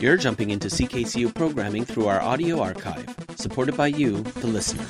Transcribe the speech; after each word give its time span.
You're 0.00 0.16
jumping 0.16 0.50
into 0.50 0.68
CKCU 0.68 1.34
programming 1.34 1.84
through 1.84 2.06
our 2.06 2.20
audio 2.20 2.60
archive, 2.60 3.08
supported 3.36 3.76
by 3.76 3.88
you, 3.88 4.22
the 4.40 4.46
listener. 4.46 4.86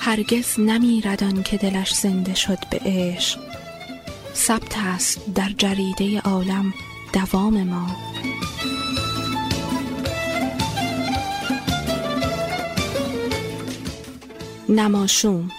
هرگز 0.00 0.60
نمیردان 0.60 1.42
که 1.42 1.56
دلش 1.56 1.94
زنده 1.94 2.34
شد 2.34 2.58
به 2.70 2.80
عشق 2.84 3.40
ثبت 4.34 4.78
است 4.78 5.34
در 5.34 5.48
جریده 5.58 6.20
عالم 6.20 6.74
دوام 7.12 7.62
ما 7.62 7.86
نماشوم. 14.69 15.49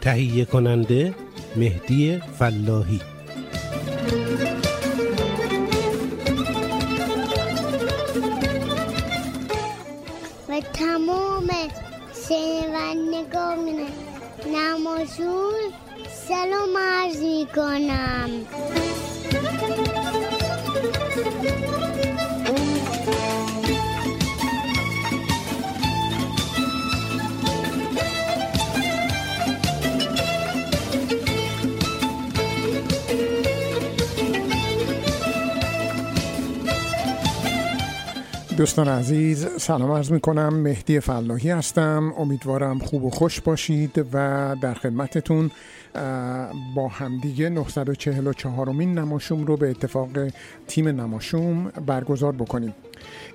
تهیه 0.00 0.44
کننده 0.44 1.14
مهدی 1.56 2.18
فلاحی. 2.38 3.13
دوستان 38.74 38.98
عزیز 38.98 39.46
سلام 39.56 39.90
عرض 39.90 40.12
می 40.12 40.20
کنم 40.20 40.54
مهدی 40.54 41.00
فلاحی 41.00 41.50
هستم. 41.50 42.12
امیدوارم 42.18 42.78
خوب 42.78 43.04
و 43.04 43.10
خوش 43.10 43.40
باشید 43.40 44.06
و 44.12 44.56
در 44.60 44.74
خدمتتون 44.74 45.50
با 46.74 46.88
همدیگه 46.88 47.48
944 47.48 48.68
مین 48.68 48.98
نماشوم 48.98 49.44
رو 49.44 49.56
به 49.56 49.70
اتفاق 49.70 50.08
تیم 50.66 50.88
نماشوم 50.88 51.72
برگزار 51.86 52.32
بکنیم. 52.32 52.74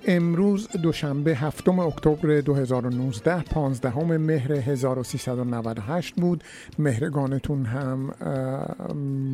امروز 0.08 0.68
دوشنبه 0.84 1.36
هفتم 1.36 1.80
اکتبر 1.80 2.42
2019 2.42 3.44
15 3.44 4.18
مهر 4.18 4.52
1398 4.52 6.16
بود. 6.16 6.44
مهرگانتون 6.80 7.66
هم 7.66 8.14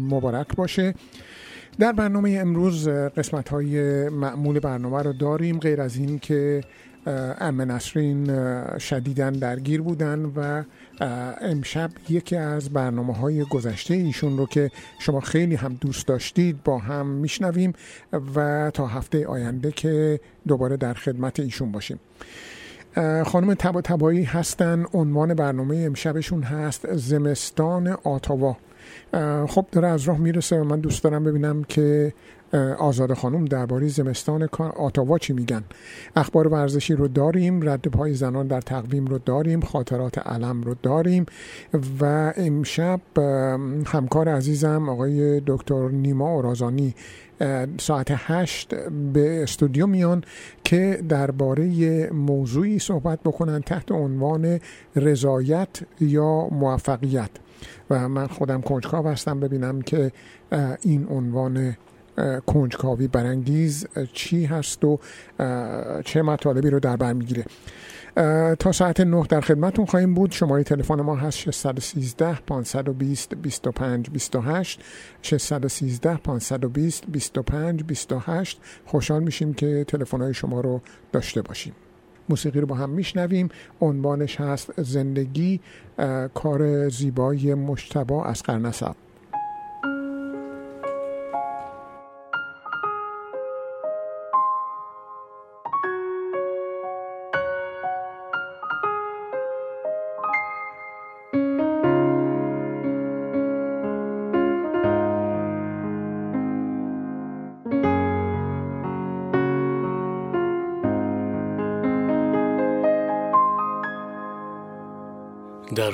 مبارک 0.09 0.55
باشه. 0.55 0.93
در 1.79 1.91
برنامه 1.91 2.37
امروز 2.41 2.87
قسمت 2.87 3.49
های 3.49 4.09
معمول 4.09 4.59
برنامه 4.59 5.01
رو 5.01 5.13
داریم 5.13 5.59
غیر 5.59 5.81
از 5.81 5.95
این 5.97 6.19
که 6.19 6.63
ام 7.39 7.61
نسرین 7.61 8.27
شدیدن 8.77 9.31
درگیر 9.31 9.81
بودن 9.81 10.31
و 10.35 10.63
امشب 11.41 11.91
یکی 12.09 12.35
از 12.35 12.69
برنامه 12.69 13.13
های 13.13 13.43
گذشته 13.43 13.93
ایشون 13.93 14.37
رو 14.37 14.45
که 14.45 14.71
شما 14.99 15.19
خیلی 15.19 15.55
هم 15.55 15.77
دوست 15.81 16.07
داشتید 16.07 16.63
با 16.63 16.77
هم 16.77 17.07
میشنویم 17.07 17.73
و 18.35 18.71
تا 18.73 18.87
هفته 18.87 19.27
آینده 19.27 19.71
که 19.71 20.19
دوباره 20.47 20.77
در 20.77 20.93
خدمت 20.93 21.39
ایشون 21.39 21.71
باشیم. 21.71 21.99
خانم 23.25 23.53
تبا 23.53 23.81
تبایی 23.81 24.23
هستن 24.23 24.85
عنوان 24.93 25.33
برنامه 25.33 25.77
امشبشون 25.77 26.43
هست 26.43 26.95
زمستان 26.95 27.87
آتاوا. 27.87 28.57
خب 29.47 29.65
داره 29.71 29.87
از 29.87 30.03
راه 30.03 30.17
می‌رسه 30.17 30.59
و 30.59 30.63
من 30.63 30.79
دوست 30.79 31.03
دارم 31.03 31.23
ببینم 31.23 31.63
که 31.63 32.13
آزاد 32.79 33.13
خانم 33.13 33.45
درباره 33.45 33.87
زمستان 33.87 34.49
آتاوا 34.59 35.17
چی 35.17 35.33
میگن. 35.33 35.63
اخبار 36.15 36.47
ورزشی 36.47 36.93
رو 36.93 37.07
داریم 37.07 37.69
رد 37.69 37.87
پای 37.87 38.13
زنان 38.13 38.47
در 38.47 38.61
تقویم 38.61 39.05
رو 39.05 39.17
داریم 39.17 39.61
خاطرات 39.61 40.17
علم 40.17 40.61
رو 40.61 40.75
داریم 40.83 41.25
و 42.01 42.33
امشب 42.37 43.01
همکار 43.85 44.29
عزیزم 44.29 44.89
آقای 44.89 45.41
دکتر 45.47 45.89
نیما 45.89 46.29
اورازانی 46.29 46.95
ساعت 47.79 48.07
هشت 48.09 48.75
به 49.13 49.43
استودیو 49.43 49.87
میان 49.87 50.23
که 50.63 51.03
درباره 51.09 52.09
موضوعی 52.09 52.79
صحبت 52.79 53.19
بکنن 53.25 53.61
تحت 53.61 53.91
عنوان 53.91 54.59
رضایت 54.95 55.69
یا 55.99 56.47
موفقیت. 56.51 57.29
و 57.89 58.09
من 58.09 58.27
خودم 58.27 58.61
کنجکاو 58.61 59.07
هستم 59.07 59.39
ببینم 59.39 59.81
که 59.81 60.11
این 60.81 61.07
عنوان 61.09 61.77
کنجکاوی 62.45 63.07
برانگیز 63.07 63.87
چی 64.13 64.45
هست 64.45 64.85
و 64.85 64.99
چه 66.05 66.21
مطالبی 66.21 66.69
رو 66.69 66.79
در 66.79 66.95
بر 66.95 67.13
می‌گیره. 67.13 67.45
تا 68.59 68.71
ساعت 68.71 69.01
9 69.01 69.23
در 69.29 69.41
خدمتون 69.41 69.85
خواهیم 69.85 70.13
بود. 70.13 70.31
شماره 70.31 70.63
تلفن 70.63 71.01
ما 71.01 71.15
هست 71.15 71.37
613 71.37 72.39
520 72.47 73.35
25 73.35 74.09
28 74.09 74.81
613 75.21 76.17
520 76.17 77.03
25 77.07 77.83
28 77.83 78.61
خوشحال 78.85 79.23
میشیم 79.23 79.53
که 79.53 79.85
تلفن 79.87 80.21
های 80.21 80.33
شما 80.33 80.61
رو 80.61 80.81
داشته 81.11 81.41
باشیم. 81.41 81.73
موسیقی 82.29 82.59
رو 82.59 82.67
با 82.67 82.75
هم 82.75 82.89
میشنویم. 82.89 83.49
عنوانش 83.81 84.41
هست 84.41 84.81
زندگی 84.81 85.59
کار 86.33 86.89
زیبای 86.89 87.53
مشتبا 87.53 88.25
از 88.25 88.43
قرنسب 88.43 88.95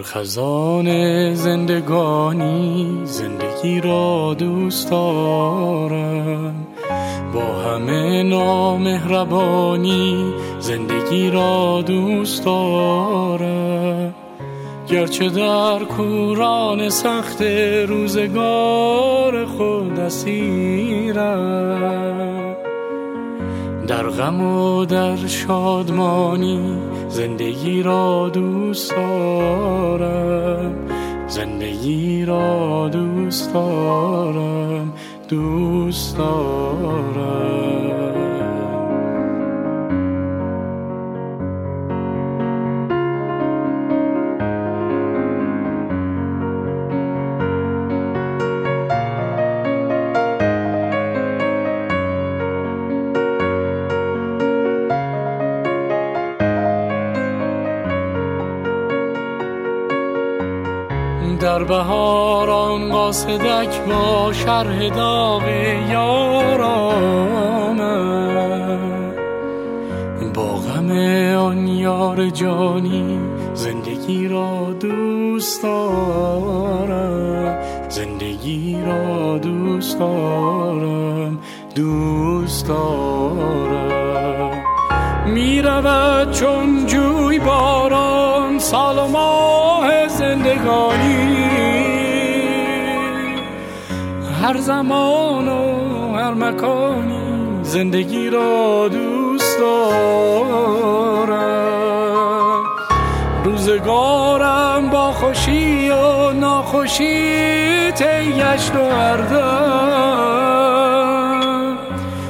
در 0.02 0.08
خزان 0.08 1.34
زندگانی 1.34 3.02
زندگی 3.04 3.82
را 3.82 4.36
دوست 4.40 4.90
دارم. 4.90 6.68
با 7.34 7.42
همه 7.42 8.24
نامهربانی 8.24 9.54
زندگی 10.60 11.30
را 11.32 11.84
دوست 11.88 12.46
دارم. 12.46 14.14
گرچه 14.88 15.30
در 15.30 15.80
کوران 15.80 16.90
سخت 16.90 17.42
روزگار 17.88 19.46
خود 19.46 20.00
اسیرم. 20.00 21.32
در 23.88 24.04
غم 24.04 24.42
و 24.42 24.86
در 24.86 25.16
شادمانی 25.16 26.78
زندگی 27.10 27.84
را 27.84 28.30
دوست 28.34 28.92
دارم. 28.92 30.76
زندگی 31.28 32.26
را 32.26 32.90
دوست 32.90 33.54
دارم 33.54 34.94
دوست 35.30 36.18
دارم. 36.18 38.21
در 61.62 61.68
بهاران 61.68 62.92
قاصدک 62.92 63.86
با 63.90 64.34
شرح 64.34 64.90
داغ 64.90 65.44
یارامم 65.92 67.78
با 70.34 70.44
غم 70.44 70.92
آن 71.38 71.68
یار 71.68 72.30
جانی 72.30 73.20
زندگی 73.54 74.28
را 74.28 74.74
دوست 74.80 75.64
دارم. 75.64 77.58
زندگی 77.90 78.78
را 78.86 79.38
دوست 79.38 80.00
دارم 80.00 81.40
دوست 81.76 82.68
دارم. 82.68 84.52
می‌رود 85.26 86.32
چون 86.32 86.86
جوی 86.86 87.40
باران 87.40 88.60
سال 88.60 88.98
و 88.98 89.08
ماه 89.08 90.08
زندگانی. 90.08 91.11
هر 94.42 94.58
زمان 94.58 95.48
و 95.48 96.16
هر 96.16 96.34
مکانی 96.34 97.64
زندگی 97.64 98.30
را 98.30 98.88
دوست 98.88 99.60
دارم. 99.60 100.82
روزگارم 103.46 104.90
با 104.90 105.12
خوشی 105.12 105.90
و 105.90 106.32
ناخوشی 106.32 107.92
تیشت 107.92 108.76
و 108.76 108.90
هردم 108.90 110.32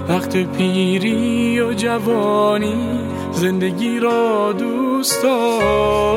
وقت 0.09 0.37
پیری 0.37 1.61
و 1.61 1.73
جوانی 1.73 2.99
زندگی 3.31 3.99
را 3.99 4.53
دوست 4.53 5.23
دارم. 5.23 6.11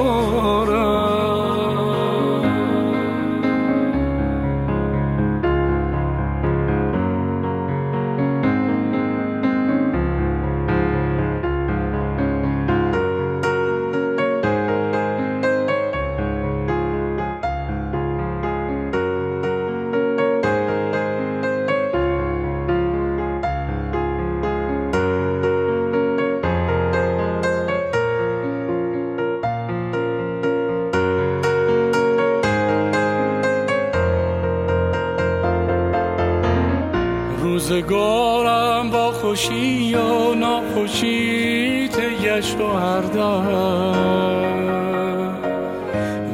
روزگارم 37.74 38.90
با 38.90 39.12
خوشی 39.12 39.94
و 39.94 40.34
ناخوشی 40.34 41.88
تیشت 41.88 42.60
و 42.60 42.66
هر 42.66 43.02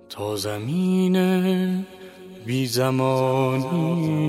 تا 0.08 0.36
زمین 0.36 1.16
بی 2.46 2.66
زمانی. 2.66 4.22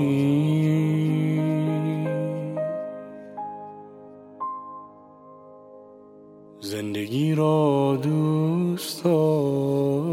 زندگی 6.60 7.34
را 7.34 7.98
دوست 8.02 9.04
دارم 9.04 10.03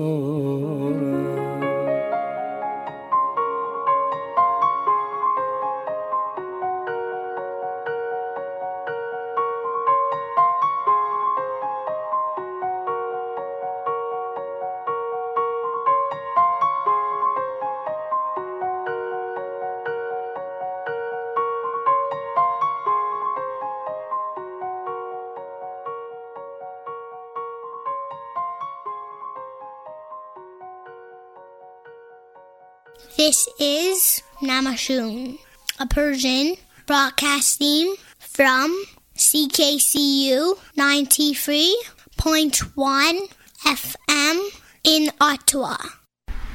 This 33.31 33.48
is 33.62 34.19
Namashun, 34.42 35.38
a 35.80 35.88
Persian 35.88 36.57
broadcasting 36.86 37.95
from 38.19 38.83
CKCU 39.16 40.57
93.1 40.78 43.30
FM 43.63 44.50
in 44.83 45.12
Ottawa. 45.22 45.78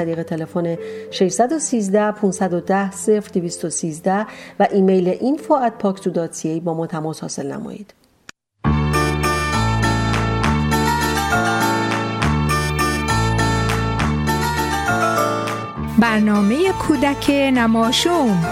طریق 0.00 0.22
تلفن 0.22 0.76
613 1.10 2.12
510 2.12 2.90
0213 3.34 4.26
و 4.60 4.66
ایمیل 4.70 5.14
info@paksu.ca 5.14 6.60
با 6.64 6.74
ما 6.74 6.86
تماس 6.86 7.20
حاصل 7.20 7.52
نمایید. 7.52 7.94
برنامه 15.98 16.72
کودک 16.72 17.30
نماشوم 17.30 18.44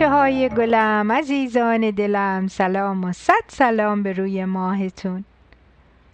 بچه 0.00 0.10
های 0.10 0.48
گلم 0.48 1.12
عزیزان 1.12 1.90
دلم 1.90 2.46
سلام 2.48 3.04
و 3.04 3.12
صد 3.12 3.44
سلام 3.48 4.02
به 4.02 4.12
روی 4.12 4.44
ماهتون 4.44 5.24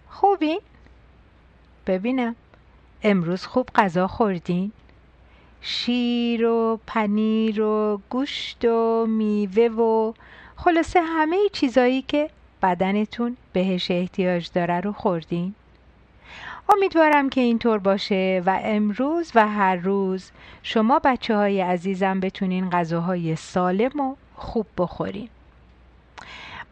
خوبین؟ 0.09 0.59
ببینم 1.87 2.35
امروز 3.03 3.45
خوب 3.45 3.69
غذا 3.75 4.07
خوردین؟ 4.07 4.71
شیر 5.61 6.45
و 6.45 6.79
پنیر 6.87 7.61
و 7.61 8.01
گوشت 8.09 8.65
و 8.65 9.05
میوه 9.09 9.63
و 9.63 10.13
خلاصه 10.55 11.01
همه 11.01 11.37
چیزایی 11.53 12.01
که 12.01 12.29
بدنتون 12.61 13.37
بهش 13.53 13.91
احتیاج 13.91 14.49
داره 14.53 14.79
رو 14.79 14.91
خوردین؟ 14.91 15.55
امیدوارم 16.69 17.29
که 17.29 17.41
اینطور 17.41 17.77
باشه 17.77 18.43
و 18.45 18.59
امروز 18.63 19.31
و 19.35 19.47
هر 19.47 19.75
روز 19.75 20.31
شما 20.63 20.99
بچه 21.03 21.35
های 21.35 21.61
عزیزم 21.61 22.19
بتونین 22.19 22.69
غذاهای 22.69 23.35
سالم 23.35 23.99
و 23.99 24.15
خوب 24.35 24.65
بخورین. 24.77 25.29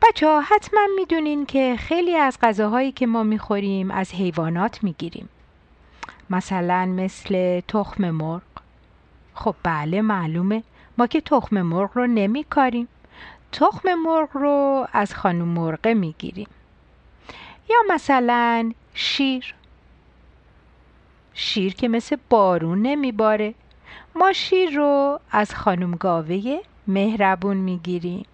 بچه 0.02 0.28
ها 0.28 0.42
حتما 0.42 0.80
می‌دونین 0.96 1.46
که 1.46 1.76
خیلی 1.80 2.16
از 2.16 2.38
غذاهایی 2.42 2.92
که 2.92 3.08
ما 3.08 3.24
می‌خوریم 3.24 3.92
از 3.92 4.14
حیوانات 4.14 4.84
می‌گیریم. 4.84 5.30
مثلا 6.30 6.86
مثل 6.86 7.62
تخم 7.68 8.10
مرغ. 8.10 8.42
خب 9.34 9.56
بله 9.64 10.02
معلومه. 10.02 10.64
ما 10.98 11.08
که 11.08 11.22
تخم 11.22 11.62
مرغ 11.62 11.90
رو 11.94 12.08
نمیکاریم. 12.08 12.88
تخم 13.52 13.94
مرغ 13.94 14.30
رو 14.34 14.88
از 14.94 15.16
خانم 15.16 15.48
مرغه 15.48 15.94
می‌گیریم. 15.94 16.48
یا 17.70 17.78
مثلا 17.90 18.72
شیر. 18.94 19.56
شیر 21.38 21.74
که 21.74 21.88
مثل 21.88 22.18
بارون 22.30 22.82
نمیباره. 22.82 23.54
ما 24.16 24.34
شیر 24.34 24.70
رو 24.70 25.20
از 25.32 25.56
خانم 25.56 25.96
گاوه 25.96 26.60
مهربون 26.88 27.58
می‌گیریم. 27.58 28.26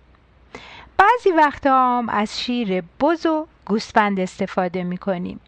بعضی 0.98 1.32
وقت 1.38 1.68
هم 1.68 2.10
از 2.10 2.42
شیر 2.42 2.84
بز 3.00 3.26
و 3.26 3.48
گوسفند 3.66 4.20
استفاده 4.20 4.84
می‌کنیم. 4.84 5.40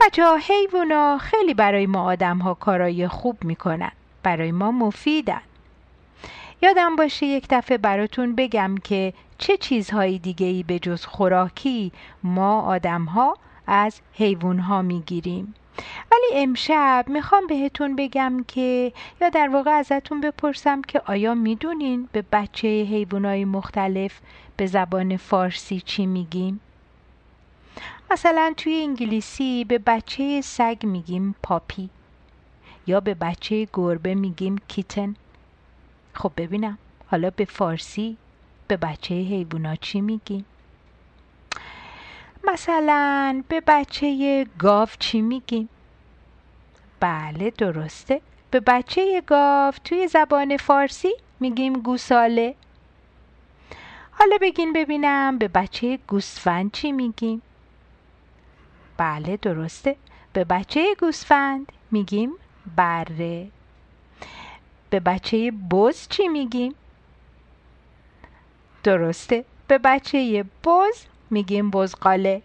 بچه 0.00 0.24
ها 0.24 0.36
حیوونا 0.36 1.18
خیلی 1.18 1.54
برای 1.54 1.86
ما 1.86 2.02
آدم 2.02 2.38
ها 2.38 2.54
کارای 2.54 3.08
خوب 3.08 3.44
می‌کنن. 3.44 3.92
برای 4.22 4.52
ما 4.52 4.72
مفیدن. 4.72 5.40
یادم 6.62 6.96
باشه 6.96 7.26
یک 7.26 7.46
دفعه 7.50 7.78
براتون 7.78 8.34
بگم 8.34 8.74
که 8.84 9.12
چه 9.38 9.56
چیزهای 9.56 10.18
دیگه 10.18 10.46
ای 10.46 10.62
به 10.62 10.78
جز 10.78 11.04
خوراکی 11.04 11.92
ما 12.22 12.60
آدم 12.60 13.04
ها 13.04 13.36
از 13.66 14.00
حیوان 14.12 14.58
ها 14.58 14.82
می‌گیریم. 14.82 15.54
ولی 16.12 16.42
امشب 16.42 17.04
می‌خوام 17.08 17.46
بهتون 17.46 17.96
بگم 17.96 18.44
که 18.48 18.92
یا 19.20 19.28
در 19.28 19.48
واقع 19.48 19.70
ازتون 19.70 20.20
بپرسم 20.20 20.82
که 20.82 21.02
آیا 21.06 21.34
می‌دونین 21.34 22.08
به 22.12 22.24
بچه 22.32 22.68
حیوانای 22.68 23.44
مختلف 23.44 24.20
به 24.56 24.66
زبان 24.66 25.16
فارسی 25.16 25.80
چی 25.80 26.06
میگیم؟ 26.06 26.60
مثلا 28.10 28.54
توی 28.56 28.74
انگلیسی 28.82 29.64
به 29.64 29.78
بچه 29.78 30.40
سگ 30.40 30.76
میگیم 30.82 31.34
پاپی 31.42 31.90
یا 32.86 33.00
به 33.00 33.14
بچه 33.14 33.68
گربه 33.72 34.14
میگیم 34.14 34.56
کیتن 34.68 35.14
خب 36.14 36.32
ببینم 36.36 36.78
حالا 37.06 37.30
به 37.30 37.44
فارسی 37.44 38.16
به 38.68 38.76
بچه 38.76 39.14
حیوونا 39.14 39.76
چی 39.76 40.00
میگیم؟ 40.00 40.44
مثلا 42.52 43.44
به 43.48 43.62
بچه 43.66 44.46
گاو 44.58 44.88
چی 44.98 45.20
میگیم؟ 45.20 45.68
بله 47.00 47.50
درسته 47.50 48.20
به 48.50 48.60
بچه 48.60 49.22
گاو 49.26 49.74
توی 49.84 50.08
زبان 50.08 50.56
فارسی 50.56 51.12
میگیم 51.40 51.72
گوساله 51.72 52.54
حالا 54.10 54.38
بگین 54.40 54.72
ببینم 54.72 55.38
به 55.38 55.48
بچه 55.48 55.98
گوسفند 56.08 56.72
چی 56.72 56.92
میگیم؟ 56.92 57.42
بله 58.96 59.36
درسته 59.36 59.96
به 60.32 60.44
بچه 60.44 60.94
گوسفند 61.00 61.72
میگیم 61.90 62.32
بره 62.76 63.48
به 64.90 65.00
بچه 65.00 65.50
بز 65.70 66.08
چی 66.08 66.28
میگیم؟ 66.28 66.74
درسته 68.84 69.44
به 69.68 69.78
بچه 69.78 70.44
بز 70.64 71.04
میگیم 71.30 71.70
بزقاله 71.70 72.42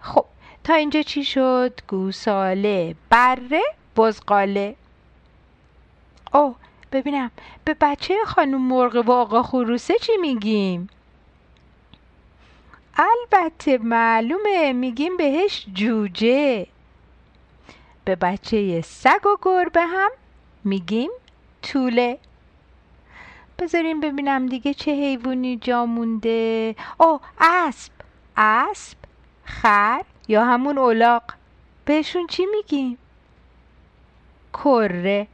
خب 0.00 0.24
تا 0.64 0.74
اینجا 0.74 1.02
چی 1.02 1.24
شد؟ 1.24 1.80
گوساله. 1.88 2.94
بره 3.10 3.62
بزقاله 3.96 4.76
اوه 6.34 6.56
ببینم 6.92 7.30
به 7.64 7.76
بچه 7.80 8.14
خانم 8.26 8.62
مرغ 8.62 9.08
و 9.08 9.12
آقا 9.12 9.42
خروسه 9.42 9.94
چی 9.98 10.16
میگیم؟ 10.16 10.88
البته 12.96 13.78
معلومه 13.78 14.72
میگیم 14.72 15.16
بهش 15.16 15.66
جوجه. 15.74 16.66
به 18.04 18.16
بچه 18.16 18.80
سگ 18.80 19.26
و 19.26 19.36
گربه 19.42 19.82
هم 19.82 20.10
میگیم 20.64 21.10
طوله. 21.62 22.18
بذاریم 23.58 24.00
ببینم 24.00 24.46
دیگه 24.46 24.74
چه 24.74 24.90
حیوانی 24.90 25.56
جا 25.56 25.86
مونده. 25.86 26.74
او 27.00 27.20
اسب. 27.40 27.92
اسب 28.36 28.96
خر 29.44 30.04
یا 30.28 30.44
همون 30.44 30.78
اولاق. 30.78 31.22
بهشون 31.84 32.26
چی 32.26 32.46
میگیم؟ 32.46 32.98
کره. 34.52 35.26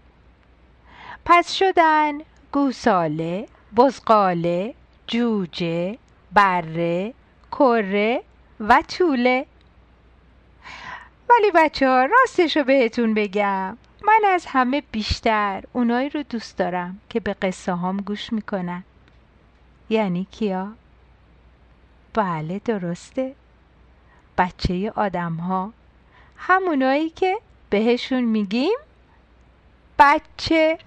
پس 1.25 1.53
شدن 1.53 2.19
گوساله 2.53 3.49
بزقاله 3.77 4.75
جوجه 5.07 5.99
بره 6.33 7.15
کره 7.53 8.23
و 8.61 8.83
طوله. 8.89 9.47
ولی 11.31 11.51
بچه 11.55 11.89
ها 11.89 12.05
راستش 12.05 12.57
رو 12.57 12.65
بهتون 12.65 13.15
بگم. 13.15 13.77
من 14.05 14.21
از 14.27 14.47
همه 14.49 14.83
بیشتر 14.93 15.63
اونایی 15.73 16.09
رو 16.09 16.23
دوست 16.23 16.59
دارم 16.59 17.01
که 17.09 17.21
به 17.21 17.35
قصه 17.35 17.73
هام 17.73 17.97
گوش 17.97 18.33
می‌کنن. 18.33 18.85
یعنی 19.91 20.27
کیا؟ 20.31 20.73
بله 22.15 22.59
درسته. 22.59 23.35
بچه 24.39 24.93
آدم 24.97 25.33
ها 25.33 25.73
همونایی 26.37 27.11
که 27.11 27.39
بهشون 27.71 28.21
میگیم 28.21 28.79
بچه. 29.99 30.79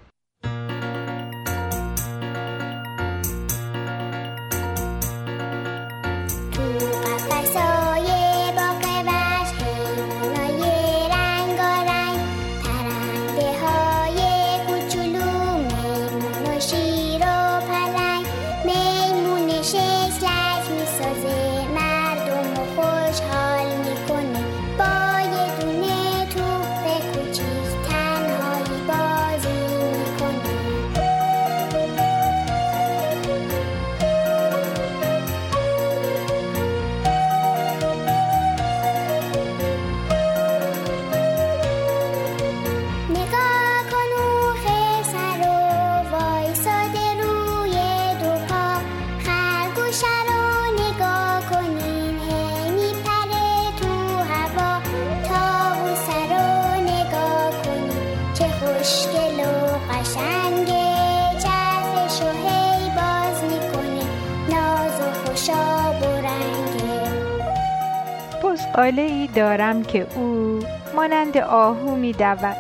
بزقاله 68.76 69.02
ای 69.02 69.28
دارم 69.28 69.84
که 69.84 70.08
او 70.16 70.60
مانند 70.96 71.38
آهو 71.38 71.96
می 71.96 72.12
دود 72.12 72.58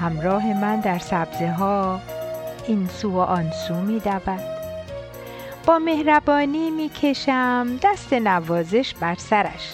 همراه 0.00 0.60
من 0.60 0.80
در 0.80 0.98
سبزه 0.98 1.50
ها 1.50 2.00
این 2.66 2.88
سو 2.88 3.10
و 3.10 3.18
آن 3.18 3.50
سو 3.50 3.74
می 3.74 4.00
دود 4.00 4.40
با 5.66 5.78
مهربانی 5.78 6.70
می 6.70 6.88
کشم 6.88 7.78
دست 7.82 8.12
نوازش 8.12 8.94
بر 8.94 9.14
سرش. 9.14 9.72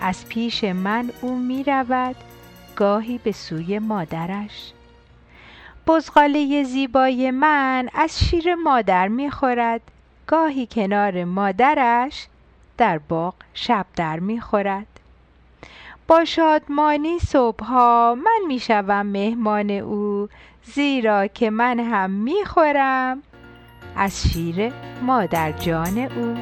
از 0.00 0.28
پیش 0.28 0.64
من 0.64 1.10
او 1.20 1.36
می 1.36 1.64
رود 1.64 2.16
گاهی 2.76 3.20
به 3.24 3.32
سوی 3.32 3.78
مادرش. 3.78 4.72
بزغاله 5.86 6.62
زیبای 6.64 7.30
من 7.30 7.88
از 7.94 8.24
شیر 8.24 8.54
مادر 8.54 9.08
می 9.08 9.30
خورد 9.30 9.80
گاهی 10.26 10.68
کنار 10.70 11.24
مادرش 11.24 12.26
در 12.78 12.98
باغ 12.98 13.34
شب 13.54 13.86
در 13.96 14.20
می 14.20 14.40
خورد 14.40 14.86
با 16.08 16.24
شادمانی 16.24 17.18
صبحها 17.18 18.16
من 18.24 18.46
می 18.48 18.58
شوم 18.58 19.06
مهمان 19.06 19.70
او 19.70 20.28
زیرا 20.62 21.26
که 21.26 21.50
من 21.50 21.80
هم 21.80 22.10
می 22.10 22.44
خورم 22.46 23.22
از 23.96 24.28
شیر 24.28 24.72
مادر 25.02 25.52
جان 25.52 25.98
او. 25.98 26.34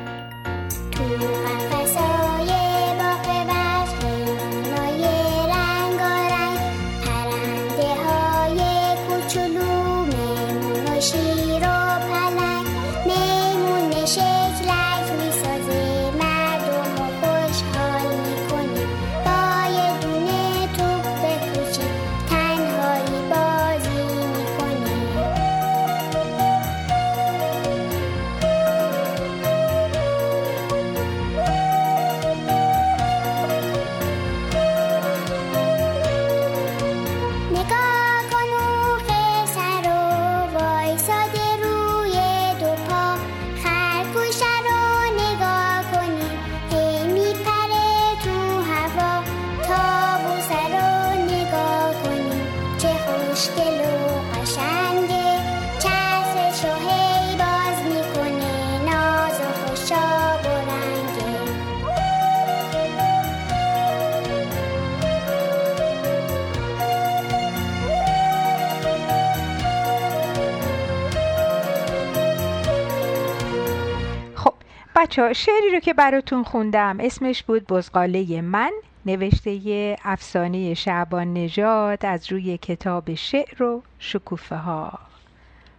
بچه 75.02 75.32
شعری 75.32 75.70
رو 75.72 75.80
که 75.80 75.94
براتون 75.94 76.44
خوندم. 76.44 76.96
اسمش 77.00 77.42
بود 77.42 77.66
بزغاله 77.66 78.40
من. 78.40 78.70
نوشته 79.06 79.96
افسانه 80.04 80.74
شعبان 80.74 81.32
نژاد 81.32 82.06
از 82.06 82.32
روی 82.32 82.58
کتاب 82.58 83.14
شعر 83.14 83.62
و 83.62 83.82
شکوفه 83.98 84.56
ها. 84.56 84.98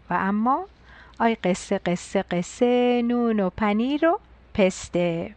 و 0.10 0.14
اما 0.14 0.66
آی 1.20 1.36
قصه 1.36 1.78
قصه 1.78 2.22
قصه 2.22 3.02
نون 3.02 3.40
و 3.40 3.50
پنیر 3.50 4.06
و 4.08 4.20
پسته. 4.54 5.36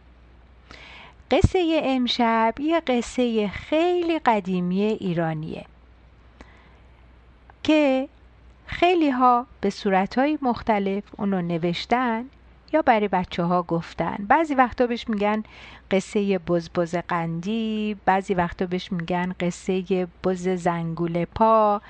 قصه 1.31 1.81
امشب 1.83 2.53
یه 2.59 2.79
قصه 2.79 3.47
خیلی 3.47 4.19
قدیمی 4.19 4.83
ایرانیه 4.83 5.65
که 7.63 8.09
خیلی 8.65 9.09
ها 9.09 9.45
به 9.61 9.69
صورت 9.69 10.17
های 10.17 10.37
مختلف 10.41 11.03
اونو 11.17 11.41
نوشتن 11.41 12.25
یا 12.73 12.81
برای 12.81 13.07
بچه 13.07 13.43
ها 13.43 13.63
گفتن. 13.63 14.15
بعضی 14.19 14.55
وقتا 14.55 14.87
بهش 14.87 15.09
میگن 15.09 15.43
قصه 15.91 16.37
بزبز 16.37 16.95
قندی 16.95 17.95
بعضی 18.05 18.33
وقتا 18.33 18.65
بهش 18.65 18.91
میگن 18.91 19.35
قصه 19.39 20.07
بز 20.23 20.49
زنگول 20.49 21.25
پا. 21.25 21.81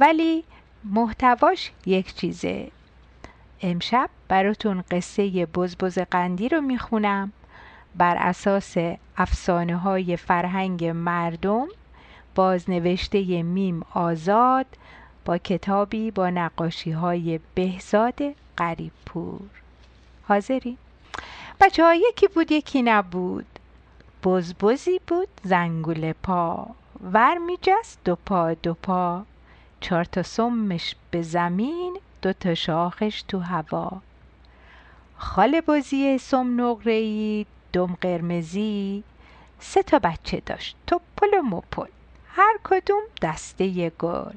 ولی 0.00 0.44
محتواش 0.84 1.72
یک 1.86 2.14
چیزه. 2.14 2.70
امشب 3.62 4.10
براتون 4.28 4.84
قصه 4.90 5.46
بزبز 5.46 5.98
قندی 5.98 6.48
رو 6.48 6.60
می‌خونم. 6.60 7.32
بر 7.96 8.16
اساس 8.16 8.76
افسانه 9.16 9.76
های 9.76 10.16
فرهنگ 10.16 10.84
مردم 10.84 11.68
بازنوشته 12.34 13.42
میم 13.42 13.82
آزاد 13.94 14.66
با 15.24 15.38
کتابی 15.38 16.10
با 16.10 16.30
نقاشی 16.30 16.90
های 16.90 17.40
بهزاد 17.54 18.18
قریب 18.56 18.92
پور 19.06 19.50
حاضری؟ 20.28 20.78
بچه 21.60 21.84
ها 21.84 21.94
یکی 21.94 22.28
بود 22.28 22.52
یکی 22.52 22.82
نبود. 22.82 23.46
بزبزی 24.24 25.00
بود 25.06 25.28
زنگول 25.44 26.12
پا. 26.12 26.66
ور 27.12 27.38
میجست 27.38 27.98
دو 28.04 28.16
پا 28.16 28.54
دو 28.54 28.74
پا. 28.74 29.24
چهار 29.80 30.04
تا 30.04 30.22
سمش 30.22 30.94
به 31.10 31.22
زمین 31.22 31.98
دو 32.22 32.32
تا 32.32 32.54
شاخش 32.54 33.22
تو 33.22 33.38
هوا. 33.38 34.00
خال 35.16 35.60
بزی 35.60 36.18
سم 36.18 36.60
نقره 36.60 37.46
دم 37.72 37.96
قرمزی. 38.00 39.04
سه 39.60 39.82
تا 39.82 39.98
بچه 39.98 40.42
داشت 40.46 40.76
توپل 40.86 41.34
و 41.38 41.42
مپل 41.42 41.90
هر 42.28 42.58
کدوم 42.64 43.02
دسته 43.22 43.90
گل. 43.90 44.36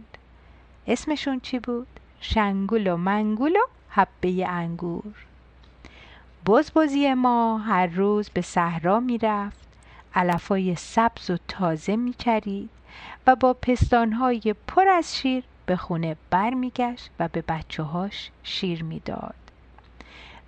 اسمشون 0.88 1.40
چی 1.40 1.60
بود؟ 1.60 1.88
شنگول 2.22 2.88
و 2.88 2.98
منگول 2.98 3.56
و 3.56 3.66
حبه 3.90 4.48
انگور. 4.48 5.31
بزبزی 6.46 7.14
ما 7.14 7.58
هر 7.58 7.88
روز 7.88 8.30
به 8.30 8.42
صحرا 8.42 9.00
می‌رفت 9.00 9.68
علفای 10.16 10.76
سبز 10.76 11.30
و 11.30 11.38
تازه 11.48 11.96
میچرید 11.96 12.70
و 13.28 13.36
با 13.36 13.54
پستانهای 13.54 14.56
پر 14.68 14.88
از 14.88 15.18
شیر 15.18 15.44
به 15.66 15.76
خونه 15.76 16.16
برمیگشت 16.30 17.10
و 17.20 17.28
به 17.28 17.44
بچه 17.48 17.84
هاش 17.84 18.32
شیر 18.44 18.84
می‌داد. 18.84 19.36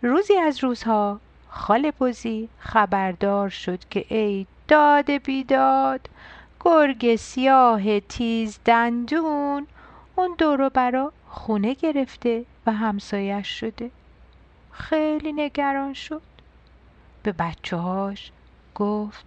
روزی 0.02 0.38
از 0.38 0.64
روزها 0.64 1.20
خال 1.50 1.92
بزی 2.00 2.50
خبردار 2.60 3.50
شد 3.50 3.80
که 3.90 4.06
ای 4.10 4.46
داد 4.68 5.12
بیداد 5.12 6.10
گرگ 6.60 7.16
سیاه 7.16 8.00
تیز 8.00 8.60
دندون 8.66 9.68
اون 10.16 10.36
دورو 10.38 10.70
برا 10.70 11.12
خونه 11.28 11.74
گرفته 11.74 12.46
و 12.66 12.72
همسایش 12.72 13.48
شده 13.48 13.92
خیلی 14.74 15.34
نگران 15.34 15.94
شد. 15.94 16.22
به 17.24 17.32
بچه 17.32 17.78
هاش 17.78 18.32
گفت 18.76 19.26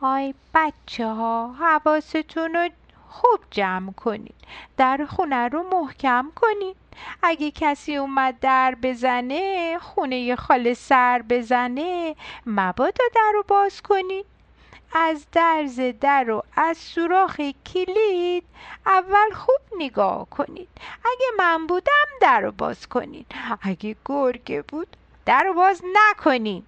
آی 0.00 0.34
بچه 0.54 1.06
ها 1.06 1.52
حواستون 1.60 2.54
رو 2.54 2.68
خوب 3.08 3.40
جمع 3.50 3.92
کنید. 3.92 4.34
در 4.76 5.06
خونه 5.10 5.48
رو 5.48 5.62
محکم 5.62 6.32
کنید. 6.36 6.76
اگه 7.22 7.50
کسی 7.50 7.96
اومد 7.96 8.40
در 8.40 8.76
بزنه 8.82 9.78
خونه 9.78 10.36
خاله 10.36 10.74
سر 10.74 11.22
بزنه 11.28 12.16
مبادا 12.46 13.04
در 13.14 13.32
رو 13.34 13.44
باز 13.48 13.82
کنید. 13.82 14.26
از 14.92 15.26
درز 15.32 15.80
در 16.00 16.30
و 16.30 16.42
از 16.56 16.76
سوراخ 16.76 17.40
کلید 17.66 18.44
اول 18.86 19.30
خوب 19.34 19.60
نگاه 19.78 20.30
کنید. 20.30 20.68
اگه 21.04 21.26
من 21.38 21.66
بودم 21.66 22.06
در 22.20 22.40
رو 22.40 22.52
باز 22.52 22.86
کنید. 22.86 23.26
اگه 23.62 23.96
گرگه 24.04 24.62
بود 24.62 24.96
در 25.26 25.42
رو 25.42 25.54
باز 25.54 25.82
نکنید. 25.94 26.66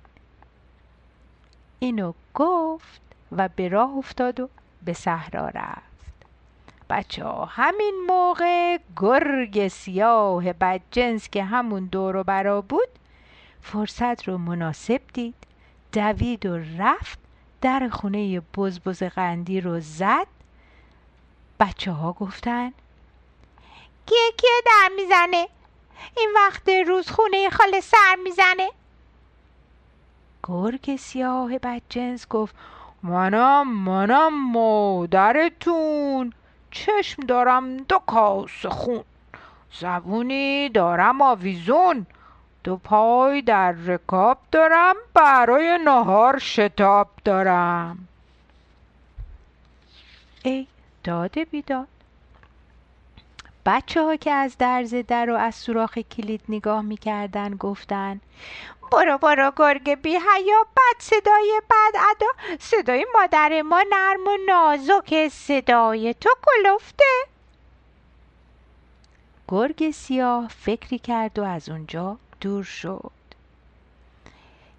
اینو 1.79 2.13
گفت 2.35 3.01
و 3.33 3.49
به 3.49 3.69
راه 3.69 3.97
افتاد 3.97 4.41
و 4.41 4.49
به 4.85 4.93
صحرا 4.93 5.49
رفت. 5.49 5.91
بچه 6.91 7.25
ها 7.25 7.45
همین 7.45 7.95
موقع 8.09 8.79
گرگ 8.97 9.69
سیاه 9.69 10.53
بدجنس 10.53 11.29
که 11.29 11.45
همون 11.45 11.87
دور 11.87 12.17
و 12.17 12.25
برا 12.25 12.61
بود 12.61 12.89
فرصت 13.63 14.29
رو 14.29 14.39
مناسب 14.39 15.01
دید. 15.13 15.35
دوید 15.93 16.47
و 16.47 16.59
رفت 16.79 17.20
در 17.61 17.89
خونه 17.89 18.41
بزبز 18.41 19.03
قندی 19.03 19.61
رو 19.61 19.81
زد. 19.81 20.27
بچه 21.61 21.93
ها 21.93 22.13
گفتن 22.13 22.73
کیه 24.07 24.33
کیه 24.37 24.51
در 24.67 24.89
می‌زنه؟ 24.97 25.49
این 26.17 26.33
وقت 26.37 26.69
روز 26.69 27.11
خونه 27.11 27.51
خاله 27.51 27.81
سر 27.81 28.17
می‌زنه. 28.25 28.71
گرگ 30.43 30.97
سیاه 30.97 31.59
بدجنس 31.59 32.29
گفت 32.29 32.55
منم 33.03 33.69
منم 33.75 34.53
مادرتون. 34.53 36.33
چشم 36.71 37.23
دارم 37.23 37.77
دو 37.77 37.99
کاس 37.99 38.67
خون. 38.67 39.05
زبونی 39.73 40.69
دارم 40.69 41.23
آویزون. 41.23 42.07
دو 42.65 42.77
پای 42.77 43.43
در 43.43 43.73
رکاب 43.73 44.39
دارم 44.53 44.97
برای 45.15 45.79
نهار 45.85 46.39
شتاب 46.39 47.09
دارم. 47.25 48.09
ای 50.45 50.67
داده 51.05 51.45
بیداد. 51.45 51.89
بچه 53.67 54.03
ها 54.03 54.17
که 54.17 54.31
از 54.31 54.59
درز 54.59 54.95
در 54.95 55.31
و 55.31 55.35
از 55.35 55.55
سوراخ 55.55 55.99
کلید 55.99 56.41
نگاه 56.49 56.83
می‌کردن 56.83 57.57
گفتن 57.57 58.21
برو 58.93 59.19
برو 59.19 59.53
گرگ 59.57 59.95
بی 59.95 60.11
حیا 60.11 60.67
بد 60.77 61.01
صدای 61.01 61.63
بد 61.71 62.01
ادا. 62.11 62.57
صدای 62.59 63.07
مادر 63.15 63.63
ما 63.63 63.85
نرم 63.91 64.27
و 64.27 64.37
نازک 64.49 65.29
صدای 65.29 66.15
تو 66.15 66.31
کلفته. 66.43 67.05
گرگ 69.49 69.91
سیاه 69.91 70.49
فکری 70.49 70.99
کرد 70.99 71.39
و 71.39 71.45
از 71.45 71.69
اونجا 71.69 72.17
دور 72.41 72.65
شد. 72.65 73.11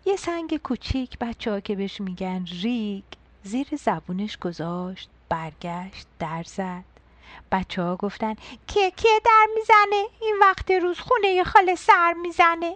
یه 0.05 0.15
سنگ 0.15 0.57
کوچیک 0.57 1.17
بچه 1.19 1.51
ها 1.51 1.59
که 1.59 1.75
بهش 1.75 2.01
میگن 2.01 2.45
ریگ 2.61 3.03
زیر 3.43 3.67
زبونش 3.71 4.37
گذاشت 4.37 5.09
برگشت 5.29 6.07
در 6.19 6.43
زد. 6.43 6.83
بچه 7.51 7.81
ها 7.81 7.95
گفتن 7.95 8.35
که 8.67 8.91
که 8.91 9.09
در 9.25 9.47
می‌زنه؟ 9.55 10.05
این 10.21 10.37
وقت 10.41 10.71
روز 10.71 10.99
خونه 10.99 11.43
خاله 11.43 11.75
سر 11.75 12.13
می‌زنه. 12.13 12.75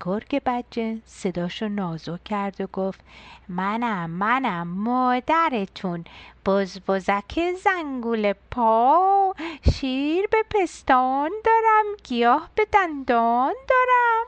گرگ 0.00 0.42
بجه 0.46 0.98
صداشو 1.06 1.68
نازو 1.68 2.16
کرد 2.24 2.60
و 2.60 2.66
گفت 2.66 3.00
منم 3.48 4.10
منم 4.10 4.68
مادرتون 4.68 6.04
بزبزک 6.46 7.54
زنگول 7.64 8.32
پا 8.50 9.34
شیر 9.72 10.26
به 10.26 10.44
پستان 10.50 11.30
دارم 11.44 11.84
گیاه 12.04 12.50
به 12.54 12.66
دندان 12.72 13.54
دارم. 13.68 14.26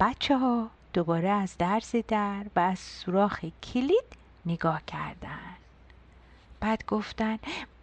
بچه 0.00 0.38
ها 0.38 0.70
دوباره 0.92 1.28
از 1.28 1.56
درس 1.58 1.96
در 1.96 2.44
و 2.56 2.60
از 2.60 2.78
سوراخ 2.78 3.44
کلید 3.62 4.04
نگاه 4.46 4.82
کردن 4.86 5.56
بعد 6.60 6.84
گفتن 6.86 7.38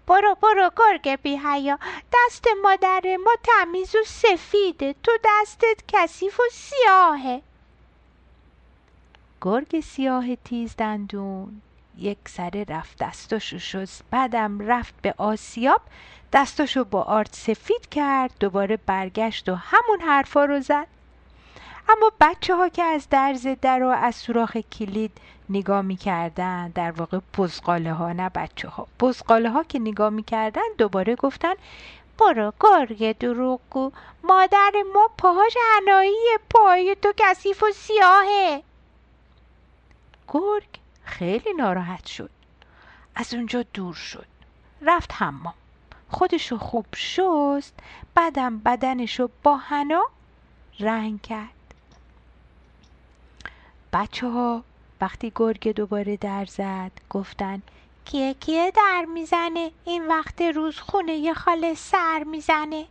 برو 0.07 0.35
برو 0.41 0.69
گرگ 0.77 1.21
بی 1.21 1.37
حیا. 1.37 1.79
دست 2.13 2.47
مادر 2.63 3.17
ما 3.25 3.31
تمیز 3.43 3.95
و 3.95 4.03
سفیده. 4.05 4.95
تو 5.03 5.11
دستت 5.23 5.83
کثیف 5.87 6.39
و 6.39 6.43
سیاهه. 6.51 7.41
گرگ 9.41 9.79
سیاه 9.79 10.35
تیز 10.35 10.75
دندون. 10.77 11.61
یک 11.97 12.17
سره 12.27 12.65
رفت 12.69 12.97
دستاشو 12.97 13.59
شست. 13.59 14.03
بعدم 14.11 14.59
رفت 14.59 14.93
به 15.01 15.13
آسیاب. 15.17 15.81
دستاشو 16.33 16.83
با 16.83 17.01
آرد 17.01 17.29
سفید 17.31 17.89
کرد. 17.91 18.31
دوباره 18.39 18.77
برگشت 18.77 19.49
و 19.49 19.55
همون 19.55 20.01
حرفا 20.01 20.45
رو 20.45 20.59
زد. 20.59 20.87
اما 21.89 22.11
بچه 22.21 22.55
ها 22.55 22.69
که 22.69 22.83
از 22.83 23.09
درز 23.09 23.47
در 23.61 23.83
و 23.83 23.87
از 23.87 24.15
سوراخ 24.15 24.57
کلید 24.57 25.17
نگاه 25.49 25.81
می‌کردن 25.81 26.69
در 26.69 26.91
واقع 26.91 27.19
پزقاله 27.33 27.93
ها 27.93 28.13
نه 28.13 28.29
بچه 28.29 28.67
ها 28.67 28.87
پزقاله 28.99 29.49
ها 29.49 29.63
که 29.63 29.79
نگاه 29.79 30.09
می‌کردن 30.09 30.61
دوباره 30.77 31.15
گفتن 31.15 31.53
برو 32.19 32.53
گرگ 32.59 33.17
دروغگو. 33.17 33.91
مادر 34.23 34.71
ما 34.93 35.09
پاهاش 35.17 35.53
هنایی 35.75 36.37
پای 36.49 36.97
تو 37.01 37.13
کثیف 37.17 37.63
و 37.63 37.71
سیاهه. 37.71 38.63
گرگ 40.27 40.67
خیلی 41.03 41.53
ناراحت 41.53 42.05
شد. 42.05 42.29
از 43.15 43.33
اونجا 43.33 43.63
دور 43.73 43.93
شد. 43.93 44.27
رفت 44.81 45.11
حمام. 45.13 45.53
خودشو 46.09 46.57
خوب 46.57 46.85
شست. 46.95 47.73
بعدم 48.15 48.57
بدنشو 48.57 49.29
با 49.43 49.57
حنا 49.57 50.03
رنگ 50.79 51.21
کرد. 51.21 51.49
بچه 53.93 54.29
ها 54.29 54.63
وقتی 55.01 55.31
گرگ 55.35 55.71
دوباره 55.71 56.17
در 56.17 56.45
زد 56.45 56.91
گفتن 57.09 57.61
کیه 58.05 58.33
کیه 58.33 58.71
در 58.71 59.05
می‌زنه؟ 59.13 59.71
این 59.85 60.07
وقت 60.07 60.41
روز 60.41 60.79
خونه 60.79 61.13
یه 61.13 61.33
خاله 61.33 61.73
سر 61.73 62.23
می‌زنه. 62.23 62.85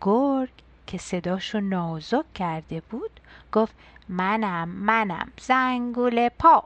گرگ 0.00 0.50
که 0.86 0.98
صداشو 0.98 1.60
نازک 1.60 2.34
کرده 2.34 2.82
بود 2.90 3.20
گفت 3.52 3.74
منم 4.08 4.68
منم 4.68 5.32
زنگول 5.40 6.28
پا 6.28 6.64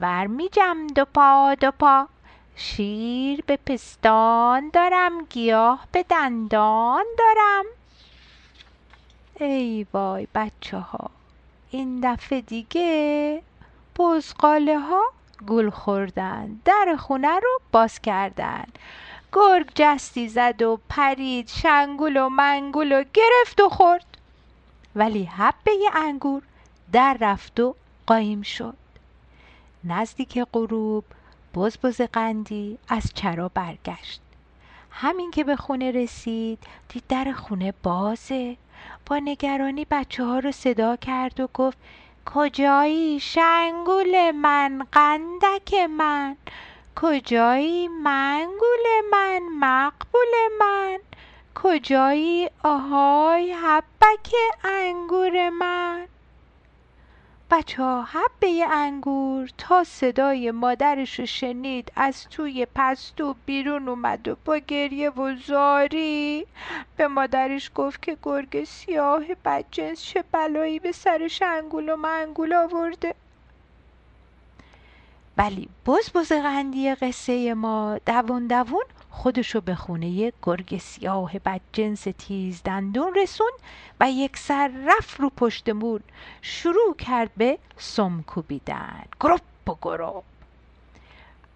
ور 0.00 0.26
میجم 0.26 0.86
دو 0.86 1.04
پا 1.04 1.54
دو 1.60 1.70
پا. 1.70 2.08
شیر 2.56 3.42
به 3.46 3.56
پستان 3.56 4.70
دارم 4.72 5.24
گیاه 5.24 5.86
به 5.92 6.02
دندان 6.02 7.04
دارم. 7.18 7.64
ای 9.40 9.86
وای 9.92 10.28
بچه 10.34 10.78
ها 10.78 11.10
این 11.70 12.00
دفعه 12.02 12.40
دیگه 12.40 13.42
بزقاله 13.96 14.78
ها 14.78 15.02
گل 15.46 15.70
خوردن. 15.70 16.60
در 16.64 16.96
خونه 16.98 17.38
رو 17.40 17.60
باز 17.72 18.00
کردن. 18.00 18.64
گرگ 19.32 19.70
جستی 19.74 20.28
زد 20.28 20.62
و 20.62 20.80
پرید 20.88 21.48
شنگول 21.48 22.16
و 22.16 22.28
منگول 22.28 22.92
و 22.92 23.04
گرفت 23.14 23.60
و 23.60 23.68
خورد. 23.68 24.06
ولی 24.96 25.24
حبه 25.24 25.72
انگور 25.94 26.42
در 26.92 27.16
رفت 27.20 27.60
و 27.60 27.74
قایم 28.06 28.42
شد. 28.42 28.76
نزدیک 29.84 30.44
غروب 30.52 31.04
بزبز 31.54 32.00
قندی 32.00 32.78
از 32.88 33.10
چرا 33.14 33.48
برگشت. 33.48 34.20
همین 34.90 35.30
که 35.30 35.44
به 35.44 35.56
خونه 35.56 35.90
رسید 35.90 36.58
دید 36.88 37.04
در 37.08 37.32
خونه 37.32 37.74
بازه. 37.82 38.56
با 39.06 39.18
نگرانی 39.18 39.86
بچه 39.90 40.24
ها 40.24 40.38
رو 40.38 40.52
صدا 40.52 40.96
کرد 40.96 41.40
و 41.40 41.48
گفت 41.54 41.78
کجایی 42.26 43.20
شنگول 43.20 44.30
من 44.30 44.86
قندک 44.92 45.74
من؟ 45.74 46.36
کجایی 46.96 47.88
منگول 47.88 48.86
من 49.12 49.42
مقبول 49.60 50.34
من؟ 50.60 50.98
کجایی 51.54 52.50
آهای 52.62 53.52
حبک 53.52 54.32
انگور 54.64 55.50
من؟ 55.50 56.06
بچه 57.50 57.82
ها 57.82 58.02
حبه 58.02 58.66
انگور 58.70 59.50
تا 59.58 59.84
صدای 59.84 60.50
مادرش 60.50 61.20
رو 61.20 61.26
شنید 61.26 61.92
از 61.96 62.28
توی 62.28 62.66
پستو 62.74 63.34
بیرون 63.46 63.88
اومد 63.88 64.28
و 64.28 64.36
با 64.44 64.56
گریه 64.56 65.10
و 65.10 65.36
زاری 65.36 66.46
به 66.96 67.08
مادرش 67.08 67.70
گفت 67.74 68.02
که 68.02 68.16
گرگ 68.22 68.64
سیاه 68.64 69.24
بدجنس 69.44 70.02
چه 70.02 70.24
بلایی 70.32 70.78
به 70.78 70.92
سر 70.92 71.28
شنگول 71.28 71.88
و 71.88 71.96
منگول 71.96 72.52
آورده. 72.52 73.14
ولی 75.36 75.68
بز 75.86 76.12
بز 76.12 76.32
قندی 76.32 76.94
قصه 76.94 77.54
ما 77.54 77.98
دوون 78.06 78.46
دوون 78.46 78.84
خودشو 79.10 79.60
به 79.60 79.74
خونه 79.74 80.32
گرگ 80.42 80.78
سیاه 80.78 81.38
بدجنس 81.38 82.02
تیز 82.18 82.62
دندون 82.64 83.14
رسون 83.14 83.50
و 84.00 84.10
یک 84.10 84.36
سر 84.36 84.70
رفت 84.86 85.20
رو 85.20 85.30
پشت 85.30 85.68
بون 85.68 86.00
شروع 86.42 86.96
کرد 86.98 87.30
به 87.36 87.58
سم 87.76 88.22
کوبیدن 88.22 89.04
گروپ 89.20 89.40
و 89.68 89.74
گروپ. 89.82 90.24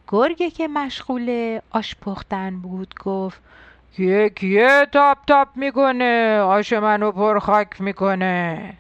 گرگه 0.09 0.51
که 0.51 0.69
مشغول 0.69 1.59
آش 1.71 1.97
پختن 1.97 2.59
بود 2.59 2.95
گفت 3.05 3.41
یکیه 3.99 4.87
تاپ 4.93 5.19
تاپ 5.27 5.49
می‌کنه 5.55 6.41
آش 6.41 6.73
منو 6.73 7.12
پرخاک 7.12 7.81
می‌کنه. 7.81 8.75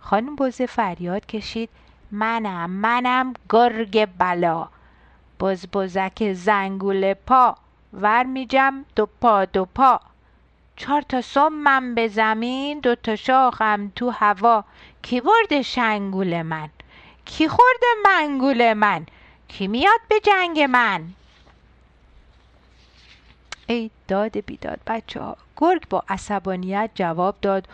خانم 0.00 0.36
بزه 0.36 0.66
فریاد 0.66 1.26
کشید 1.26 1.68
منم 2.10 2.70
منم 2.70 3.34
گرگ 3.50 4.08
بلا. 4.18 4.68
بز 5.40 5.66
بزک 5.72 6.32
زنگول 6.32 7.14
پا. 7.14 7.56
ور 7.92 8.24
میجم 8.24 8.84
دو 8.96 9.06
پا 9.20 9.44
دو 9.44 9.64
پا. 9.64 10.00
چهار 10.76 11.02
تا 11.02 11.20
سمم 11.20 11.94
به 11.94 12.08
زمین 12.08 12.80
دو 12.80 12.94
تا 12.94 13.16
شاخم 13.16 13.92
تو 13.96 14.10
هوا. 14.10 14.64
کی 15.02 15.20
برده 15.20 15.62
شنگول 15.62 16.42
من؟ 16.42 16.68
کی 17.24 17.48
خورده 17.48 17.86
منگول 18.04 18.72
من؟ 18.72 19.06
کی 19.48 19.68
میاد 19.68 20.00
به 20.08 20.20
جنگ 20.20 20.60
من؟ 20.60 21.04
ای 23.66 23.90
داد 24.08 24.38
بیداد 24.38 24.80
بچه 24.86 25.20
ها 25.20 25.36
گرگ 25.56 25.88
با 25.88 26.04
عصبانیت 26.08 26.90
جواب 26.94 27.34
داد. 27.42 27.68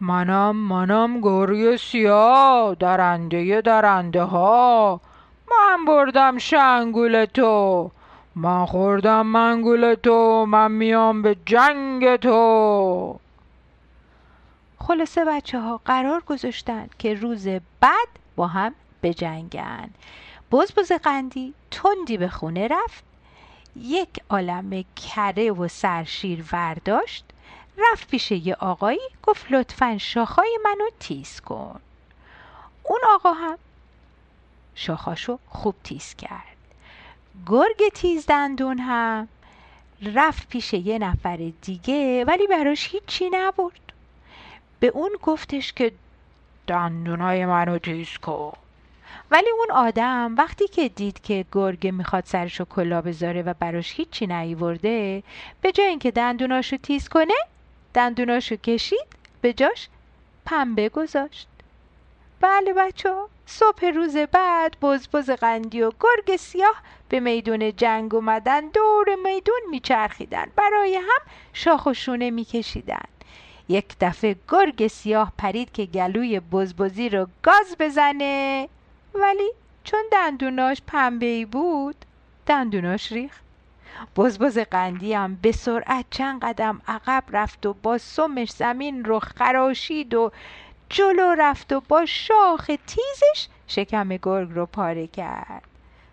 منم 0.00 0.56
منم 0.56 1.20
گرگ 1.20 1.76
سیاه 1.76 2.74
درنده 2.74 3.60
درنده 3.60 4.22
ها. 4.22 5.00
من 5.50 5.84
بردم 5.84 6.38
شنگول 6.38 7.24
تو. 7.24 7.90
من 8.34 8.66
خوردم 8.66 9.26
منگول 9.26 9.94
تو. 9.94 10.46
من 10.46 10.72
میام 10.72 11.22
به 11.22 11.36
جنگ 11.46 12.16
تو. 12.16 13.18
خلاصه 14.78 15.24
بچه 15.24 15.60
ها 15.60 15.80
قرار 15.84 16.20
گذاشتن 16.20 16.88
که 16.98 17.14
روز 17.14 17.48
بعد 17.80 18.08
با 18.36 18.46
هم 18.46 18.74
بجنگن. 19.02 19.90
بز 20.52 20.72
بز 20.72 20.92
قندی 20.92 21.54
تندی 21.70 22.18
به 22.18 22.28
خونه 22.28 22.68
رفت. 22.68 23.04
یک 23.76 24.20
عالم 24.30 24.84
کره 24.96 25.50
و 25.50 25.68
سرشیر 25.68 26.44
ورداشت. 26.52 27.24
رفت 27.78 28.08
پیش 28.08 28.30
یه 28.30 28.54
آقایی 28.54 29.00
گفت 29.22 29.46
لطفا 29.52 29.98
شاخهای 29.98 30.58
منو 30.64 30.84
تیز 31.00 31.40
کن. 31.40 31.80
اون 32.82 33.00
آقا 33.14 33.32
هم 33.32 33.58
شاخاشو 34.74 35.38
خوب 35.48 35.74
تیز 35.84 36.14
کرد. 36.14 36.56
گرگ 37.46 37.88
تیز 37.94 38.26
دندون 38.26 38.78
هم 38.78 39.28
رفت 40.02 40.48
پیش 40.48 40.74
یه 40.74 40.98
نفر 40.98 41.52
دیگه 41.62 42.24
ولی 42.24 42.46
براش 42.46 42.88
هیچی 42.90 43.30
نبرد. 43.32 43.92
به 44.80 44.86
اون 44.86 45.10
گفتش 45.22 45.72
که 45.72 45.92
دندونای 46.66 47.46
منو 47.46 47.78
تیز 47.78 48.18
کن. 48.18 48.52
ولی 49.30 49.50
اون 49.50 49.70
آدم 49.70 50.34
وقتی 50.38 50.68
که 50.68 50.88
دید 50.88 51.20
که 51.20 51.44
گرگه 51.52 51.90
می‌خواد 51.90 52.24
سرشو 52.24 52.64
کلا 52.64 53.00
بذاره 53.00 53.42
و 53.42 53.54
براش 53.58 53.92
هیچی 53.92 54.26
نیورده 54.26 55.22
به 55.60 55.72
جای 55.72 55.86
اینکه 55.86 56.10
دندوناشو 56.10 56.76
تیز 56.76 57.08
کنه 57.08 57.34
دندوناشو 57.94 58.56
کشید 58.56 59.06
به 59.40 59.52
جاش 59.52 59.88
پنبه 60.44 60.88
گذاشت. 60.88 61.48
بله 62.42 62.72
بچه 62.72 63.14
صبح 63.46 63.86
روز 63.86 64.16
بعد 64.16 64.76
بزبز 64.82 65.30
قندی 65.30 65.82
و 65.82 65.92
گرگ 66.00 66.36
سیاه 66.36 66.82
به 67.08 67.20
میدون 67.20 67.76
جنگ 67.76 68.14
اومدن 68.14 68.68
دور 68.68 69.14
میدون 69.24 69.60
میچرخیدن. 69.70 70.46
برای 70.56 70.96
هم 70.96 71.32
شاخ 71.52 71.86
و 71.86 71.94
شونه 71.94 72.30
میکشیدن. 72.30 73.04
یک 73.68 73.96
دفعه 74.00 74.36
گرگ 74.48 74.86
سیاه 74.86 75.32
پرید 75.38 75.72
که 75.72 75.86
گلوی 75.86 76.40
بزبزی 76.40 77.08
رو 77.08 77.26
گاز 77.42 77.76
بزنه. 77.78 78.68
ولی 79.14 79.50
چون 79.84 80.02
دندوناش 80.12 80.82
پنبه 80.86 81.46
بود 81.46 81.96
دندوناش 82.46 83.12
ریخت. 83.12 83.42
بزبز 84.16 84.58
قندی 84.58 85.12
هم 85.12 85.38
به 85.42 85.52
سرعت 85.52 86.04
چند 86.10 86.44
قدم 86.44 86.80
عقب 86.88 87.24
رفت 87.32 87.66
و 87.66 87.74
با 87.82 87.98
سمش 87.98 88.50
زمین 88.50 89.04
رو 89.04 89.18
خراشید 89.18 90.14
و 90.14 90.32
جلو 90.92 91.34
رفت 91.38 91.72
و 91.72 91.80
با 91.80 92.06
شاخ 92.06 92.66
تیزش 92.66 93.48
شکم 93.66 94.08
گرگ 94.08 94.50
رو 94.50 94.66
پاره 94.66 95.06
کرد 95.06 95.62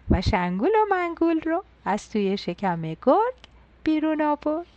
و 0.10 0.22
شنگول 0.22 0.70
و 0.70 0.96
منگول 0.96 1.42
رو 1.42 1.64
از 1.86 2.10
توی 2.10 2.38
شکم 2.38 2.82
گرگ 2.82 3.36
بیرون 3.84 4.22
آورد. 4.22 4.68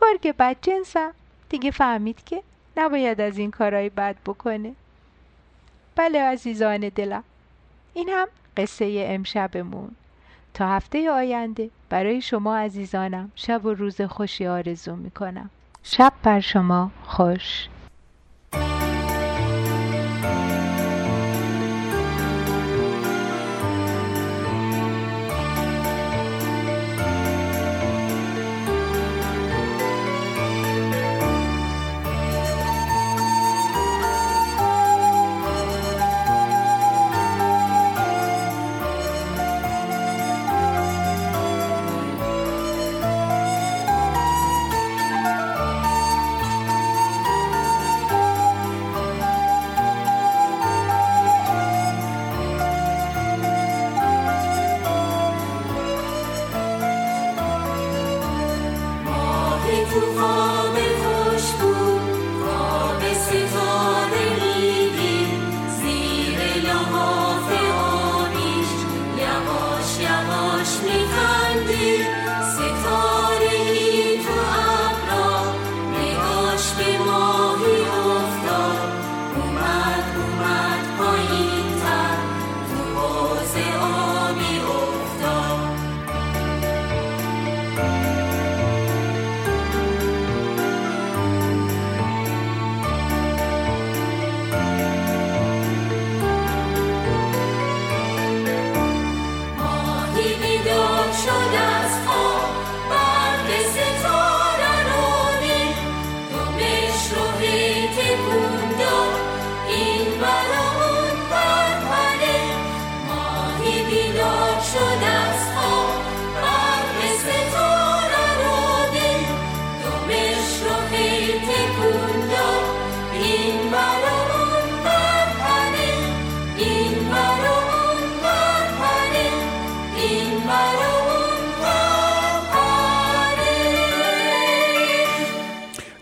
گرگ 0.00 0.36
بدجنسم 0.36 1.12
دیگه 1.48 1.70
فهمید 1.70 2.24
که 2.24 2.42
نباید 2.76 3.20
از 3.20 3.38
این 3.38 3.50
کارهای 3.50 3.88
بد 3.88 4.16
بکنه. 4.26 4.74
بله 5.96 6.22
عزیزان 6.22 6.88
دلم. 6.88 7.24
این 7.94 8.08
هم 8.08 8.28
قصه 8.56 9.04
امشبمون. 9.08 9.90
تا 10.54 10.68
هفته 10.68 11.10
آینده 11.10 11.70
برای 11.88 12.20
شما 12.20 12.56
عزیزانم 12.56 13.32
شب 13.34 13.64
و 13.64 13.74
روز 13.74 14.00
خوشی 14.00 14.46
آرزو 14.46 14.96
می‌کنم. 14.96 15.50
شب 15.82 16.12
بر 16.22 16.40
شما. 16.40 16.90
خوش. 17.04 17.68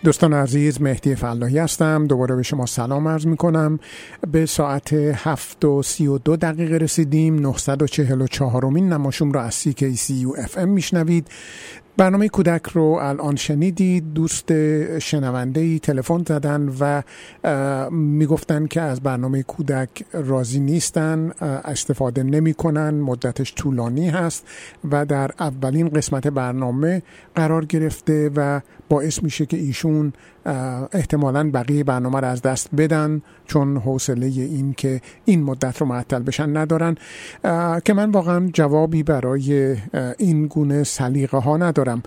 دوستان 0.06 0.32
عزیز 0.32 0.82
مهدی 0.82 1.14
فلاحی 1.14 1.58
هستم. 1.58 2.06
دوباره 2.06 2.36
به 2.36 2.42
شما 2.42 2.66
سلام 2.66 3.08
عرض 3.08 3.26
می 3.26 3.36
کنم 3.36 3.78
به 4.32 4.46
ساعت 4.46 4.92
هفت 4.92 5.64
و 5.64 5.82
سی 5.82 6.06
و 6.06 6.18
دو 6.18 6.36
دقیقه 6.36 6.76
رسیدیم. 6.76 7.38
944 7.38 8.64
مین 8.64 8.92
نماشوم 8.92 9.32
را 9.32 9.42
از 9.42 9.54
سی 9.54 9.72
کی 9.72 9.96
سی 9.96 10.14
یو 10.14 10.32
اف 10.38 10.58
ام 10.58 10.68
میشنوید. 10.68 11.28
برنامه 11.96 12.28
کودک 12.28 12.66
رو 12.66 12.82
الان 12.82 13.36
شنیدید. 13.36 14.12
دوست 14.14 14.52
شنونده 14.98 15.60
ای 15.60 15.78
تلفن 15.78 16.24
زدن 16.28 16.72
و 16.80 17.02
می‌گفتن 17.90 18.66
که 18.66 18.80
از 18.80 19.00
برنامه 19.00 19.42
کودک 19.42 20.04
راضی 20.12 20.60
نیستن 20.60 21.32
استفاده 21.40 22.22
نمی‌کنن 22.22 22.90
مدتش 22.90 23.54
طولانی 23.54 24.08
هست 24.08 24.46
و 24.90 25.06
در 25.06 25.30
اولین 25.40 25.88
قسمت 25.88 26.26
برنامه 26.26 27.02
قرار 27.34 27.64
گرفته 27.64 28.30
و 28.36 28.60
باعث 28.88 29.22
میشه 29.22 29.46
که 29.46 29.56
ایشون 29.56 30.12
احتمالا 30.92 31.50
بقیه 31.50 31.84
برنامه 31.84 32.20
رو 32.20 32.26
از 32.26 32.42
دست 32.42 32.68
بدن 32.78 33.22
چون 33.46 33.76
حوصله 33.76 34.26
این 34.26 34.72
که 34.72 35.00
این 35.24 35.42
مدت 35.42 35.78
رو 35.78 35.86
معطل 35.86 36.22
بشن 36.22 36.56
ندارن. 36.56 36.94
که 37.84 37.94
من 37.94 38.10
واقعا 38.10 38.50
جوابی 38.52 39.02
برای 39.02 39.76
این 40.18 40.46
گونه 40.46 40.84
سلیقه 40.84 41.38
ها 41.38 41.56
ندارم 41.56 42.02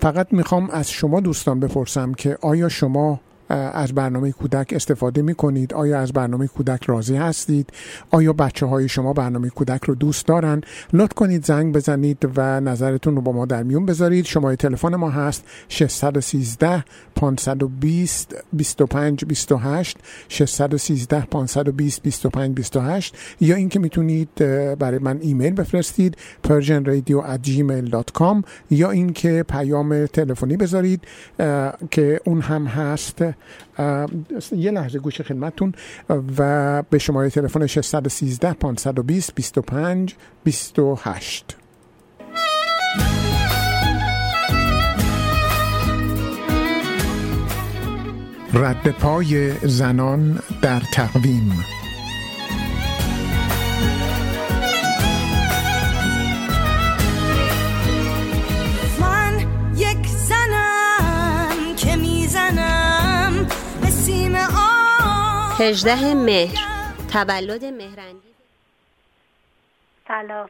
فقط 0.00 0.32
می‌خوام 0.32 0.70
از 0.70 0.90
شما 0.90 1.20
دوستان 1.20 1.60
بپرسم 1.60 2.14
که 2.14 2.38
آیا 2.40 2.68
شما 2.68 3.20
از 3.48 3.94
برنامه 3.94 4.32
کودک 4.32 4.72
استفاده 4.72 5.22
می 5.22 5.34
کنید 5.34 5.74
آیا 5.74 6.00
از 6.00 6.12
برنامه 6.12 6.46
کودک 6.46 6.84
راضی 6.84 7.16
هستید؟ 7.16 7.70
آیا 8.10 8.32
بچه 8.32 8.66
های 8.66 8.88
شما 8.88 9.12
برنامه 9.12 9.50
کودک 9.50 9.84
رو 9.84 9.94
دوست 9.94 10.26
دارن؟ 10.26 10.60
لطف 10.92 11.14
کنید 11.14 11.44
زنگ 11.44 11.74
بزنید 11.74 12.30
و 12.36 12.60
نظرتون 12.60 13.16
رو 13.16 13.22
با 13.22 13.32
ما 13.32 13.46
در 13.46 13.62
میون 13.62 13.86
بذارید. 13.86 14.24
شماره 14.24 14.56
تلفن 14.56 14.94
ما 14.94 15.10
هست 15.10 15.44
613 15.68 16.84
520 17.14 18.34
25 18.52 19.24
28 19.24 19.98
613 20.28 21.20
520 21.20 22.02
25 22.02 22.54
28 22.54 23.16
یا 23.40 23.56
اینکه 23.56 23.78
می‌تونید 23.78 24.34
برای 24.78 24.98
من 24.98 25.18
ایمیل 25.20 25.52
بفرستید 25.52 26.16
persianradio@gmail.com 26.48 28.44
یا 28.70 28.90
اینکه 28.90 29.44
پیام 29.48 30.06
تلفنی 30.06 30.56
بذارید 30.56 31.00
که 31.90 32.20
اون 32.24 32.40
هم 32.40 32.66
هست 32.66 33.24
یه 34.52 34.70
لحظه 34.70 34.98
گوش 34.98 35.20
خدمتتون. 35.20 35.74
و 36.38 36.82
به 36.82 36.98
شماره 36.98 37.30
تلفن 37.30 37.66
613 37.66 38.52
520 38.52 39.34
25 39.34 40.14
28 40.44 41.56
رد 48.54 48.90
پای 48.90 49.52
زنان 49.52 50.38
در 50.62 50.82
تقویم. 50.92 51.75
هجده 65.60 66.14
مهر. 66.14 66.56
تولد 67.12 67.64
مهرنگیز 67.64 68.34
سلام. 70.08 70.48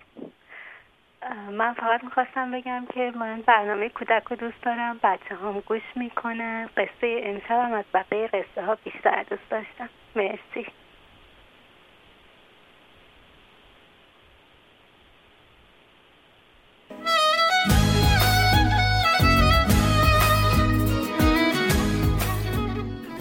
من 1.50 1.74
فقط 1.74 2.04
می‌خواستم 2.04 2.52
بگم 2.52 2.86
که 2.94 3.12
من 3.16 3.42
برنامه 3.42 3.88
کودک 3.88 4.22
رو 4.30 4.36
دوست 4.36 4.62
دارم. 4.62 5.00
بچه 5.02 5.34
هم 5.34 5.60
گوش 5.60 5.82
می‌کنن. 5.96 6.70
قصه 6.76 7.20
امشب 7.22 7.50
هم 7.50 7.72
از 7.72 7.84
بقیه 7.94 8.26
قصه 8.26 8.62
ها 8.66 8.74
بیشتر 8.84 9.22
دوست 9.22 9.50
داشتم. 9.50 9.88
مرسی. 10.16 10.66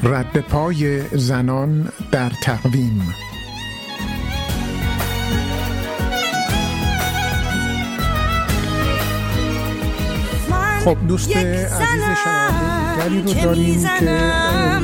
رد 0.05 0.39
پای 0.49 0.99
زنان 0.99 1.89
در 2.11 2.29
تقویم. 2.43 3.01
خب 10.85 11.07
دوست 11.07 11.37
عزیز 11.37 11.73
شنونده 12.23 13.33
رو 13.33 13.41
داریم 13.43 13.83
که 13.99 14.09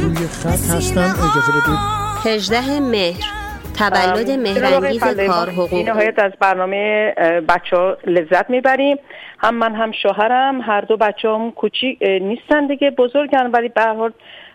روی 0.01 0.27
خط 0.27 0.75
هستن 0.75 1.01
اجازه 1.01 1.51
بدید. 1.51 1.79
18 2.25 2.79
مهر. 2.79 3.23
تولد 3.77 4.31
مهرنگیز 4.31 5.03
کار 5.03 5.49
حقوق 5.49 5.89
نهایت 5.89 6.19
از 6.19 6.31
برنامه 6.39 7.13
بچه 7.49 7.77
ها 7.77 7.97
لذت 8.07 8.49
می‌بریم. 8.49 8.97
هم 9.39 9.55
من 9.55 9.75
هم 9.75 9.91
شوهرم. 9.91 10.61
هر 10.61 10.81
دو 10.81 10.97
بچه 10.97 11.29
هم 11.29 11.51
کوچیک 11.51 11.97
نیستن 12.01 12.67
دیگه 12.67 12.91
بزرگن 12.91 13.49
ولی 13.53 13.69
به 13.69 13.81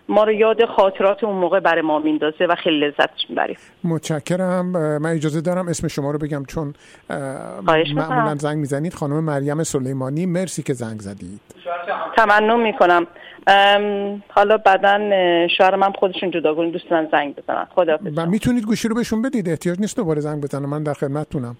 ما 0.09 0.25
رو 0.25 0.33
یاد 0.33 0.65
خاطرات 0.65 1.25
اون 1.25 1.37
موقع 1.37 1.61
برای 1.61 1.83
ما 1.83 1.99
میندازه 1.99 2.47
و 2.47 2.55
خیلی 2.55 2.81
لذت 2.81 3.11
می‌بریم 3.29 3.57
متشکرم. 3.85 4.67
من 4.99 5.11
اجازه 5.11 5.41
دارم 5.41 5.69
اسم 5.69 5.89
شما 5.89 6.11
رو 6.11 6.19
بگم 6.19 6.45
چون 6.45 6.75
معمولا 7.95 8.35
زنگ 8.35 8.59
می‌زنید. 8.59 8.95
خانم 8.95 9.25
مریم 9.25 9.63
سلیمانی 9.63 10.27
مرسی 10.27 10.63
که 10.63 10.73
زنگ 10.73 11.01
زدید. 11.01 11.41
تمنون 12.17 12.63
می‌کنم. 12.63 13.07
حالا 14.29 14.57
بعدا 14.57 14.99
شوهر 15.59 15.77
من 15.77 15.93
خودشون 15.93 16.31
جداگونه 16.31 16.71
دوست 16.71 16.91
دارن 16.91 17.09
زنگ 17.13 17.35
بزنن. 17.37 17.67
خدا 17.75 17.99
و 18.17 18.27
می‌تونید 18.27 18.65
گوشی 18.65 18.89
رو 18.89 18.95
بهشون 18.95 19.23
بدید. 19.23 19.49
احتیاج 19.49 19.81
نیست 19.81 19.97
دوباره 19.97 20.21
زنگ 20.21 20.43
بزنم 20.43 20.71
من 20.71 20.83
در 20.83 20.95
خدمتتونم. 20.95 21.57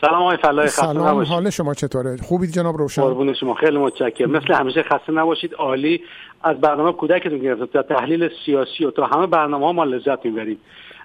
سلام 0.00 0.22
آقای 0.22 0.36
فلاحی 0.36 0.68
سلام 0.68 1.22
حال 1.22 1.50
شما 1.50 1.74
چطوره؟ 1.74 2.16
خوبید 2.16 2.50
جناب 2.50 2.76
روشن؟ 2.76 3.02
قربون 3.02 3.34
شما 3.34 3.54
خیلی 3.54 3.78
متشکرم. 3.78 4.30
مثل 4.30 4.54
همیشه 4.54 4.82
خسته 4.82 5.12
نباشید 5.12 5.54
عالی. 5.54 6.02
از 6.42 6.60
برنامه 6.60 6.92
کودکتون 6.92 7.38
گرفت 7.38 7.72
تا 7.72 7.82
تحلیل 7.82 8.30
سیاسی 8.46 8.84
و 8.84 8.90
تا 8.90 9.06
همه 9.06 9.26
برنامه 9.26 9.66
ها 9.66 9.72
ما 9.72 9.84
لذت 9.84 10.24
می‌بریم. 10.24 10.58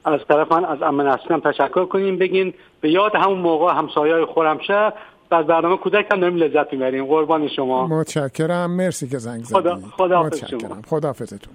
از 0.05 0.19
طرف 0.29 0.51
من 0.51 0.65
از 0.65 0.81
امن 0.81 1.07
اسکم 1.07 1.39
تشکر 1.39 1.85
کنیم. 1.85 2.17
بگین 2.17 2.53
به 2.81 2.91
یاد 2.91 3.15
همون 3.15 3.39
موقع 3.39 3.73
همسایه‌های 3.73 4.25
خرمشهر 4.25 4.93
از 5.31 5.45
برنامه 5.45 5.77
کودک 5.77 6.05
هم 6.11 6.19
داریم 6.19 6.37
لذت 6.37 6.73
می‌بریم. 6.73 7.05
قربان 7.05 7.47
شما. 7.47 7.87
متشکرم. 7.87 8.71
مرسی 8.71 9.07
که 9.07 9.17
زنگ 9.17 9.43
زدید. 9.43 9.57
خدا 9.57 9.79
خدا 9.97 10.29
شما 10.47 10.77
خداحافظتون. 10.87 11.53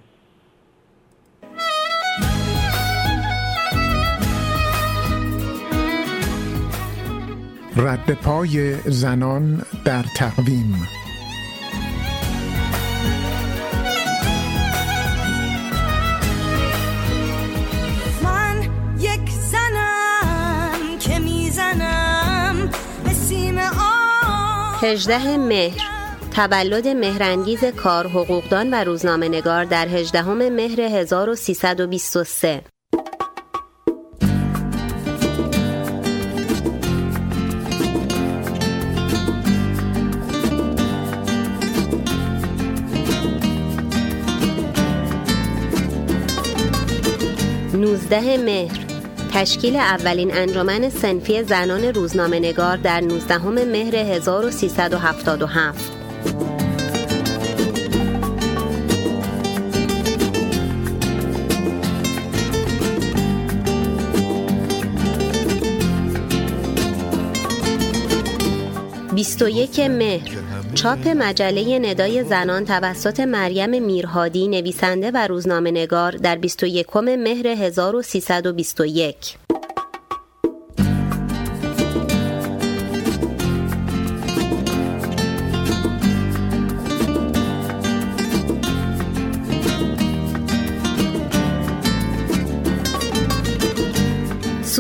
رد 7.77 8.15
پای 8.15 8.75
زنان 8.75 9.63
در 9.85 10.05
تقویم. 10.17 10.89
من 18.23 18.63
یک 18.99 19.31
زنم 19.31 20.99
که 21.01 21.19
می‌زنم 21.19 22.71
به 23.05 23.13
سیم 23.13 23.59
هجده 24.83 25.37
مهر. 25.37 25.81
تولد 26.31 26.89
مهرنگیز 26.89 27.65
کار 27.65 28.07
حقوقدان 28.07 28.75
و 28.75 28.85
روزنامه 28.85 29.29
نگار 29.29 29.65
در 29.65 29.89
هجدهم 29.89 30.49
مهر 30.49 30.81
1323 30.81 32.63
19 48.11 48.37
مهر. 48.37 48.79
تشکیل 49.33 49.77
اولین 49.77 50.35
انجمن 50.35 50.91
سنفی 50.91 51.43
زنان 51.43 51.85
روزنامه 51.85 52.39
نگار 52.39 52.77
در 52.77 53.01
19 53.01 53.39
مهر 53.65 53.97
1377 53.97 55.93
21 69.15 69.81
مهر. 69.81 70.60
چاپ 70.75 71.09
مجله 71.09 71.79
ندای 71.79 72.25
زنان 72.25 72.65
توسط 72.65 73.21
مریم 73.21 73.83
میرهادی 73.83 74.49
نویسنده 74.49 75.11
و 75.11 75.27
روزنامه 75.27 75.71
نگار 75.71 76.13
در 76.13 76.37
21 76.37 76.97
مهر 76.97 77.47
1321 77.47 79.37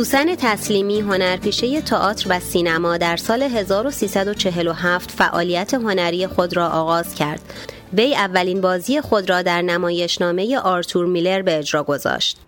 سوسن 0.01 0.34
تسلیمی 0.34 1.01
هنرپیشه 1.01 1.80
تئاتر 1.80 2.26
و 2.30 2.40
سینما 2.40 2.96
در 2.96 3.16
سال 3.16 3.42
1347 3.42 5.11
فعالیت 5.11 5.74
هنری 5.74 6.26
خود 6.26 6.57
را 6.57 6.68
آغاز 6.68 7.14
کرد. 7.14 7.40
وی 7.92 8.14
اولین 8.14 8.61
بازی 8.61 9.01
خود 9.01 9.30
را 9.30 9.42
در 9.42 9.62
نمایشنامه 9.62 10.59
آرتور 10.59 11.07
میلر 11.07 11.42
به 11.42 11.59
اجرا 11.59 11.82
گذاشت. 11.82 12.38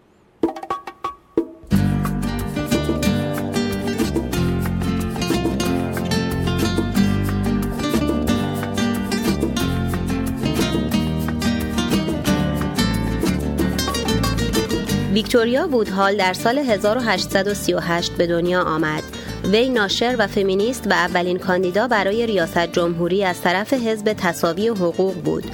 ویکتوریا 15.33 15.67
بودهال 15.67 16.17
در 16.17 16.33
سال 16.33 16.59
1838 16.59 18.13
به 18.13 18.27
دنیا 18.27 18.63
آمد. 18.63 19.03
وی 19.45 19.69
ناشر 19.69 20.17
و 20.19 20.27
فمینیست 20.27 20.87
و 20.87 20.93
اولین 20.93 21.39
کاندیدا 21.39 21.89
برای 21.89 22.27
ریاست 22.27 22.73
جمهوری 22.73 23.25
از 23.25 23.41
طرف 23.41 23.73
حزب 23.73 24.13
تصاوی 24.13 24.69
حقوق 24.69 25.15
بود. 25.15 25.45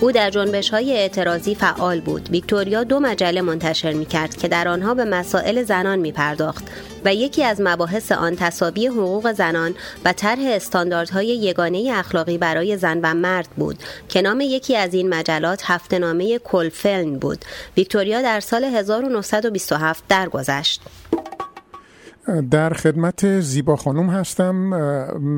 او 0.00 0.12
در 0.12 0.30
جنبش 0.30 0.70
های 0.70 0.92
اعتراضی 0.92 1.54
فعال 1.54 2.00
بود. 2.00 2.28
ویکتوریا 2.30 2.84
دو 2.84 3.00
مجله 3.00 3.40
منتشر 3.40 3.92
می 3.92 4.06
کرد 4.06 4.36
که 4.36 4.48
در 4.48 4.68
آنها 4.68 4.94
به 4.94 5.04
مسائل 5.04 5.62
زنان 5.62 5.98
می 5.98 6.12
پرداخت 6.12 6.64
و 7.04 7.14
یکی 7.14 7.44
از 7.44 7.60
مباحث 7.60 8.12
آن 8.12 8.36
تصاوی 8.36 8.86
حقوق 8.86 9.32
زنان 9.32 9.74
و 10.04 10.12
طرح 10.12 10.42
استانداردهای 10.42 11.26
یگانه 11.26 11.92
اخلاقی 11.94 12.38
برای 12.38 12.76
زن 12.76 13.00
و 13.02 13.14
مرد 13.14 13.48
بود 13.56 13.78
که 14.08 14.22
نام 14.22 14.40
یکی 14.40 14.76
از 14.76 14.94
این 14.94 15.08
مجلات 15.08 15.62
هفته 15.64 15.98
نامه 15.98 16.38
کلفلن 16.38 17.18
بود. 17.18 17.44
ویکتوریا 17.76 18.22
در 18.22 18.40
سال 18.40 18.64
1927 18.64 20.04
درگذشت. 20.08 20.80
در 22.50 22.70
خدمت 22.70 23.40
زیبا 23.40 23.76
خانم 23.76 24.10
هستم. 24.10 24.70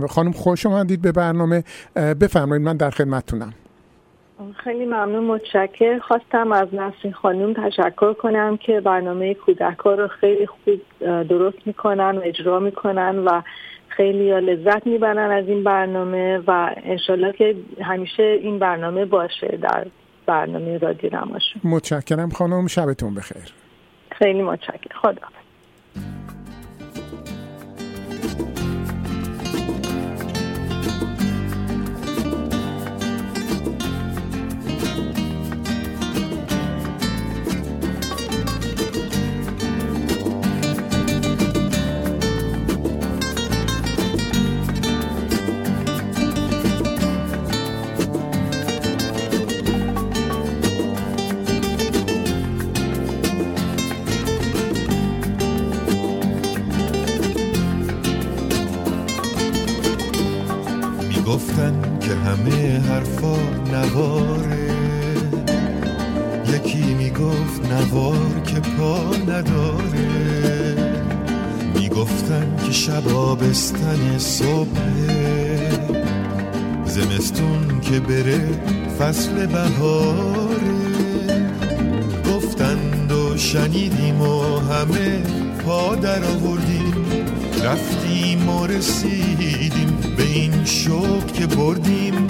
خانم 0.06 0.32
خوش 0.32 0.66
آمدید 0.66 1.02
به 1.02 1.12
برنامه. 1.12 1.64
بفرمایید 1.96 2.64
من 2.64 2.76
در 2.76 2.90
خدمتتونم. 2.90 3.54
خیلی 4.64 4.84
ممنون 4.86 5.24
متشکر 5.24 5.98
خواستم 5.98 6.52
از 6.52 6.68
نسرین 6.72 7.12
خانم 7.12 7.52
تشکر 7.52 8.12
کنم 8.12 8.56
که 8.56 8.80
برنامه 8.80 9.34
کودکا 9.34 9.94
رو 9.94 10.08
خیلی 10.08 10.46
خوب 10.46 10.80
درست 11.02 11.58
می‌کنن 11.66 12.18
و 12.18 12.20
اجرا 12.24 12.58
می‌کنن 12.60 13.18
و 13.18 13.42
خیلی 13.88 14.40
لذت 14.40 14.86
می‌برن 14.86 15.30
از 15.30 15.48
این 15.48 15.64
برنامه 15.64 16.38
و 16.46 16.70
انشالله 16.84 17.32
که 17.32 17.56
همیشه 17.82 18.22
این 18.22 18.58
برنامه 18.58 19.04
باشه 19.04 19.58
در 19.62 19.86
برنامه 20.26 20.78
رادیو 20.78 21.10
نماشون 21.16 21.62
متشکرم 21.64 22.30
خانم 22.30 22.66
شبتون 22.66 23.14
بخیر. 23.14 23.52
خیلی 24.18 24.42
متشکر 24.42 24.94
خدا 25.02 25.26
گفتن 28.20 28.59
صبح 74.20 74.78
زمستون 76.84 77.80
که 77.80 78.00
بره 78.00 78.40
فصل 78.98 79.46
بهاره. 79.46 80.80
گفتند 82.34 83.12
و 83.12 83.36
شنیدیم 83.36 84.20
و 84.20 84.58
همه 84.58 85.22
پا 85.66 85.94
در 85.94 86.24
آوردیم. 86.24 86.94
رفتیم 87.64 88.48
و 88.48 88.66
رسیدیم 88.66 89.98
به 90.16 90.22
این 90.22 90.64
شوق 90.64 91.32
که 91.32 91.46
بردیم. 91.46 92.26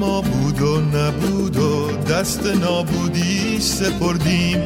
ما 0.00 0.20
بود 0.20 0.62
و 0.62 0.80
نبود 0.80 1.56
و 1.56 1.96
دست 1.96 2.46
نابودی 2.46 3.60
سپردیم. 3.60 4.62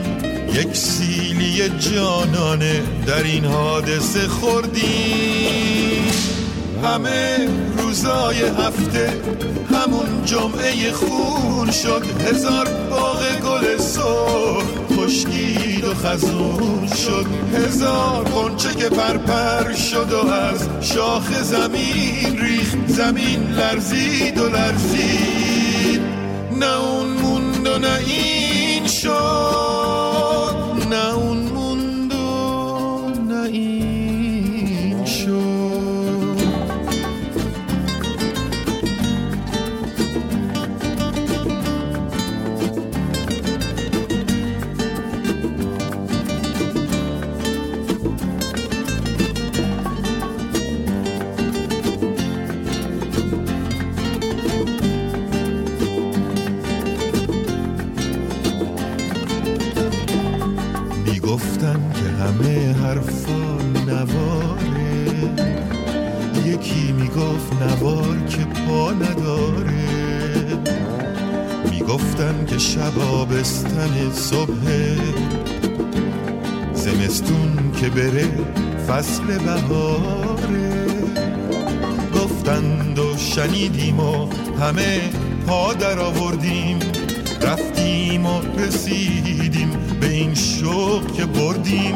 یک 0.55 0.77
سیلی 0.77 1.69
جانانه 1.79 2.83
در 3.07 3.23
این 3.23 3.45
حادثه 3.45 4.29
خوردیم. 4.29 6.34
همه 6.85 7.49
روزای 7.79 8.43
هفته 8.43 9.21
همون 9.71 10.25
جمعه 10.25 10.93
خون 10.93 11.71
شد. 11.71 12.03
هزار 12.21 12.69
باغ 12.91 13.23
گل 13.45 13.79
سرخ 13.79 14.65
خشکید 14.99 15.85
و 15.85 15.95
خزون 15.95 16.89
شد. 16.89 17.27
هزار 17.55 18.25
قنچه 18.25 18.75
که 18.75 18.89
پرپر 18.89 19.73
شد 19.73 20.13
و 20.13 20.29
از 20.31 20.69
شاخ 20.81 21.43
زمین 21.43 22.39
ریخ 22.39 22.75
زمین 22.87 23.51
لرزید 23.51 24.39
و 24.39 24.49
لرزید. 24.49 26.01
نه 26.61 26.81
اون 26.81 27.07
موند 27.07 27.67
و 27.67 27.79
نه 27.79 27.99
این 28.07 28.87
شد. 28.87 29.54
آبستن 73.85 74.13
صبح. 74.13 74.67
زمستون 76.75 77.73
که 77.81 77.89
بره 77.89 78.29
فصل 78.89 79.25
بهاره. 79.25 80.87
گفتند 82.15 82.99
و 82.99 83.17
شنیدیم 83.17 84.01
و 84.01 84.29
همه 84.61 85.01
پا 85.47 85.73
در 85.73 85.99
آوردیم. 85.99 86.79
رفتیم 87.43 88.27
و 88.27 88.41
رسیدیم 88.59 89.71
به 90.01 90.11
این 90.11 90.35
شوق 90.35 91.13
که 91.13 91.25
بردیم. 91.25 91.95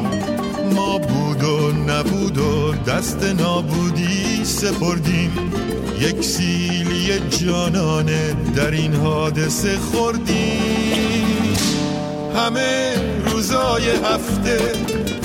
ما 0.75 0.99
بود 0.99 1.45
و 1.45 1.73
نبود 1.73 2.39
و 2.39 2.73
دست 2.73 3.25
نابودی 3.25 4.45
سپردیم. 4.45 5.33
یک 6.01 6.25
سیلی 6.25 7.19
جانانه 7.29 8.37
در 8.57 8.71
این 8.71 8.95
حادثه 8.95 9.79
خوردیم. 9.79 10.88
همه 12.49 12.95
روزای 13.27 13.91
هفته 13.91 14.73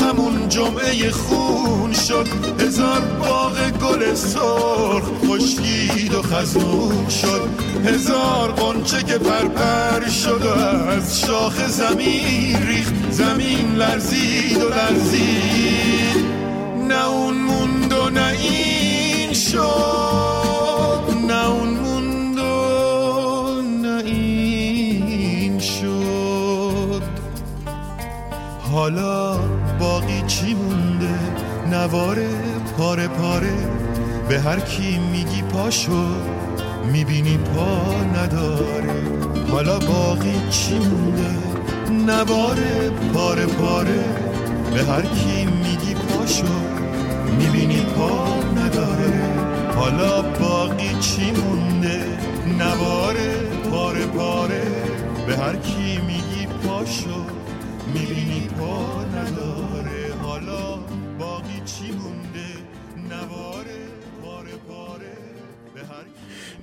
همون 0.02 0.50
جمعه 0.50 1.12
خون 1.12 1.94
شد. 1.94 2.28
هزار 2.60 3.00
باغ 3.00 3.70
گل 3.70 4.14
سرخ 4.16 5.04
خشکید 5.28 6.14
و 6.14 6.22
خزون 6.22 7.10
شد. 7.10 7.50
هزار 7.86 8.52
قنچه 8.52 9.04
که 9.04 9.18
پرپر 9.18 10.10
شد 10.10 10.48
از 10.90 11.20
شاخ 11.20 11.68
زمین 11.68 12.68
ریخت. 12.68 13.12
زمین 13.12 13.76
لرزید 13.76 14.64
و 14.64 14.70
لرزید. 14.70 16.26
نه 16.88 17.08
اون 17.08 17.38
موند 17.38 17.94
و 17.94 18.10
نه 18.10 18.28
این 18.28 19.34
شد. 19.34 19.93
حالا 28.84 29.38
باقی 29.80 30.22
چی 30.28 30.54
مونده؟ 30.54 31.20
نوار 31.72 32.18
پاره 32.78 33.08
پاره 33.08 33.54
به 34.30 34.40
هر 34.40 34.60
کی 34.60 35.00
میگی 35.12 35.42
پاشو 35.42 36.06
می‌بینی 36.92 37.38
پا 37.38 37.94
نداره. 38.16 39.02
حالا 39.52 39.80
باقی 39.80 40.34
چی 40.50 40.80
مونده؟ 40.80 41.32
نوار 42.08 42.60
پاره 43.14 43.46
پاره 43.46 44.04
به 44.74 44.84
هر 44.84 45.02
کی 45.02 45.46
میگی 45.46 45.94
پاشو 45.94 46.54
می‌بینی 47.40 47.82
پا 47.82 48.28
نداره. 48.58 49.14
حالا 49.76 50.22
باقی 50.22 50.96
چی 51.00 51.32
مونده؟ 51.32 52.06
نوار 52.60 53.16
پاره 53.72 54.06
پاره 54.06 54.64
به 55.28 55.38
هر 55.38 55.56
کی 55.56 56.00
میگی 56.08 56.48
پاشو 56.64 57.33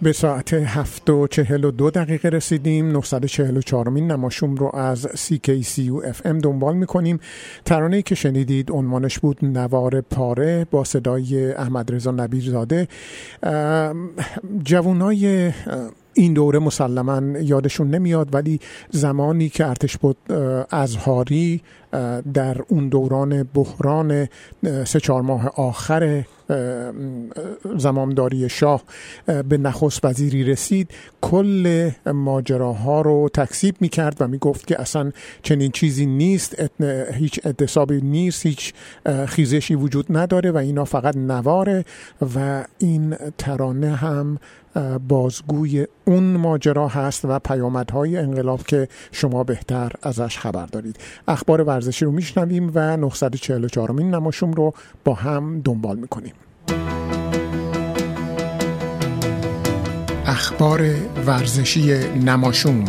به 0.02 0.12
ساعت 0.12 0.52
هفت 0.52 1.10
و 1.10 1.90
دقیقه 1.90 2.28
رسیدیم. 2.28 2.92
944 2.92 3.88
مین 3.88 4.10
نماشوم 4.10 4.54
رو 4.54 4.76
از 4.76 5.06
CKCU 5.06 6.04
FM 6.04 6.42
دنبال 6.42 6.76
می‌کنیم. 6.76 7.20
ترانه 7.64 8.02
که 8.02 8.14
شنیدید 8.14 8.70
عنوانش 8.70 9.18
بود 9.18 9.38
نوار 9.42 10.00
پاره 10.00 10.66
با 10.70 10.84
صدای 10.84 11.52
احمد 11.52 11.94
رضا 11.94 12.10
نبیرزاده 12.10 12.88
جوانای 14.64 15.52
این 16.14 16.34
دوره 16.34 16.58
مسلما 16.58 17.38
یادشون 17.38 17.90
نمیاد 17.90 18.34
ولی 18.34 18.60
زمانی 18.90 19.48
که 19.48 19.66
ارتش 19.66 19.96
بود 19.96 20.16
ازهاری 20.70 21.62
در 22.34 22.56
اون 22.68 22.88
دوران 22.88 23.42
بحران 23.42 24.28
سه 24.84 25.00
چهار 25.00 25.22
ماه 25.22 25.48
آخر 25.56 26.24
زمامداری 27.76 28.48
شاه 28.48 28.82
به 29.48 29.58
نخست 29.58 30.04
وزیری 30.04 30.44
رسید 30.44 30.90
کل 31.20 31.90
ماجراها 32.06 33.00
رو 33.00 33.28
تکسیب 33.34 33.74
می 33.80 33.88
کرد 33.88 34.16
و 34.20 34.28
می 34.28 34.38
گفت 34.38 34.66
که 34.66 34.80
اصلا 34.80 35.12
چنین 35.42 35.70
چیزی 35.70 36.06
نیست 36.06 36.62
هیچ 37.12 37.40
اعتصابی 37.44 38.00
نیست 38.00 38.46
هیچ 38.46 38.74
خیزشی 39.26 39.74
وجود 39.74 40.06
نداره 40.10 40.50
و 40.50 40.56
اینا 40.56 40.84
فقط 40.84 41.16
نواره 41.16 41.84
و 42.36 42.64
این 42.78 43.16
ترانه 43.38 43.96
هم 43.96 44.38
بازگوی 45.08 45.86
اون 46.04 46.24
ماجرا 46.24 46.88
هست 46.88 47.24
و 47.24 47.38
پیامدهای 47.38 48.16
انقلاب 48.16 48.62
که 48.62 48.88
شما 49.12 49.44
بهتر 49.44 49.92
ازش 50.02 50.38
خبر 50.38 50.66
دارید. 50.66 50.96
اخبار 51.28 51.62
ورزشی 51.62 52.04
رو 52.04 52.10
میشنویم 52.10 52.72
و 52.74 52.96
944 52.96 53.90
مین 53.92 54.14
نماشوم 54.14 54.52
رو 54.52 54.74
با 55.04 55.14
هم 55.14 55.60
دنبال 55.60 55.96
می‌کنیم. 55.96 56.34
اخبار 60.26 60.80
ورزشی 61.26 61.98
نماشوم 62.24 62.84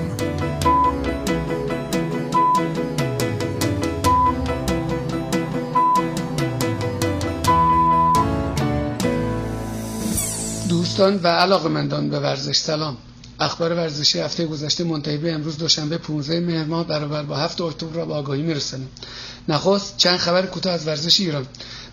دوستان 11.02 11.20
و 11.24 11.28
علاقه 11.28 11.70
مندان 11.70 12.10
به 12.10 12.20
ورزش. 12.20 12.58
سلام. 12.58 12.98
اخبار 13.40 13.74
ورزشی 13.74 14.20
هفته 14.20 14.46
گذشته 14.46 14.84
منتهی 14.84 15.18
به 15.18 15.34
امروز 15.34 15.58
دوشنبه 15.58 15.98
15 15.98 16.40
مهر 16.40 16.66
ماه 16.66 16.88
برابر 16.88 17.24
با 17.24 17.36
7 17.36 17.62
اکتبر 17.62 17.96
را 17.96 18.06
به 18.06 18.14
آگاهی 18.14 18.42
میرسانیم. 18.42 18.90
نخست 19.48 19.98
چند 19.98 20.18
خبر 20.18 20.46
کوتاه 20.46 20.74
از 20.74 20.88
ورزش 20.88 21.20
ایران. 21.20 21.46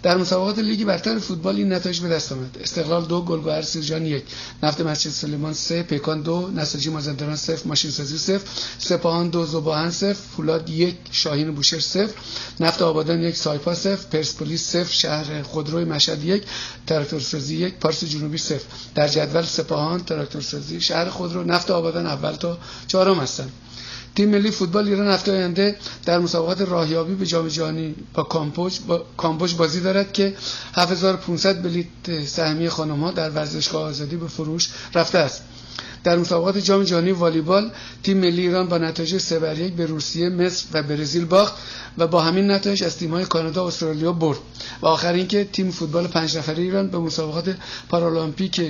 در 0.02 0.16
مسابقات 0.16 0.58
لیگ 0.58 0.84
برتر 0.84 1.18
فوتبال 1.18 1.56
این 1.56 1.72
نتایج 1.72 2.00
به 2.00 2.08
دست 2.08 2.32
آمد. 2.32 2.58
استقلال 2.60 3.04
دو 3.04 3.22
گلگهر 3.22 3.62
سیرجان 3.62 4.06
یک. 4.06 4.22
نفت 4.62 4.80
مسجد 4.80 5.10
سلیمان 5.10 5.52
سه 5.52 5.82
پیکان 5.82 6.22
دو 6.22 6.50
نساجی 6.54 6.90
مازندران 6.90 7.36
صفر 7.36 7.68
ماشین 7.68 7.90
سازی 7.90 8.18
صفر 8.18 8.46
سپاهان 8.78 9.28
دو 9.28 9.46
زباهن 9.46 9.90
صفر 9.90 10.12
فولاد 10.36 10.70
یک 10.70 10.96
شاهین 11.10 11.54
بوشهر 11.54 11.80
صفر 11.80 12.14
نفت 12.60 12.82
آبادان 12.82 13.22
یک 13.22 13.36
سایپا 13.36 13.74
صفر 13.74 14.06
پرسپولیس 14.12 14.70
صفر 14.70 14.92
شهر 14.92 15.42
خودروی 15.42 15.84
مشهد 15.84 16.24
یک 16.24 16.42
تراکتورسازی 16.86 17.56
یک 17.56 17.74
پارس 17.74 18.04
جنوبی 18.04 18.38
صفر. 18.38 18.64
در 18.94 19.08
جدول 19.08 19.42
سپاهان 19.42 20.04
تراکتورسازی 20.04 20.80
شهر 20.80 21.08
خودرو 21.10 21.44
نفت 21.44 21.70
آبادان 21.70 22.06
اول 22.06 22.32
تا 22.32 22.58
چهارم 22.86 23.18
هستند. 23.18 23.52
تیم 24.18 24.28
ملی 24.30 24.50
فوتبال 24.50 24.88
ایران 24.88 25.08
هفته 25.08 25.32
آینده 25.32 25.76
در 26.04 26.18
مسابقات 26.18 26.60
راهیابی 26.60 27.14
به 27.14 27.26
جام 27.26 27.48
جهانی 27.48 27.94
با 28.14 28.22
کامبوج 28.22 28.78
با 28.86 29.04
کامبوج 29.16 29.54
بازی 29.54 29.80
دارد 29.80 30.12
که 30.12 30.34
7500 30.74 31.62
بلیت 31.62 32.24
سهمی 32.26 32.68
خانم 32.68 33.00
ها 33.00 33.10
در 33.10 33.30
ورزشگاه 33.30 33.82
آزادی 33.82 34.16
به 34.16 34.28
فروش 34.28 34.70
رفته 34.94 35.18
است 35.18 35.42
در 36.04 36.16
مسابقات 36.16 36.58
جام 36.58 36.82
جهانی 36.82 37.12
والیبال 37.12 37.70
تیم 38.02 38.18
ملی 38.18 38.42
ایران 38.42 38.66
با 38.68 38.78
نتایج 38.78 39.18
3 39.18 39.38
بر 39.38 39.58
1 39.58 39.74
به 39.74 39.86
روسیه، 39.86 40.28
مصر 40.28 40.66
و 40.72 40.82
برزیل 40.82 41.24
باخت 41.24 41.54
و 41.98 42.06
با 42.06 42.20
همین 42.22 42.50
نتایج 42.50 42.84
از 42.84 42.96
تیم‌های 42.96 43.24
کانادا 43.24 43.64
و 43.64 43.68
استرالیا 43.68 44.12
برد. 44.12 44.38
و 44.82 44.86
آخر 44.86 45.12
اینکه 45.12 45.44
تیم 45.52 45.70
فوتبال 45.70 46.06
پنج 46.06 46.38
نفره 46.38 46.62
ایران 46.62 46.88
به 46.88 46.98
مسابقات 46.98 47.56
پارالمپیک 47.88 48.60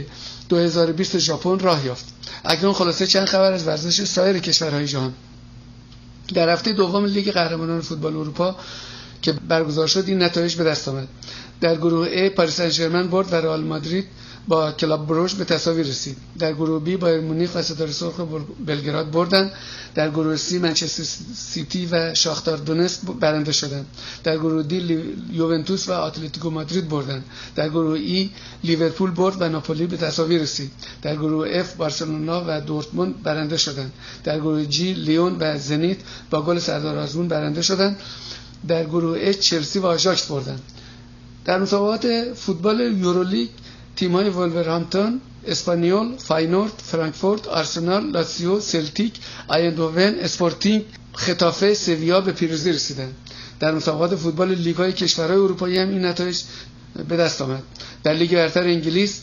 2020 0.48 1.18
ژاپن 1.18 1.58
راه 1.58 1.86
یافت. 1.86 2.04
اکنون 2.44 2.72
خلاصه 2.72 3.06
چند 3.06 3.26
خبر 3.26 3.52
از 3.52 3.66
ورزش 3.66 4.04
سایر 4.04 4.38
کشورهای 4.38 4.86
جهان. 4.86 5.14
در 6.34 6.48
هفته 6.48 6.72
دوم 6.72 7.04
لیگ 7.04 7.30
قهرمانان 7.30 7.80
فوتبال 7.80 8.16
اروپا 8.16 8.56
که 9.22 9.32
برگزار 9.32 9.86
شد 9.86 10.04
این 10.06 10.22
نتایج 10.22 10.54
به 10.56 10.64
دست 10.64 10.88
آمد. 10.88 11.08
در 11.60 11.76
گروه 11.76 12.28
A 12.28 12.30
پاریس 12.30 12.60
سن 12.60 13.08
برد 13.08 13.32
و 13.32 13.36
رئال 13.36 13.64
مادرید 13.64 14.06
با 14.48 14.72
کلاب 14.72 15.06
بروژ 15.06 15.34
به 15.34 15.44
تساوی 15.44 15.82
رسید. 15.82 16.16
در 16.38 16.52
گروه 16.52 16.82
B 16.82 16.96
بایر 16.96 17.20
مونیخ 17.20 17.54
و 17.54 17.62
ستاره 17.62 17.92
سرخ 17.92 18.20
بلگراد 18.66 19.10
بردند 19.10 19.52
در 19.94 20.10
گروه 20.10 20.36
C 20.36 20.58
منچستر 20.58 21.02
سیتی 21.34 21.86
و 21.86 22.14
شاختار 22.14 22.56
دونتسک 22.58 23.06
برنده 23.20 23.52
شدند 23.52 23.86
در 24.24 24.36
گروه 24.36 24.62
D 24.62 25.04
یوونتوس 25.32 25.88
و 25.88 25.92
اتلتیکو 25.92 26.50
مادرید 26.50 26.88
بردند 26.88 27.24
در 27.56 27.68
گروه 27.68 27.98
E 27.98 28.30
لیورپول 28.64 29.10
برد 29.10 29.42
و 29.42 29.48
ناپولی 29.48 29.86
به 29.86 29.96
تساوی 29.96 30.38
رسید. 30.38 30.70
در 31.02 31.16
گروه 31.16 31.48
F 31.50 31.74
بارسلونا 31.74 32.44
و 32.48 32.60
دورتموند 32.60 33.22
برنده 33.22 33.56
شدند 33.56 33.92
در 34.24 34.38
گروه 34.38 34.64
G 34.64 34.92
لیون 34.94 35.36
و 35.40 35.58
زنیت 35.58 35.98
با 36.30 36.42
گل 36.42 36.58
سردار 36.58 36.98
آزمون 36.98 37.28
برنده 37.28 37.62
شدند 37.62 37.96
در 38.68 38.84
گروه 38.84 39.18
H 39.20 39.38
چلسی 39.38 39.78
و 39.78 39.86
آژاکس 39.86 40.26
بردند 40.26 40.62
در 41.44 41.58
مسابقات 41.58 42.06
فوتبال 42.34 42.80
یورولیگ 42.80 43.48
تیم‌های 43.98 44.28
ولورهامپتون، 44.28 45.20
اسپانیول، 45.46 46.08
فاینورد، 46.16 46.72
فرانکفورت، 46.90 47.48
آرسنال، 47.48 48.10
لاتسیو، 48.10 48.60
سلتیک، 48.60 49.12
آیندوون، 49.48 50.14
اسپورتینگ، 50.26 50.84
ختافه، 51.14 51.74
سویا 51.74 52.20
به 52.20 52.32
پیروزی 52.32 52.72
رسیدند. 52.72 53.14
در 53.60 53.74
مسابقات 53.74 54.14
فوتبال 54.14 54.54
لیگ‌های 54.54 54.92
کشورهای 54.92 55.40
اروپایی 55.40 55.78
هم 55.78 55.88
این 55.88 56.04
نتایج 56.04 56.38
به 57.08 57.16
دست 57.16 57.42
آمد. 57.42 57.62
در 58.04 58.14
لیگ 58.14 58.34
برتر 58.34 58.62
انگلیس 58.62 59.20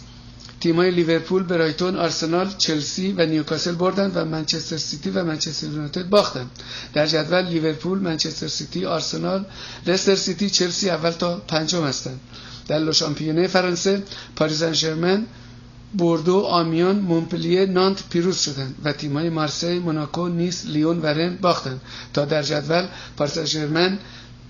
تیم‌های 0.60 0.92
لیورپول، 0.92 1.44
برایتون، 1.44 1.96
آرسنال، 1.96 2.48
چلسی 2.58 3.12
و 3.18 3.26
نیوکاسل 3.26 3.76
بردند 3.76 4.12
و 4.18 4.26
منچستر 4.26 4.78
سیتی 4.78 5.10
و 5.10 5.24
منچستر 5.24 5.68
یونایتد 5.68 6.10
باختند. 6.10 6.50
در 6.94 7.08
جدول 7.08 7.46
لیورپول، 7.46 8.00
منچستر 8.00 8.48
سیتی، 8.48 8.86
آرسنال، 8.86 9.46
لستر 9.88 10.16
سیتی، 10.16 10.50
چلسی 10.50 10.90
اول 10.90 11.12
تا 11.12 11.36
پنجم 11.48 11.84
هستند. 11.84 12.20
در 12.68 12.80
لوشامپیونه 12.80 13.48
فرانسه 13.48 14.04
پاریس 14.36 14.64
سن 14.64 15.26
بوردو، 15.98 16.40
آمیان، 16.40 17.00
مونپلیه، 17.00 17.66
نانت 17.66 18.04
پیروز 18.10 18.40
شدند 18.42 18.76
و 18.84 18.92
تیم‌های 18.92 19.30
مارسی، 19.30 19.80
موناکو، 19.80 20.28
نیس، 20.28 20.66
لیون 20.66 21.00
و 21.00 21.06
رن 21.06 21.38
باختند 21.42 21.82
تا 22.14 22.26
در 22.26 22.44
جدول 22.44 22.88
پاریس 23.18 23.40
سن 23.40 24.00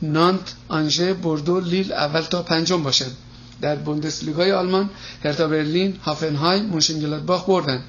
نانت، 0.02 0.54
آنژه، 0.68 1.14
بوردو، 1.14 1.60
لیل 1.60 1.92
اول 1.92 2.22
تا 2.22 2.42
پنجم 2.42 2.84
باشند. 2.84 3.16
در 3.62 3.76
بوندسلیگای 3.76 4.52
آلمان 4.52 4.90
هرتا 5.24 5.48
برلین، 5.48 5.96
هافنهایم، 6.04 6.62
مونشنگلادباخ 6.62 7.46
بردند 7.46 7.84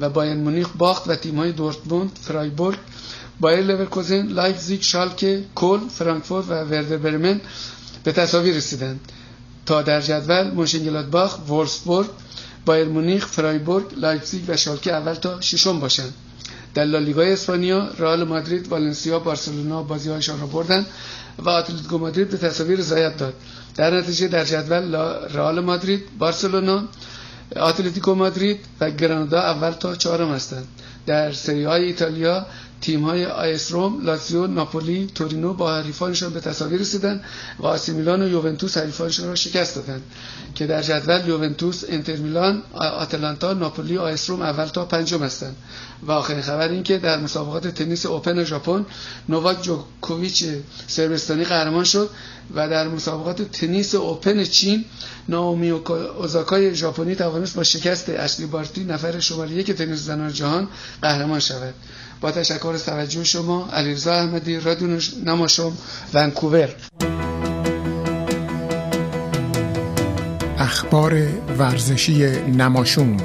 و 0.00 0.10
بایرن 0.10 0.34
مونیخ 0.34 0.68
باخت 0.78 1.08
و 1.08 1.14
تیم‌های 1.14 1.52
دورتموند، 1.52 2.10
فرایبورگ، 2.22 2.78
بایر 3.40 3.64
لورکوزن، 3.64 4.26
لایپزیگ، 4.26 4.80
شالکه، 4.80 5.44
کل، 5.54 5.78
فرانکفورت 5.88 6.48
و 6.48 6.52
وردر 6.52 6.96
برمن 6.96 7.40
به 8.04 8.12
تساوی 8.12 8.52
رسیدند. 8.52 9.00
تا 9.66 9.82
در 9.82 10.00
جدول 10.00 10.50
مونشنگلادباخ، 10.50 11.38
وولفسبورگ، 11.48 12.08
بایرن 12.66 12.88
مونیخ، 12.88 13.26
فرایبورگ، 13.26 13.84
لایپزیگ 13.96 14.42
و 14.48 14.56
شالکه 14.56 14.92
اول 14.92 15.14
تا 15.14 15.40
ششم 15.40 15.80
باشند. 15.80 16.14
در 16.74 16.84
لالیگای 16.84 17.32
اسپانیا 17.32 17.88
رئال 17.98 18.24
مادرید، 18.24 18.68
والنسیا، 18.68 19.18
بارسلونا 19.18 19.82
بازی‌هایشان 19.82 20.40
را 20.40 20.46
بردند 20.46 20.86
و 21.38 21.48
اتلتیکو 21.48 21.98
مادرید 21.98 22.30
به 22.30 22.36
تساوی 22.36 22.76
رضایت 22.76 23.16
داد. 23.16 23.34
در 23.76 23.98
نتیجه 23.98 24.28
در 24.28 24.44
جدول 24.44 24.94
رئال 25.34 25.60
مادرید، 25.60 26.02
بارسلونا، 26.18 26.82
اتلتیکو 27.56 28.14
مادرید 28.14 28.60
و 28.80 28.90
گرانادا 28.90 29.40
اول 29.40 29.70
تا 29.70 29.94
چهارم 29.94 30.32
هستند. 30.32 30.66
در 31.06 31.32
سری 31.32 31.64
آی 31.64 31.84
ایتالیا 31.84 32.46
تیم 32.82 33.04
های 33.04 33.26
آ 33.26 33.49
اس 33.49 33.72
روم، 33.72 34.06
لاتزیو، 34.06 34.46
ناپولی، 34.46 35.10
تورینو 35.14 35.54
با 35.54 35.74
حریفانشان 35.74 36.32
به 36.32 36.40
تساوی 36.40 36.78
رسیدن 36.78 37.20
و 37.58 37.66
آ 37.66 37.75
ث 37.75 37.92
میلان 37.92 38.22
و 38.22 38.28
یوونتوس 38.28 38.76
حریفانشان 38.76 39.26
را 39.26 39.34
شکست 39.34 39.74
دادند 39.76 40.02
که 40.54 40.66
در 40.66 40.82
جدول 40.82 41.28
یوونتوس، 41.28 41.84
انتر 41.88 42.16
میلان، 42.16 42.62
آتلانتا، 42.74 43.52
ناپولی، 43.52 43.98
آ 43.98 44.14
اس 44.14 44.30
روم 44.30 44.42
اول 44.42 44.66
تا 44.66 44.84
پنجم 44.84 45.22
هستند 45.22 45.56
و 46.02 46.12
آخرین 46.12 46.42
خبر 46.42 46.68
این 46.68 46.82
که 46.82 46.98
در 46.98 47.20
مسابقات 47.20 47.66
تنیس 47.68 48.06
اوپن 48.06 48.44
ژاپن 48.44 48.86
نوواک 49.28 49.62
جوکوویچ 49.62 50.44
سربستانی 50.86 51.44
قهرمان 51.44 51.84
شد 51.84 52.10
و 52.54 52.68
در 52.68 52.88
مسابقات 52.88 53.42
تنیس 53.42 53.94
اوپن 53.94 54.44
چین 54.44 54.84
ناومی 55.28 55.70
اوزاکای 55.70 56.74
ژاپنی 56.74 57.14
توانست 57.14 57.56
با 57.56 57.62
شکست 57.62 58.08
اشلی 58.08 58.46
بارتی 58.46 58.84
نفر 58.84 59.20
شماره 59.20 59.50
یک 59.50 59.70
تنیس 59.70 59.98
زنان 59.98 60.32
جهان 60.32 60.68
قهرمان 61.02 61.40
شود. 61.40 61.74
با 62.22 62.30
تشکر 62.30 62.72
از 62.74 62.84
توجه 62.86 63.24
شما 63.24 63.68
علیرضا 63.72 64.12
احمدی 64.12 64.60
رادیو 64.60 64.98
نماشم 65.24 65.72
ونکوور. 66.14 66.68
اخبار 70.58 71.26
ورزشی 71.58 72.26
نماشوم. 72.30 73.16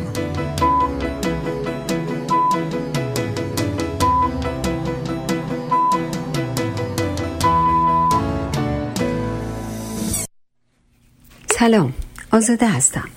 سلام 11.60 11.94
آزاده 12.32 12.68
هستم. 12.68 13.17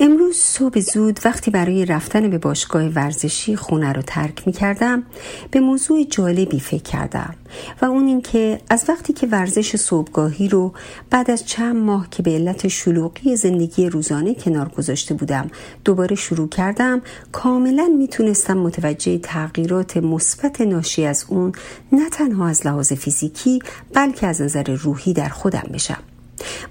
امروز 0.00 0.36
صبح 0.36 0.80
زود 0.80 1.20
وقتی 1.24 1.50
برای 1.50 1.84
رفتن 1.84 2.30
به 2.30 2.38
باشگاه 2.38 2.84
ورزشی 2.84 3.56
خونه 3.56 3.92
رو 3.92 4.02
ترک 4.02 4.46
می 4.46 4.52
کردم 4.52 5.02
به 5.50 5.60
موضوع 5.60 6.04
جالبی 6.04 6.60
فکر 6.60 6.82
کردم 6.82 7.34
و 7.82 7.84
اون 7.84 8.06
اینکه 8.06 8.60
از 8.70 8.84
وقتی 8.88 9.12
که 9.12 9.26
ورزش 9.26 9.76
صبحگاهی 9.76 10.48
رو 10.48 10.72
بعد 11.10 11.30
از 11.30 11.46
چند 11.46 11.76
ماه 11.76 12.10
که 12.10 12.22
به 12.22 12.30
علت 12.30 12.68
شلوغی 12.68 13.36
زندگی 13.36 13.88
روزانه 13.88 14.34
کنار 14.34 14.68
گذاشته 14.68 15.14
بودم 15.14 15.50
دوباره 15.84 16.16
شروع 16.16 16.48
کردم 16.48 17.02
کاملا 17.32 17.90
می‌تونستم 17.98 18.58
متوجه 18.58 19.18
تغییرات 19.18 19.96
مثبت 19.96 20.60
ناشی 20.60 21.04
از 21.06 21.24
اون 21.28 21.52
نه 21.92 22.10
تنها 22.10 22.48
از 22.48 22.66
لحاظ 22.66 22.92
فیزیکی 22.92 23.58
بلکه 23.94 24.26
از 24.26 24.40
نظر 24.40 24.70
روحی 24.70 25.12
در 25.12 25.28
خودم 25.28 25.68
بشم. 25.72 26.13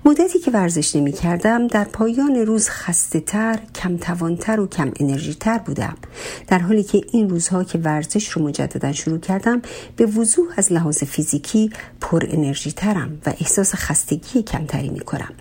مدتی 0.05 0.39
که 0.39 0.51
ورزش 0.51 0.95
نمی 0.95 1.11
کردم 1.11 1.67
در 1.67 1.83
پایان 1.83 2.35
روز 2.35 2.69
خسته 2.69 3.19
تر، 3.19 3.59
کم 3.75 3.97
توانتر 3.97 4.59
و 4.59 4.67
کم 4.67 4.91
انرژی 4.99 5.33
تر 5.33 5.57
بودم. 5.57 5.95
در 6.47 6.59
حالی 6.59 6.83
که 6.83 7.01
این 7.11 7.29
روزها 7.29 7.63
که 7.63 7.77
ورزش 7.77 8.29
رو 8.29 8.43
مجددا 8.43 8.93
شروع 8.93 9.19
کردم 9.19 9.61
به 9.95 10.05
وضوح 10.05 10.47
از 10.57 10.71
لحاظ 10.71 11.03
فیزیکی 11.03 11.69
پر 12.01 12.23
انرژی 12.29 12.71
ترم 12.71 13.21
و 13.25 13.33
احساس 13.39 13.75
خستگی 13.75 14.43
کمتری 14.43 14.89
می 14.89 14.99
کنم 14.99 15.33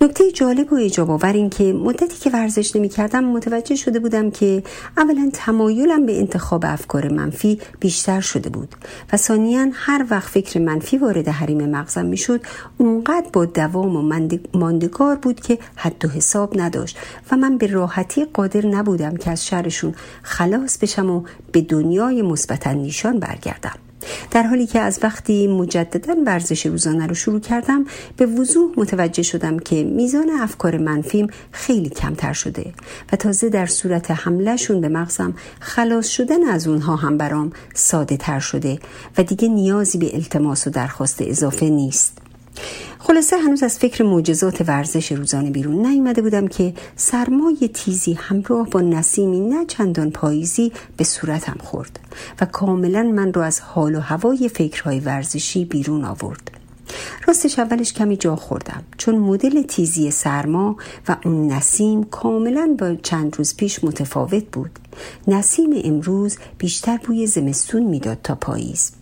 نکته 0.00 0.32
جالب 0.32 0.72
و 0.72 0.76
ایجاب 0.76 1.10
آور 1.10 1.32
این 1.32 1.50
که 1.50 1.72
مدتی 1.72 2.18
که 2.20 2.30
ورزش 2.30 2.76
نمی 2.76 2.88
کردم 2.88 3.24
متوجه 3.24 3.76
شده 3.76 3.98
بودم 3.98 4.30
که 4.30 4.62
اولا 4.96 5.30
تمایلم 5.32 6.06
به 6.06 6.18
انتخاب 6.18 6.64
افکار 6.66 7.12
منفی 7.12 7.60
بیشتر 7.80 8.20
شده 8.20 8.48
بود 8.48 8.74
و 9.12 9.16
ثانیا 9.16 9.66
هر 9.72 10.06
وقت 10.10 10.28
فکر 10.28 10.60
منفی 10.60 10.98
وارد 10.98 11.28
حریم 11.28 11.70
مغزم 11.70 12.06
می 12.06 12.16
شد 12.16 12.40
اونقدر 12.78 13.26
با 13.32 13.44
دوام 13.44 13.96
و 13.96 14.28
ماندگار 14.54 15.16
بود 15.16 15.40
که 15.40 15.58
حد 15.76 16.04
و 16.04 16.08
حساب 16.08 16.60
نداشت 16.60 16.98
و 17.32 17.36
من 17.36 17.58
به 17.58 17.66
راحتی 17.66 18.24
قادر 18.24 18.66
نبودم 18.66 19.16
که 19.16 19.30
از 19.30 19.46
شرشون 19.46 19.94
خلاص 20.22 20.78
بشم 20.78 21.10
و 21.10 21.22
به 21.52 21.60
دنیای 21.60 22.22
مثبتا 22.22 22.72
نیشان 22.72 23.18
برگردم. 23.18 23.83
در 24.30 24.42
حالی 24.42 24.66
که 24.66 24.80
از 24.80 24.98
وقتی 25.02 25.46
مجددا 25.46 26.14
ورزش 26.26 26.66
روزانه 26.66 27.06
رو 27.06 27.14
شروع 27.14 27.40
کردم 27.40 27.84
به 28.16 28.26
وضوح 28.26 28.72
متوجه 28.76 29.22
شدم 29.22 29.58
که 29.58 29.84
میزان 29.84 30.30
افکار 30.30 30.78
منفیم 30.78 31.26
خیلی 31.52 31.88
کمتر 31.88 32.32
شده 32.32 32.72
و 33.12 33.16
تازه 33.16 33.48
در 33.48 33.66
صورت 33.66 34.10
حملهشون 34.10 34.80
به 34.80 34.88
مغزم 34.88 35.34
خلاص 35.60 36.08
شدن 36.08 36.44
از 36.44 36.68
اونها 36.68 36.96
هم 36.96 37.18
برام 37.18 37.52
ساده 37.74 38.16
تر 38.16 38.40
شده 38.40 38.78
و 39.18 39.22
دیگه 39.22 39.48
نیازی 39.48 39.98
به 39.98 40.14
التماس 40.14 40.66
و 40.66 40.70
درخواست 40.70 41.18
اضافه 41.22 41.68
نیست. 41.68 42.23
خلاصه 42.98 43.36
هنوز 43.36 43.62
از 43.62 43.78
فکر 43.78 44.04
معجزات 44.04 44.60
ورزش 44.68 45.12
روزانه 45.12 45.50
بیرون 45.50 45.86
نیامده 45.86 46.22
بودم 46.22 46.48
که 46.48 46.74
سرمای 46.96 47.70
تیزی 47.74 48.12
همراه 48.12 48.70
با 48.70 48.80
نسیمی 48.80 49.40
نه 49.40 49.64
چندان 49.66 50.10
پاییزی 50.10 50.72
به 50.96 51.04
صورتم 51.04 51.56
خورد 51.64 52.00
و 52.40 52.44
کاملا 52.44 53.02
من 53.02 53.32
رو 53.32 53.42
از 53.42 53.60
حال 53.60 53.94
و 53.94 54.00
هوای 54.00 54.48
فکرهای 54.48 55.00
ورزشی 55.00 55.64
بیرون 55.64 56.04
آورد. 56.04 56.50
راستش 57.26 57.58
اولش 57.58 57.92
کمی 57.92 58.16
جا 58.16 58.36
خوردم 58.36 58.82
چون 58.98 59.14
مدل 59.14 59.62
تیزی 59.62 60.10
سرما 60.10 60.76
و 61.08 61.16
اون 61.24 61.46
نسیم 61.46 62.04
کاملا 62.04 62.76
با 62.78 62.94
چند 62.94 63.36
روز 63.36 63.56
پیش 63.56 63.84
متفاوت 63.84 64.44
بود. 64.52 64.70
نسیم 65.28 65.70
امروز 65.84 66.36
بیشتر 66.58 66.96
بوی 66.96 67.26
زمستون 67.26 67.82
می‌داد 67.82 68.18
تا 68.22 68.34
پاییز. 68.34 68.92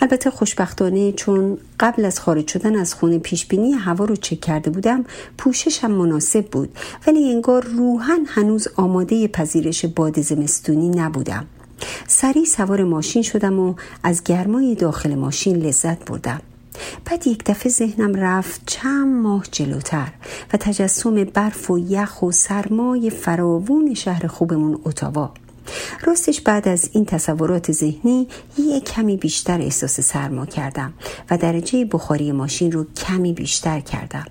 البته 0.00 0.30
خوشبختانه 0.30 1.12
چون 1.12 1.58
قبل 1.80 2.04
از 2.04 2.20
خارج 2.20 2.48
شدن 2.48 2.76
از 2.76 2.94
خونه 2.94 3.18
پیشبینی 3.18 3.72
هوا 3.72 4.04
رو 4.04 4.16
چک 4.16 4.40
کرده 4.40 4.70
بودم 4.70 5.04
پوششم 5.38 5.90
مناسب 5.90 6.46
بود. 6.46 6.78
ولی 7.06 7.30
انگار 7.30 7.64
روحن 7.64 8.26
هنوز 8.26 8.68
آماده 8.76 9.28
پذیرش 9.28 9.84
باد 9.84 10.20
زمستونی 10.20 10.88
نبودم. 10.88 11.46
سریع 12.06 12.44
سوار 12.44 12.84
ماشین 12.84 13.22
شدم 13.22 13.58
و 13.58 13.74
از 14.02 14.24
گرمای 14.24 14.74
داخل 14.74 15.14
ماشین 15.14 15.56
لذت 15.56 16.04
بردم. 16.04 16.40
بعد 17.04 17.26
یک 17.26 17.44
دفعه 17.46 17.72
ذهنم 17.72 18.14
رفت 18.14 18.62
چند 18.66 19.22
ماه 19.22 19.44
جلوتر 19.50 20.08
و 20.52 20.56
تجسم 20.56 21.24
برف 21.24 21.70
و 21.70 21.78
یخ 21.78 22.22
و 22.22 22.32
سرمای 22.32 23.10
فراوون 23.10 23.94
شهر 23.94 24.26
خوبمون 24.26 24.80
اتاوا. 24.84 25.34
راستش 26.04 26.40
بعد 26.40 26.68
از 26.68 26.90
این 26.92 27.04
تصورات 27.04 27.72
ذهنی 27.72 28.28
یک 28.58 28.84
کمی 28.84 29.16
بیشتر 29.16 29.60
احساس 29.60 30.00
سرما 30.00 30.46
کردم 30.46 30.92
و 31.30 31.38
درجه 31.38 31.84
بخاری 31.84 32.32
ماشین 32.32 32.72
رو 32.72 32.86
کمی 32.94 33.32
بیشتر 33.32 33.80
کردم. 33.80 34.24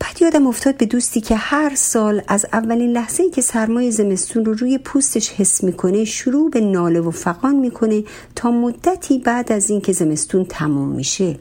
بعد 0.00 0.22
یادم 0.22 0.46
افتاد 0.46 0.76
به 0.76 0.86
دوستی 0.86 1.20
که 1.20 1.36
هر 1.36 1.74
سال 1.74 2.22
از 2.28 2.46
اولین 2.52 2.92
لحظه 2.92 3.22
ای 3.22 3.30
که 3.30 3.42
سرمای 3.42 3.90
زمستون 3.90 4.44
رو 4.44 4.54
روی 4.54 4.78
پوستش 4.78 5.30
حس 5.30 5.64
می‌کنه 5.64 6.04
شروع 6.04 6.50
به 6.50 6.60
ناله 6.60 7.00
و 7.00 7.10
فقان 7.10 7.56
می‌کنه 7.56 8.04
تا 8.34 8.50
مدتی 8.50 9.18
بعد 9.18 9.52
از 9.52 9.70
اینکه 9.70 9.92
زمستون 9.92 10.44
تموم 10.44 10.88
میشه. 10.88 11.38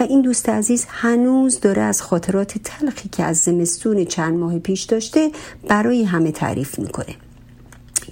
و 0.00 0.02
این 0.02 0.22
دوست 0.22 0.48
عزیز 0.48 0.86
هنوز 0.88 1.60
داره 1.60 1.82
از 1.82 2.02
خاطرات 2.02 2.58
تلخی 2.58 3.08
که 3.08 3.24
از 3.24 3.36
زمستون 3.38 4.04
چند 4.04 4.38
ماه 4.38 4.58
پیش 4.58 4.82
داشته 4.82 5.30
برای 5.68 6.04
همه 6.04 6.32
تعریف 6.32 6.78
می‌کنه. 6.78 7.16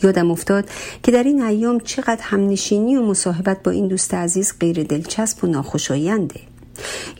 یادم 0.03 0.31
افتاد 0.31 0.69
که 1.03 1.13
در 1.13 1.23
این 1.23 1.43
ایام 1.43 1.81
چقدر 1.81 2.23
همنشینی 2.23 2.97
و 2.97 3.03
مصاحبت 3.03 3.63
با 3.63 3.71
این 3.71 3.89
دوست 3.89 4.15
عزیز 4.15 4.53
غیر 4.61 4.83
دلچسب 4.83 5.45
و 5.45 5.47
ناخوشاینده. 5.47 6.41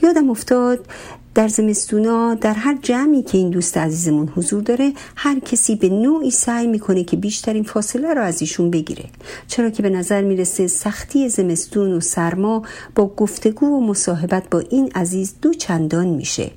یادم 0.03 0.31
افتاد 0.31 0.87
در 1.35 1.49
زمستونا 1.49 2.35
در 2.35 2.53
هر 2.53 2.79
جمعی 2.83 3.23
که 3.23 3.39
این 3.39 3.51
دوست 3.51 3.79
عزیزمون 3.79 4.29
حضور 4.29 4.63
داره 4.63 4.93
هر 5.17 5.39
کسی 5.39 5.77
به 5.77 5.89
نوعی 5.89 6.31
سعی 6.31 6.67
می‌کنه 6.67 7.05
که 7.05 7.17
بیشترین 7.17 7.63
فاصله 7.63 8.15
رو 8.15 8.23
از 8.23 8.41
ایشون 8.41 8.71
بگیره. 8.71 9.05
چرا 9.49 9.71
که 9.71 9.83
به 9.83 9.91
نظر 9.91 10.23
می‌رسه 10.23 10.67
سختی 10.67 11.29
زمستون 11.29 11.93
و 11.93 12.01
سرما 12.01 12.63
با 12.95 13.07
گفتگو 13.07 13.67
و 13.67 13.81
مصاحبت 13.81 14.51
با 14.51 14.59
این 14.59 14.91
عزیز 14.95 15.35
دو 15.43 15.55
چندان 15.55 16.07
میشه. 16.07 16.51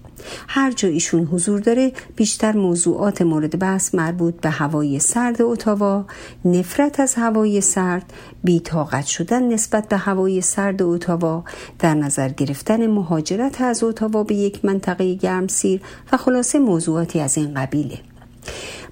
هر 0.48 0.72
جا 0.72 0.90
ایشون 0.90 1.26
حضور 1.26 1.60
داره 1.60 1.92
بیشتر 2.16 2.52
موضوعات 2.52 3.22
مورد 3.22 3.60
بحث 3.60 3.96
مربوط 3.96 4.42
به 4.42 4.50
هوای 4.50 5.00
سرد 5.00 5.42
اتاوا 5.42 6.06
نفرت 6.46 7.00
از 7.00 7.16
هوای 7.16 7.62
سرد 7.62 8.14
بیتاقت 8.44 9.06
شدن 9.06 9.54
نسبت 9.54 9.88
به 9.88 9.98
هوای 9.98 10.42
سرد 10.42 10.82
اتاوا 10.82 11.44
در 11.80 11.94
نظر 11.94 12.30
گرفتن 12.30 12.88
مهاجرت 12.88 13.62
از 13.62 13.84
اتاوا 13.84 14.24
به 14.24 14.36
یک 14.36 14.66
منطقه 14.66 15.14
گرمسیر 15.14 15.82
و 16.12 16.18
خلاصه 16.18 16.60
موضوعاتی 16.60 17.20
از 17.20 17.38
این 17.38 17.54
قبیله. 17.54 18.00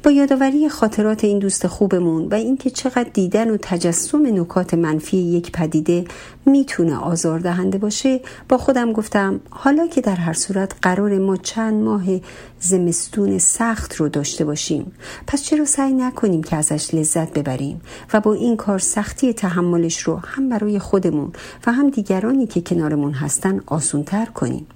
با 0.05 0.11
یادآوری 0.11 0.69
خاطرات 0.69 1.23
این 1.23 1.39
دوست 1.39 1.67
خوبمون 1.67 2.27
و 2.27 2.33
اینکه 2.33 2.69
چقدر 2.69 3.09
دیدن 3.13 3.49
و 3.49 3.57
تجسم 3.61 4.41
نکات 4.41 4.73
منفی 4.73 5.17
یک 5.17 5.51
پدیده 5.51 6.05
می‌تونه 6.45 6.97
آزاردهنده 6.97 7.77
باشه 7.77 8.19
با 8.49 8.57
خودم 8.57 8.93
گفتم 8.93 9.39
حالا 9.49 9.87
که 9.87 10.01
در 10.01 10.15
هر 10.15 10.33
صورت 10.33 10.75
قرار 10.81 11.17
ما 11.19 11.37
چند 11.37 11.83
ماه 11.83 12.03
زمستون 12.59 13.37
سخت 13.37 13.95
رو 13.95 14.09
داشته 14.09 14.45
باشیم 14.45 14.91
پس 15.27 15.43
چرا 15.43 15.65
سعی 15.65 15.93
نکنیم 15.93 16.43
که 16.43 16.55
ازش 16.55 16.93
لذت 16.93 17.33
ببریم 17.33 17.81
و 18.13 18.21
با 18.21 18.33
این 18.33 18.57
کار 18.57 18.79
سختی 18.79 19.33
تحملش 19.33 19.99
رو 19.99 20.15
هم 20.15 20.49
برای 20.49 20.79
خودمون 20.79 21.33
و 21.67 21.71
هم 21.71 21.89
دیگرانی 21.89 22.47
که 22.47 22.61
کنارمون 22.61 23.13
هستن 23.13 23.61
آسونتر 23.65 24.25
کنیم؟ 24.25 24.67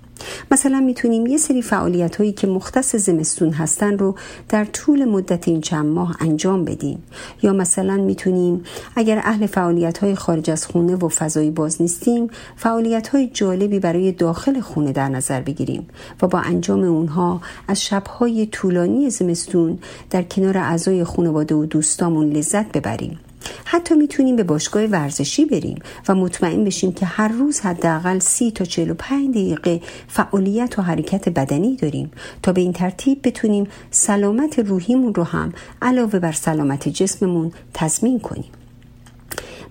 مثلا 0.51 0.79
می‌تونیم 0.79 1.27
یه 1.27 1.37
سری 1.37 1.61
فعالیت 1.61 2.15
هایی 2.15 2.31
که 2.31 2.47
مختص 2.47 2.95
زمستون 2.95 3.53
هستن 3.53 3.97
رو 3.97 4.15
در 4.49 4.65
طول 4.65 5.05
مدت 5.05 5.47
این 5.47 5.61
چند 5.61 5.85
ماه 5.85 6.15
انجام 6.19 6.65
بدیم. 6.65 7.03
یا 7.43 7.53
مثلا 7.53 7.97
می‌تونیم 7.97 8.63
اگر 8.95 9.21
اهل 9.23 9.45
فعالیت 9.45 9.97
های 9.97 10.15
خارج 10.15 10.51
از 10.51 10.65
خونه 10.65 10.95
و 10.95 11.09
فضایی 11.09 11.51
باز 11.51 11.81
نیستیم 11.81 12.27
فعالیت 12.55 13.07
های 13.07 13.27
جالبی 13.27 13.79
برای 13.79 14.11
داخل 14.11 14.59
خونه 14.59 14.91
در 14.91 15.09
نظر 15.09 15.41
بگیریم 15.41 15.87
و 16.21 16.27
با 16.27 16.39
انجام 16.39 16.83
اونها 16.83 17.41
از 17.67 17.83
شبهای 17.83 18.45
طولانی 18.45 19.09
زمستون 19.09 19.79
در 20.09 20.23
کنار 20.23 20.57
اعضای 20.57 21.03
خانواده 21.03 21.55
و 21.55 21.65
دوستامون 21.65 22.29
لذت 22.29 22.71
ببریم. 22.71 23.19
حتی 23.65 23.95
می‌تونیم 23.95 24.35
به 24.35 24.43
باشگاه 24.43 24.83
ورزشی 24.83 25.45
بریم 25.45 25.79
و 26.07 26.15
مطمئن 26.15 26.63
بشیم 26.63 26.93
که 26.93 27.05
هر 27.05 27.27
روز 27.27 27.59
حداقل 27.59 28.19
سی 28.19 28.51
تا 28.51 28.65
45 28.65 29.29
دقیقه 29.29 29.81
فعالیت 30.07 30.79
و 30.79 30.81
حرکت 30.81 31.29
بدنی 31.29 31.75
داریم 31.75 32.11
تا 32.41 32.51
به 32.53 32.61
این 32.61 32.73
ترتیب 32.73 33.19
بتونیم 33.23 33.67
سلامت 33.91 34.59
روحیمون 34.59 35.13
رو 35.13 35.23
هم 35.23 35.53
علاوه 35.81 36.19
بر 36.19 36.31
سلامت 36.31 36.89
جسممون 36.89 37.51
تضمین 37.73 38.19
کنیم. 38.19 38.58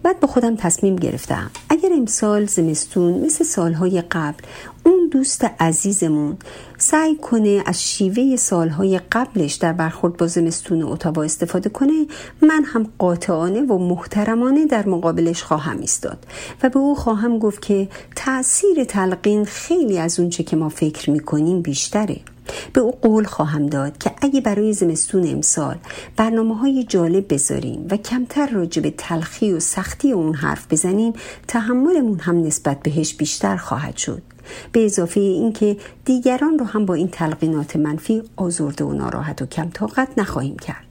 بعد 0.02 0.20
به 0.20 0.26
خودم 0.26 0.56
تصمیم 0.56 0.96
گرفتم. 0.96 1.50
اگر 1.68 1.88
امسال 1.92 2.46
زمستون 2.46 3.12
مثل 3.12 3.44
سالهای 3.44 4.00
قبل 4.00 4.42
اون 4.84 5.08
دوست 5.12 5.44
عزیزمون 5.60 6.36
سعی 6.78 7.16
کنه 7.16 7.62
از 7.66 7.84
شیوه 7.84 8.36
سالهای 8.36 9.00
قبلش 9.12 9.54
در 9.54 9.72
برخورد 9.72 10.16
با 10.16 10.26
زمستون 10.26 10.82
اتاوا 10.82 11.22
استفاده 11.22 11.68
کنه 11.70 12.06
من 12.42 12.64
هم 12.64 12.86
قاطعانه 12.98 13.60
و 13.60 13.78
محترمانه 13.78 14.66
در 14.66 14.86
مقابلش 14.86 15.42
خواهم 15.42 15.80
ایستاد 15.80 16.26
و 16.62 16.68
به 16.68 16.78
او 16.78 16.94
خواهم 16.94 17.38
گفت 17.38 17.62
که 17.62 17.88
تاثیر 18.16 18.84
تلقین 18.84 19.44
خیلی 19.44 19.98
از 19.98 20.20
اونچه 20.20 20.42
که 20.42 20.56
ما 20.56 20.68
فکر 20.68 21.10
می‌کنیم 21.10 21.62
بیشتره. 21.62 22.20
به 22.72 22.80
او 22.80 22.90
قول 22.90 23.24
خواهم 23.24 23.66
داد 23.66 23.98
که 23.98 24.10
اگه 24.22 24.40
برای 24.40 24.72
زمستون 24.72 25.28
امسال 25.28 25.76
برنامه 26.16 26.56
های 26.56 26.84
جالب 26.84 27.34
بذاریم 27.34 27.86
و 27.90 27.96
کمتر 27.96 28.46
راجع 28.46 28.82
به 28.82 28.90
تلخی 28.90 29.52
و 29.52 29.60
سختی 29.60 30.12
اون 30.12 30.34
حرف 30.34 30.66
بزنیم 30.70 31.12
تحملمون 31.48 32.18
هم 32.18 32.42
نسبت 32.42 32.82
بهش 32.82 33.14
بیشتر 33.14 33.56
خواهد 33.56 33.96
شد. 33.96 34.22
به 34.72 34.84
اضافه 34.84 35.20
اینکه 35.20 35.76
دیگران 36.04 36.58
رو 36.58 36.66
هم 36.66 36.86
با 36.86 36.94
این 36.94 37.08
تلقینات 37.08 37.76
منفی 37.76 38.22
آزرده 38.36 38.84
و 38.84 38.92
ناراحت 38.92 39.42
و 39.42 39.46
کم 39.46 39.70
طاقت 39.70 40.08
نخواهیم 40.16 40.56
کرد. 40.56 40.84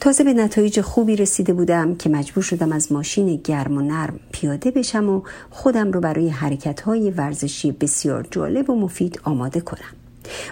تازه 0.00 0.24
به 0.24 0.32
نتایج 0.32 0.80
خوبی 0.80 1.16
رسیده 1.16 1.52
بودم 1.52 1.94
که 1.94 2.08
مجبور 2.08 2.44
شدم 2.44 2.72
از 2.72 2.92
ماشین 2.92 3.40
گرم 3.44 3.78
و 3.78 3.80
نرم 3.80 4.20
پیاده 4.32 4.70
بشم 4.70 5.08
و 5.08 5.22
خودم 5.50 5.92
رو 5.92 6.00
برای 6.00 6.28
حرکت 6.28 6.80
های 6.80 7.10
ورزشی 7.10 7.72
بسیار 7.72 8.26
جالب 8.30 8.70
و 8.70 8.74
مفید 8.74 9.20
آماده 9.24 9.60
کنم. 9.60 9.99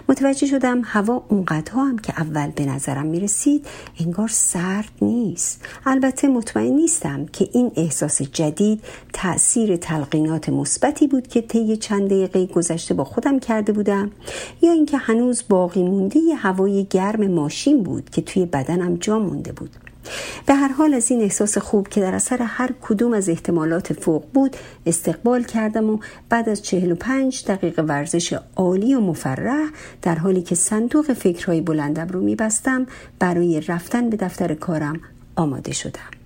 متوجه 0.09 0.47
شدم 0.47 0.83
هوا 0.85 1.25
اونقدرها 1.29 1.85
هم 1.85 1.99
که 1.99 2.13
اول 2.21 2.51
به 2.51 2.67
نظرم 2.67 3.07
می‌رسید 3.07 3.67
انگار 4.01 4.29
سرد 4.29 4.91
نیست. 5.03 5.65
البته 5.87 6.29
مطمئن 6.29 6.73
نیستم 6.73 7.27
که 7.27 7.49
این 7.53 7.73
احساس 7.77 8.23
جدید 8.23 8.85
تاثیر 9.13 9.77
تلقینات 9.77 10.49
مثبتی 10.49 11.07
بود 11.07 11.27
که 11.27 11.41
طی 11.41 11.77
چند 11.77 12.07
دقیقه 12.07 12.47
گذشته 12.47 12.95
با 12.95 13.05
خودم 13.05 13.39
کرده 13.39 13.73
بودم 13.73 14.11
یا 14.63 14.73
اینکه 14.73 14.97
هنوز 14.97 15.45
باقی 15.49 15.83
مونده 15.83 16.21
هوای 16.37 16.87
گرم 16.91 17.27
ماشین 17.27 17.83
بود 17.83 18.11
که 18.11 18.23
توی 18.23 18.47
بدنم 18.47 18.97
جا 18.97 19.19
مونده 19.19 19.53
بود. 19.53 19.71
به 20.47 20.55
هر 20.55 20.69
حال 20.69 20.95
از 20.95 21.11
این 21.11 21.23
احساس 21.23 21.59
خوب 21.59 21.89
که 21.89 22.01
در 22.01 22.15
اثر 22.15 22.43
هر 22.43 22.71
کدوم 22.83 23.13
از 23.13 23.29
احتمالات 23.29 23.93
فوق 23.93 24.25
بود 24.35 24.57
استقبال 24.87 25.45
کردم 25.45 25.91
و 25.91 25.99
بعد 26.29 26.49
از 26.49 26.63
45 26.63 27.45
دقیقه 27.47 27.83
ورزش 27.83 28.39
عالی 28.57 28.95
و 28.95 29.01
مفرح 29.01 29.69
در 30.03 30.15
حالی 30.15 30.43
که 30.43 30.55
صندوق 30.55 31.13
فکرهای 31.13 31.61
بلندم 31.61 32.09
رو 32.09 32.21
میبستم 32.21 32.87
برای 33.19 33.61
رفتن 33.61 34.11
به 34.11 34.17
دفتر 34.17 34.55
کارم 34.55 35.01
آماده 35.37 35.73
شدم. 35.73 36.18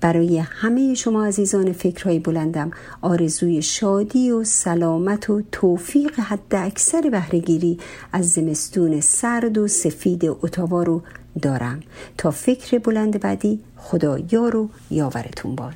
برای 0.00 0.38
همه 0.38 0.94
شما 0.94 1.26
عزیزان 1.26 1.72
فکرهای 1.72 2.18
بلندم 2.18 2.70
آرزوی 3.02 3.62
شادی 3.62 4.30
و 4.30 4.44
سلامت 4.44 5.30
و 5.30 5.42
توفیق 5.52 6.20
حد 6.20 6.54
اکثر 6.54 7.10
بهرهگیری 7.10 7.78
از 8.12 8.30
زمستون 8.30 9.00
سرد 9.00 9.58
و 9.58 9.68
سفید 9.68 10.24
اتاوا 10.24 10.82
رو 10.82 11.02
دارم. 11.42 11.80
تا 12.18 12.30
فکر 12.30 12.78
بلند 12.78 13.20
بعدی 13.20 13.60
خدا 13.76 14.18
یار 14.32 14.56
و 14.56 14.68
یاورتون 14.90 15.54
باد. 15.56 15.74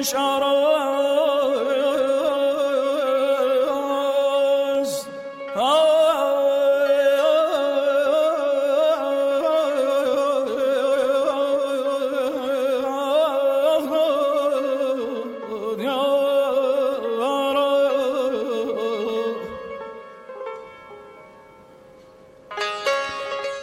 خوشش 0.00 0.14
آراست 0.14 1.80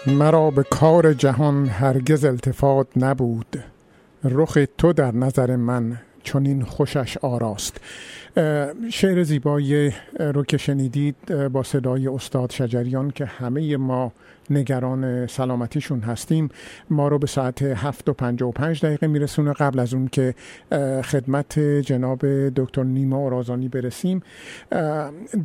مرا 0.08 0.52
به 0.52 0.64
کار 0.64 1.14
جهان 1.14 1.66
هرگز 1.66 2.26
التفات 2.26 2.88
نبود. 2.96 3.64
رخ 4.24 4.58
تو 4.78 4.94
در 4.94 5.12
نظر 5.12 5.56
من 5.56 5.98
چون 6.28 6.46
خوشش 6.64 7.18
آراست. 7.18 7.80
شعر 8.90 9.24
زیبایی 9.24 9.92
رو 10.20 10.44
که 10.44 10.58
شنیدید 10.58 11.16
با 11.52 11.64
صدای 11.64 12.08
استاد 12.08 12.52
شجریان 12.52 13.12
که 13.12 13.26
همه 13.26 13.78
ما 13.78 14.12
نگران 14.50 15.28
سلامتیشون 15.28 16.00
هستیم. 16.00 16.50
ما 16.90 17.08
رو 17.08 17.20
به 17.20 17.28
ساعت 17.28 17.62
7 17.62 18.10
و 18.10 18.14
55 18.14 18.86
دقیقه 18.86 19.08
میرسونه. 19.08 19.54
قبل 19.54 19.80
از 19.80 19.94
اون 19.94 20.08
که 20.08 20.36
خدمت 21.04 21.60
جناب 21.60 22.50
دکتر 22.50 22.84
نیما 22.84 23.18
اورازانی 23.18 23.68
برسیم 23.68 24.22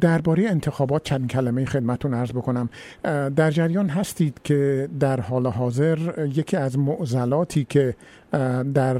درباره 0.00 0.48
انتخابات 0.48 1.05
چند 1.05 1.30
کلمه 1.30 1.64
خدمتون 1.64 2.14
عرض 2.14 2.30
بکنم. 2.30 2.68
در 3.36 3.50
جریان 3.50 3.88
هستید 3.88 4.40
که 4.44 4.88
در 5.00 5.20
حال 5.20 5.46
حاضر 5.46 5.98
یکی 6.34 6.57
از 6.57 6.78
معضلاتی 6.78 7.64
که 7.64 7.94
در 8.74 8.96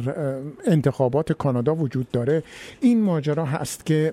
انتخابات 0.67 1.33
کانادا 1.33 1.75
وجود 1.75 2.11
داره 2.11 2.43
این 2.81 3.03
ماجرا 3.03 3.45
هست 3.45 3.87
که 3.87 4.13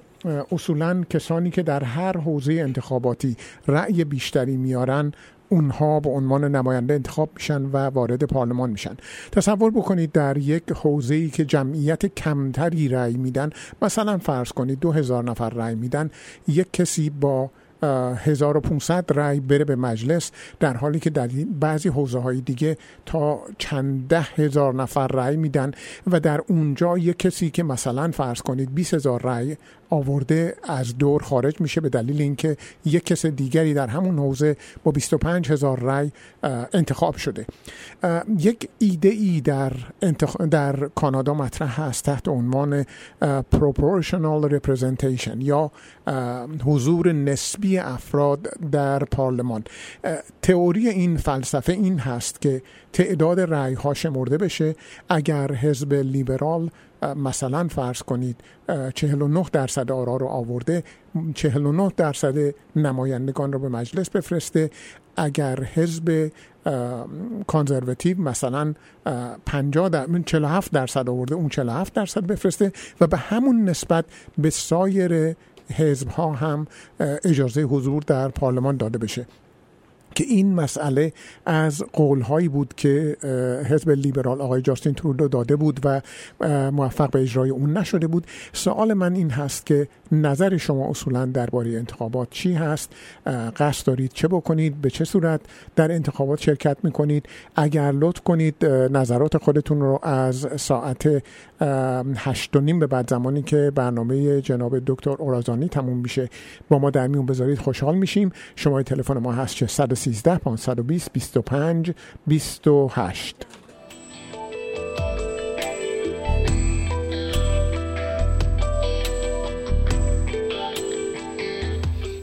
اصولا 0.51 1.03
کسانی 1.09 1.49
که 1.49 1.63
در 1.63 1.83
هر 1.83 2.17
حوزه 2.17 2.53
انتخاباتی 2.53 3.37
رأی 3.67 4.03
بیشتری 4.03 4.57
میارن 4.57 5.11
اونها 5.49 5.99
به 5.99 6.09
عنوان 6.09 6.55
نماینده 6.55 6.93
انتخاب 6.93 7.29
میشن 7.35 7.61
و 7.61 7.77
وارد 7.77 8.23
پارلمان 8.23 8.69
میشن. 8.69 8.97
تصور 9.31 9.71
بکنید 9.71 10.11
در 10.11 10.37
یک 10.37 10.63
حوزه 10.71 11.15
ای 11.15 11.29
که 11.29 11.45
جمعیت 11.45 12.05
کمتری 12.05 12.87
رأی 12.87 13.17
میدن 13.17 13.49
مثلا 13.81 14.17
فرض 14.17 14.51
کنید 14.51 14.79
دو 14.79 14.91
هزار 14.91 15.23
نفر 15.23 15.49
رأی 15.49 15.75
میدن 15.75 16.09
یک 16.47 16.73
کسی 16.73 17.09
با 17.09 17.51
1500 17.83 19.11
رای 19.11 19.39
بره 19.39 19.65
به 19.65 19.75
مجلس 19.75 20.31
در 20.59 20.77
حالی 20.77 20.99
که 20.99 21.09
در 21.09 21.29
بعضی 21.59 21.89
حوزه 21.89 22.19
های 22.19 22.41
دیگه 22.41 22.77
تا 23.05 23.41
چند 23.57 24.07
ده 24.07 24.21
هزار 24.21 24.73
نفر 24.73 25.07
رای 25.07 25.37
میدن 25.37 25.71
و 26.07 26.19
در 26.19 26.41
اونجا 26.47 26.97
یک 26.97 27.19
کسی 27.19 27.49
که 27.49 27.63
مثلا 27.63 28.11
فرض 28.11 28.41
کنید 28.41 28.75
20 28.75 28.93
هزار 28.93 29.21
رای 29.21 29.57
آورده 29.89 30.55
از 30.63 30.97
دور 30.97 31.23
خارج 31.23 31.61
میشه 31.61 31.81
به 31.81 31.89
دلیل 31.89 32.21
اینکه 32.21 32.57
یک 32.85 33.05
کس 33.05 33.25
دیگری 33.25 33.73
در 33.73 33.87
همون 33.87 34.19
حوزه 34.19 34.57
با 34.83 34.91
25 34.91 35.51
هزار 35.51 35.79
رای 35.79 36.11
انتخاب 36.73 37.15
شده. 37.15 37.45
یک 38.39 38.69
ایده 38.79 39.09
ای 39.09 39.41
در, 39.41 39.71
در 40.51 40.89
کانادا 40.95 41.33
مطرح 41.33 41.81
هست 41.81 42.05
تحت 42.05 42.27
عنوان 42.27 42.85
proportional 43.55 44.49
representation 44.51 45.37
یا 45.37 45.71
حضور 46.65 47.11
نسبی 47.11 47.77
افراد 47.77 48.49
در 48.71 49.03
پارلمان. 49.03 49.63
تئوری 50.41 50.89
این 50.89 51.17
فلسفه 51.17 51.73
این 51.73 51.99
هست 51.99 52.41
که 52.41 52.61
تعداد 52.93 53.39
رأی 53.39 53.73
ها 53.73 53.93
شمرده 53.93 54.37
بشه 54.37 54.75
اگر 55.09 55.51
حزب 55.53 55.93
لیبرال 55.93 56.69
مثلا 57.15 57.67
فرض 57.67 58.01
کنید 58.01 58.41
49 58.93 59.45
درصد 59.51 59.91
آرا 59.91 60.15
رو 60.15 60.27
آورده 60.27 60.83
49 61.33 61.91
درصد 61.97 62.55
نمایندگان 62.75 63.53
رو 63.53 63.59
به 63.59 63.69
مجلس 63.69 64.09
بفرسته. 64.09 64.69
اگر 65.15 65.63
حزب 65.63 66.31
کانزرواتیو 67.47 68.21
مثلا 68.21 68.73
50 69.45 69.89
در 69.89 70.07
47 70.25 70.71
درصد 70.71 71.09
آورده 71.09 71.35
اون 71.35 71.49
47 71.49 71.93
درصد 71.93 72.25
بفرسته 72.25 72.71
و 73.01 73.07
به 73.07 73.17
همون 73.17 73.69
نسبت 73.69 74.05
به 74.37 74.49
سایر 74.49 75.35
حزب 75.73 76.07
ها 76.07 76.33
هم 76.33 76.67
اجازه 76.99 77.61
حضور 77.61 78.03
در 78.07 78.29
پارلمان 78.29 78.77
داده 78.77 78.97
بشه. 78.97 79.25
که 80.15 80.23
این 80.23 80.53
مسئله 80.53 81.13
از 81.45 81.83
قولهایی 81.93 82.47
بود 82.47 82.73
که 82.77 83.17
حزب 83.69 83.89
لیبرال 83.89 84.41
آقای 84.41 84.61
جاستین 84.61 84.93
ترودو 84.93 85.27
داده 85.27 85.55
بود 85.55 85.79
و 85.83 86.01
موفق 86.71 87.11
به 87.11 87.21
اجرای 87.21 87.49
اون 87.49 87.77
نشده 87.77 88.07
بود. 88.07 88.27
سوال 88.53 88.93
من 88.93 89.15
این 89.15 89.29
هست 89.29 89.65
که 89.65 89.87
نظر 90.11 90.57
شما 90.57 90.89
اصولا 90.89 91.25
درباره 91.25 91.71
انتخابات 91.71 92.27
چی 92.31 92.53
هست؟ 92.53 92.93
قصد 93.57 93.87
دارید 93.87 94.11
چه 94.13 94.27
بکنید؟ 94.27 94.81
به 94.81 94.89
چه 94.89 95.05
صورت 95.05 95.41
در 95.75 95.91
انتخابات 95.91 96.41
شرکت 96.41 96.77
می‌کنید؟ 96.83 97.25
اگر 97.55 97.91
لطف 97.91 98.21
کنید 98.21 98.65
نظرات 98.65 99.37
خودتون 99.37 99.81
رو 99.81 99.99
از 100.03 100.47
ساعت 100.55 101.23
هشت 102.17 102.55
و 102.55 102.61
به 102.79 102.87
بعد 102.87 103.09
زمانی 103.09 103.41
که 103.41 103.71
برنامه 103.75 104.41
جناب 104.41 104.79
دکتر 104.85 105.09
اورازانی 105.09 105.67
تموم 105.67 105.97
میشه. 105.97 106.29
با 106.69 106.79
ما 106.79 106.89
در 106.89 107.07
میون 107.07 107.25
بذارید 107.25 107.59
خوشحال 107.59 107.95
میشیم. 107.95 108.31
شما 108.55 108.83
تلفن 108.83 109.17
ما 109.17 109.31
هست 109.31 109.55
113 109.65 110.37
520 110.37 111.13
25 111.13 111.91
28 112.27 113.35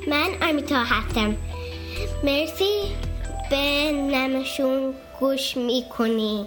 من 0.08 0.48
آرمیتا 0.48 0.82
هستم. 0.84 1.34
مرسی. 2.24 2.64
به 3.50 3.92
نمشون 3.92 4.92
گوش 5.20 5.56
می‌کنی. 5.56 6.46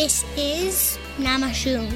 This 0.00 0.24
is 0.34 0.98
Namashoon, 1.18 1.92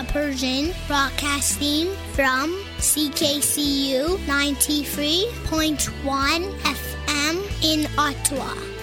a 0.00 0.04
Persian 0.06 0.74
broadcasting 0.88 1.94
from 2.12 2.60
CKCU 2.78 4.18
93.1 4.26 6.58
FM 6.58 7.46
in 7.62 7.86
Ottawa. 7.96 8.75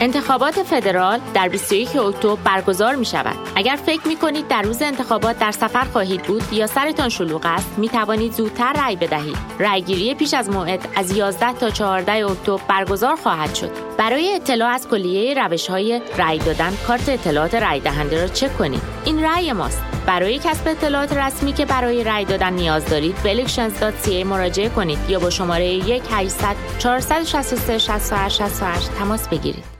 انتخابات 0.00 0.62
فدرال 0.62 1.20
در 1.34 1.48
21 1.48 1.96
اکتبر 1.96 2.36
برگزار 2.44 2.94
می 2.94 3.04
شود. 3.04 3.36
اگر 3.56 3.78
فکر 3.86 4.08
می 4.08 4.16
کنید 4.16 4.48
در 4.48 4.62
روز 4.62 4.82
انتخابات 4.82 5.38
در 5.38 5.50
سفر 5.50 5.84
خواهید 5.84 6.22
بود 6.22 6.52
یا 6.52 6.66
سرتان 6.66 7.08
شلوغ 7.08 7.42
است، 7.44 7.78
می 7.78 7.88
توانید 7.88 8.32
زودتر 8.32 8.72
رأی 8.72 8.96
بدهید. 8.96 9.36
رأیگیری 9.58 10.14
پیش 10.14 10.34
از 10.34 10.50
موعد 10.50 10.88
از 10.96 11.16
11 11.16 11.52
تا 11.52 11.70
14 11.70 12.26
اکتبر 12.26 12.60
برگزار 12.68 13.16
خواهد 13.16 13.54
شد. 13.54 13.70
برای 13.98 14.34
اطلاع 14.34 14.68
از 14.68 14.88
کلیه 14.88 15.34
روش 15.34 15.70
های 15.70 16.02
رأی 16.18 16.38
دادن، 16.38 16.72
کارت 16.86 17.08
اطلاعات 17.08 17.54
رأی 17.54 17.80
دهنده 17.80 18.22
را 18.22 18.28
چک 18.28 18.58
کنید. 18.58 18.82
این 19.04 19.24
رأی 19.24 19.52
ماست. 19.52 19.82
برای 20.06 20.38
کسب 20.38 20.68
اطلاعات 20.68 21.12
رسمی 21.12 21.52
که 21.52 21.66
برای 21.66 22.04
رأی 22.04 22.24
دادن 22.24 22.52
نیاز 22.52 22.86
دارید 22.86 23.22
به 23.22 23.44
elections.ca 23.44 24.26
مراجعه 24.26 24.68
کنید 24.68 24.98
یا 25.08 25.18
با 25.18 25.30
شماره 25.30 25.66
1 25.66 26.02
800 26.10 26.56
463 26.78 27.78
68 27.78 28.36
68 28.38 28.90
تماس 28.92 29.28
بگیرید. 29.28 29.74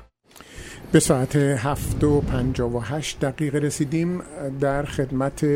به 0.95 1.01
ساعت 1.01 1.37
هفت 1.37 2.05
و 2.05 2.21
پنجا 2.21 2.69
و 2.69 2.83
هشت 2.83 3.21
دقیقه 3.21 3.59
رسیدیم 3.59 4.21
در 4.61 4.83
خدمت 4.85 5.47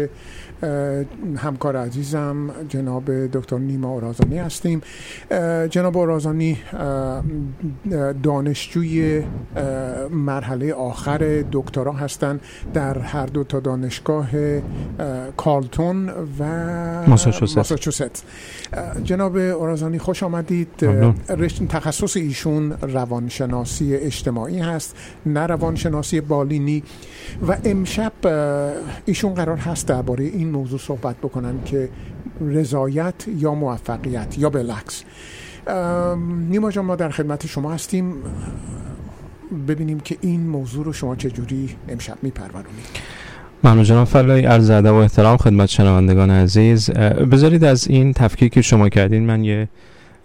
همکار 1.36 1.76
عزیزم 1.76 2.50
جناب 2.68 3.26
دکتر 3.26 3.58
نیما 3.58 3.88
اورازانی 3.88 4.38
هستیم. 4.38 4.82
جناب 5.70 5.96
اورازانی 5.96 6.58
دانشجوی 8.22 9.22
مرحله 10.10 10.72
آخر 10.72 11.44
دکترا 11.52 11.92
هستند 11.92 12.40
در 12.74 12.98
هر 12.98 13.26
دو 13.26 13.44
تا 13.44 13.60
دانشگاه 13.60 14.28
کارلتون 15.36 16.08
و 16.38 17.06
ماساچوست. 17.06 18.24
جناب 19.04 19.36
اورازانی 19.36 19.98
خوش 19.98 20.22
آمدید. 20.22 20.68
تخصص 21.68 22.16
ایشون 22.16 22.72
روانشناسی 22.72 23.94
اجتماعی 23.94 24.58
هست. 24.58 24.96
نه 25.32 25.46
روانشناسی 25.46 26.20
بالینی 26.20 26.82
و 27.48 27.56
امشب 27.64 28.12
ایشون 29.04 29.34
قرار 29.34 29.56
هست 29.56 29.88
درباره 29.88 30.24
این 30.24 30.50
موضوع 30.50 30.78
صحبت 30.78 31.16
بکنن 31.16 31.54
که 31.64 31.88
رضایت 32.40 33.14
یا 33.38 33.54
موفقیت 33.54 34.38
یا 34.38 34.50
بالعکس 34.50 35.04
نیما 36.48 36.70
جان 36.70 36.84
ما 36.84 36.96
در 36.96 37.10
خدمت 37.10 37.46
شما 37.46 37.72
هستیم. 37.72 38.14
ببینیم 39.68 40.00
که 40.00 40.16
این 40.20 40.40
موضوع 40.40 40.84
رو 40.84 40.92
شما 40.92 41.16
چجوری 41.16 41.76
امشب 41.88 42.18
میپرورونید. 42.22 42.86
ممنون 43.64 43.84
جناب 43.84 44.06
فلایی 44.06 44.44
عرض 44.44 44.70
ادب 44.70 44.92
و 44.92 44.94
احترام 44.94 45.36
خدمت 45.36 45.68
شنوندگان 45.68 46.30
عزیز. 46.30 46.90
بذارید 47.30 47.64
از 47.64 47.88
این 47.88 48.12
تفکیک 48.12 48.52
که 48.52 48.62
شما 48.62 48.88
کردین 48.88 49.26
من 49.26 49.44
یه 49.44 49.68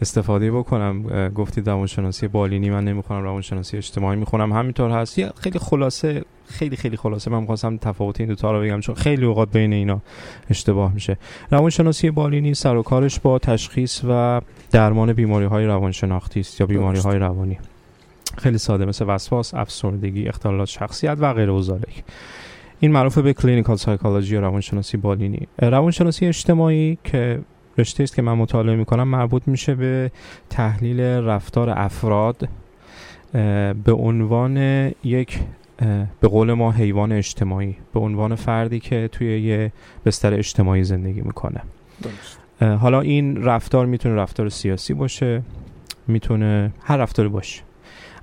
استفاده 0.02 0.52
بکنم. 0.52 1.30
گفتید 1.30 1.70
روانشناسی 1.70 2.28
بالینی 2.28 2.70
من 2.70 2.84
نمی‌خونم 2.84 3.24
روانشناسی 3.24 3.78
اجتماعی 3.78 4.20
می‌خونم. 4.20 4.54
همینطور 4.54 4.92
هست 4.92 5.20
یه 5.20 5.32
خیلی 5.38 5.60
خلاصه 5.60 6.26
خیلی 6.48 6.76
خیلی 6.76 6.98
خلاصه. 6.98 7.32
من 7.32 7.40
می‌خواستم 7.40 7.78
تفاوت 7.78 8.20
این 8.20 8.30
دوتا 8.30 8.52
رو 8.52 8.62
بگم 8.62 8.80
چون 8.80 8.96
خیلی 8.96 9.26
اوقات 9.26 9.52
بین 9.52 9.74
اینا 9.74 10.02
اشتباه 10.50 10.94
میشه. 10.94 11.18
روانشناسی 11.52 12.12
بالینی 12.12 12.54
سر 12.54 12.76
و 12.76 12.84
کارش 12.84 13.20
با 13.20 13.40
تشخیص 13.40 14.02
و 14.10 14.42
درمان 14.72 15.14
بیماری 15.14 15.46
های 15.46 15.66
روانشناختی 15.66 16.40
است 16.40 16.62
یا 16.62 16.68
بیماری 16.68 17.00
های 17.00 17.20
روانی. 17.20 17.60
خیلی 18.38 18.58
ساده 18.58 18.86
مثل 18.86 19.06
وسواس 19.08 19.54
افسردگی 19.54 20.28
اختلالات 20.28 20.68
شخصیت 20.68 21.18
و 21.20 21.34
غیره 21.34 21.52
و 21.52 21.78
این 22.80 22.92
معروف 22.92 23.18
به 23.18 23.34
کلینیکال 23.34 23.76
سایکولوژی 23.76 24.38
روانشناسی 24.38 24.98
بالینی. 24.98 25.48
روانشناسی 25.60 26.26
اجتماعی 26.26 26.98
که 27.04 27.40
رشته 27.78 28.04
است 28.04 28.16
که 28.16 28.22
من 28.22 28.34
مطالعه 28.34 28.76
می‌کنم 28.76 29.08
مربوط 29.08 29.48
میشه 29.48 29.76
به 29.76 30.12
تحلیل 30.50 31.00
رفتار 31.02 31.70
افراد 31.70 32.50
به 33.84 33.94
عنوان 33.94 34.58
یک 35.04 35.40
به 36.22 36.28
قول 36.28 36.54
ما 36.54 36.72
حیوان 36.72 37.12
اجتماعی 37.12 37.76
به 37.94 38.00
عنوان 38.00 38.36
فردی 38.36 38.80
که 38.80 39.10
توی 39.12 39.42
یه 39.42 39.72
بستر 40.06 40.34
اجتماعی 40.34 40.84
زندگی 40.84 41.22
می‌کنه. 41.22 41.62
حالا 42.62 43.02
این 43.02 43.44
رفتار 43.44 43.86
می‌تونه 43.86 44.16
رفتار 44.16 44.50
سیاسی 44.50 44.94
باشه 44.94 45.42
می‌تونه 46.08 46.74
هر 46.82 46.98
رفتاری 46.98 47.30
باشه. 47.30 47.62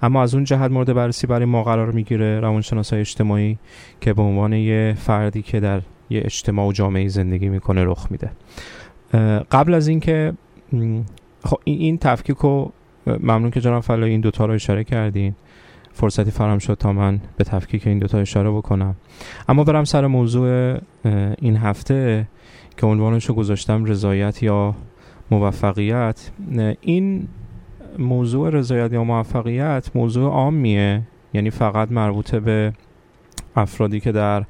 اما 0.03 0.23
از 0.23 0.35
اون 0.35 0.45
جهت 0.45 0.71
مورد 0.71 0.93
بررسی 0.93 1.27
برای 1.27 1.45
ما 1.45 1.63
قرار 1.63 1.91
می‌گیره 1.91 2.41
روانشناسای 2.41 3.01
اجتماعی 3.01 3.59
که 4.01 4.13
به 4.13 4.23
عنوان 4.23 4.53
یه 4.53 4.95
فردی 4.99 5.43
که 5.43 5.61
در 5.61 5.81
یه 6.11 6.23
اجتماع 6.25 6.67
و 6.67 6.73
جامعه 6.73 7.09
زندگی 7.09 7.49
می‌کنه 7.49 7.85
رخ 7.85 8.07
میده. 8.11 8.31
قبل 9.51 9.75
از 9.75 9.89
اینکه 9.89 10.33
خب 11.45 11.61
این 11.65 11.99
تفکیک 11.99 12.37
رو 12.37 12.73
ممنون 13.07 13.51
که 13.51 13.61
جناب 13.61 13.83
فلایی 13.83 14.13
این 14.13 14.21
دوتا 14.21 14.47
رو 14.47 14.55
اشاره 14.55 14.85
کردین. 14.85 15.35
فرصتی 15.93 16.31
فراهم 16.31 16.59
شد 16.59 16.75
تا 16.75 16.93
من 16.93 17.21
به 17.37 17.45
تفکیک 17.45 17.87
این 17.87 17.99
دوتا 17.99 18.19
اشاره 18.19 18.51
بکنم. 18.51 18.97
اما 19.49 19.65
برم 19.65 19.85
سر 19.85 20.07
موضوع 20.07 20.79
این 21.39 21.57
هفته 21.57 22.29
که 22.77 22.87
عنوانش 22.87 23.25
رو 23.25 23.35
گذاشتم 23.35 23.85
رضایت 23.85 24.43
یا 24.43 24.75
موفقیت. 25.31 26.31
این 26.81 27.29
موضوع 27.99 28.51
رضایت 28.51 28.93
یا 28.93 29.05
موفقیت 29.05 29.91
موضوع 29.95 30.33
عامیه. 30.33 31.03
یعنی 31.35 31.51
فقط 31.51 31.93
مربوطه 31.93 32.41
به 32.41 32.73
افرادی 33.57 34.01
که 34.01 34.13
در 34.13 34.45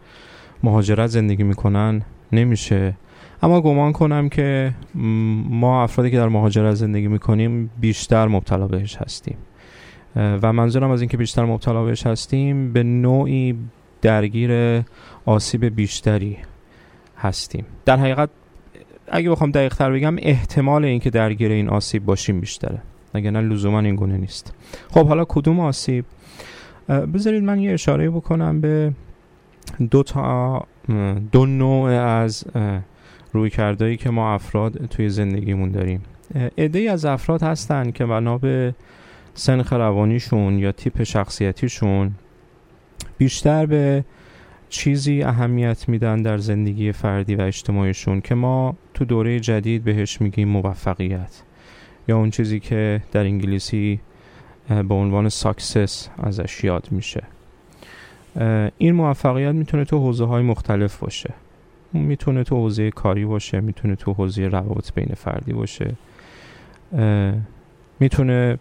مهاجرت 0.63 1.07
زندگی 1.07 1.43
می‌کنن 1.43 2.03
نمیشه. 2.33 2.95
اما 3.43 3.61
گمان 3.61 3.93
کنم 3.93 4.28
که 4.28 4.74
ما 5.51 5.82
افرادی 5.82 6.11
که 6.11 6.16
در 6.16 6.28
مهاجرت 6.28 6.74
زندگی 6.74 7.09
می‌کنیم 7.09 7.70
بیشتر 7.80 8.28
مبتلا 8.28 8.66
بهش 8.66 8.97
هستیم. 8.97 9.36
و 10.16 10.53
منظورم 10.53 10.91
از 10.91 11.01
اینکه 11.01 11.16
بیشتر 11.16 11.45
مبتلا 11.45 11.84
بهش 11.84 12.07
هستیم 12.07 12.72
به 12.72 12.82
نوعی 12.82 13.57
درگیر 14.03 14.82
آسیب 15.24 15.64
بیشتری 15.64 16.36
هستیم. 17.18 17.64
در 17.84 17.97
حقیقت 17.97 18.30
اگه 19.09 19.30
بخوام 19.30 19.51
دقیق 19.51 19.74
تر 19.74 19.93
بگم 19.93 20.16
احتمال 20.18 20.84
اینکه 20.84 21.11
درگیر 21.11 21.53
این 21.53 21.68
آسیب 21.68 22.05
باشیم 22.05 22.41
بیشتره. 22.41 22.82
اگر 23.14 23.30
نه 23.30 23.41
لزوما 23.41 23.80
این 23.80 23.95
گونه 23.95 24.16
نیست. 24.16 24.55
خب 24.91 25.07
حالا 25.07 25.24
کدوم 25.28 25.61
آسیب؟ 25.61 26.05
بذارید 26.88 27.43
من 27.43 27.61
یه 27.61 27.72
اشاره 27.72 28.11
بکنم 28.11 28.61
به 28.61 28.93
دو 29.91 30.03
تا 30.03 30.66
دو 31.32 31.47
نوع 31.47 31.91
از 31.91 32.45
روی 33.33 33.51
کردهایی 33.51 33.97
که 33.97 34.11
ما 34.11 34.35
افراد 34.35 34.87
توی 34.87 35.09
زندگیمون 35.09 35.70
داریم. 35.70 36.03
عده 36.59 36.91
از 36.91 37.05
افراد 37.05 37.43
هستن 37.43 37.91
که 37.91 38.07
بنا 38.07 38.39
به 38.39 38.74
سنخ 39.35 39.72
روانیشون 39.72 40.59
یا 40.59 40.72
تیپ 40.72 41.03
شخصیتیشون 41.03 42.11
بیشتر 43.18 43.66
به 43.66 44.05
چیزی 44.68 45.22
اهمیت 45.22 45.89
میدن 45.89 46.22
در 46.22 46.39
زندگی 46.39 46.93
فردی 46.93 47.35
و 47.35 47.41
اجتماعیشون 47.41 48.20
که 48.20 48.35
ما 48.35 48.76
تو 48.95 49.05
دوره 49.05 49.41
جدید 49.41 49.85
بهش 49.85 50.20
میگیم 50.20 50.49
موفقیت 50.49 51.43
یا 52.09 52.16
اون 52.16 52.31
چیزی 52.31 52.61
که 52.61 53.03
در 53.12 53.20
انگلیسی 53.20 54.01
به 54.68 54.95
عنوان 54.95 55.28
ساکسس 55.28 56.09
ازش 56.18 56.64
یاد 56.64 56.89
میشه. 56.91 57.22
این 58.78 58.95
موفقیت 58.95 59.55
می‌تونه 59.55 59.85
تو 59.85 59.99
حوزه 59.99 60.24
های 60.24 60.43
مختلف 60.43 60.99
باشه. 60.99 61.35
می‌تونه 61.93 62.45
تو 62.45 62.57
حوزه 62.57 62.91
کاری 62.91 63.24
باشه 63.24 63.61
می‌تونه 63.61 63.97
تو 63.97 64.12
حوزه 64.12 64.49
روابط 64.49 64.95
بین 64.95 65.14
فردی 65.14 65.53
باشه. 65.53 65.95
می‌تونه 68.01 68.59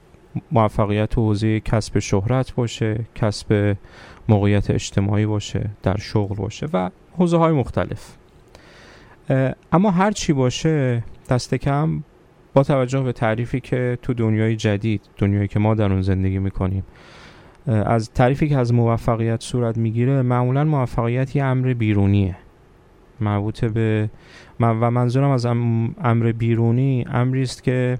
موفقیت 0.51 1.09
تو 1.09 1.21
حوزه 1.21 1.59
کسب 1.59 1.99
شهرت 1.99 2.53
باشه 2.53 3.05
کسب 3.15 3.77
موقعیت 4.29 4.71
اجتماعی 4.71 5.25
باشه 5.25 5.69
در 5.83 5.97
شغل 5.97 6.35
باشه 6.35 6.67
و 6.73 6.89
حوزه 7.17 7.37
های 7.37 7.53
مختلف 7.53 8.15
اما 9.71 9.91
هر 9.91 10.11
چی 10.11 10.33
باشه 10.33 11.03
دست 11.29 11.55
کم 11.55 12.03
با 12.53 12.63
توجه 12.63 13.01
به 13.01 13.11
تعریفی 13.11 13.59
که 13.59 13.97
تو 14.01 14.13
دنیای 14.13 14.55
جدید 14.55 15.01
دنیایی 15.17 15.47
که 15.47 15.59
ما 15.59 15.75
در 15.75 15.91
اون 15.91 16.01
زندگی 16.01 16.39
می‌کنیم 16.39 16.83
از 17.67 18.11
تعریفی 18.11 18.49
که 18.49 18.57
از 18.57 18.73
موفقیت 18.73 19.43
صورت 19.43 19.77
می‌گیره 19.77 20.21
معمولا 20.21 20.63
موفقیت 20.63 21.35
یه 21.35 21.43
امر 21.43 21.73
بیرونیه. 21.73 22.35
مربوط 23.21 23.65
به 23.65 24.09
و 24.59 24.91
منظورم 24.91 25.29
از 25.29 25.45
امر 25.45 26.31
بیرونی 26.31 27.05
امری 27.11 27.41
است 27.41 27.63
که 27.63 27.99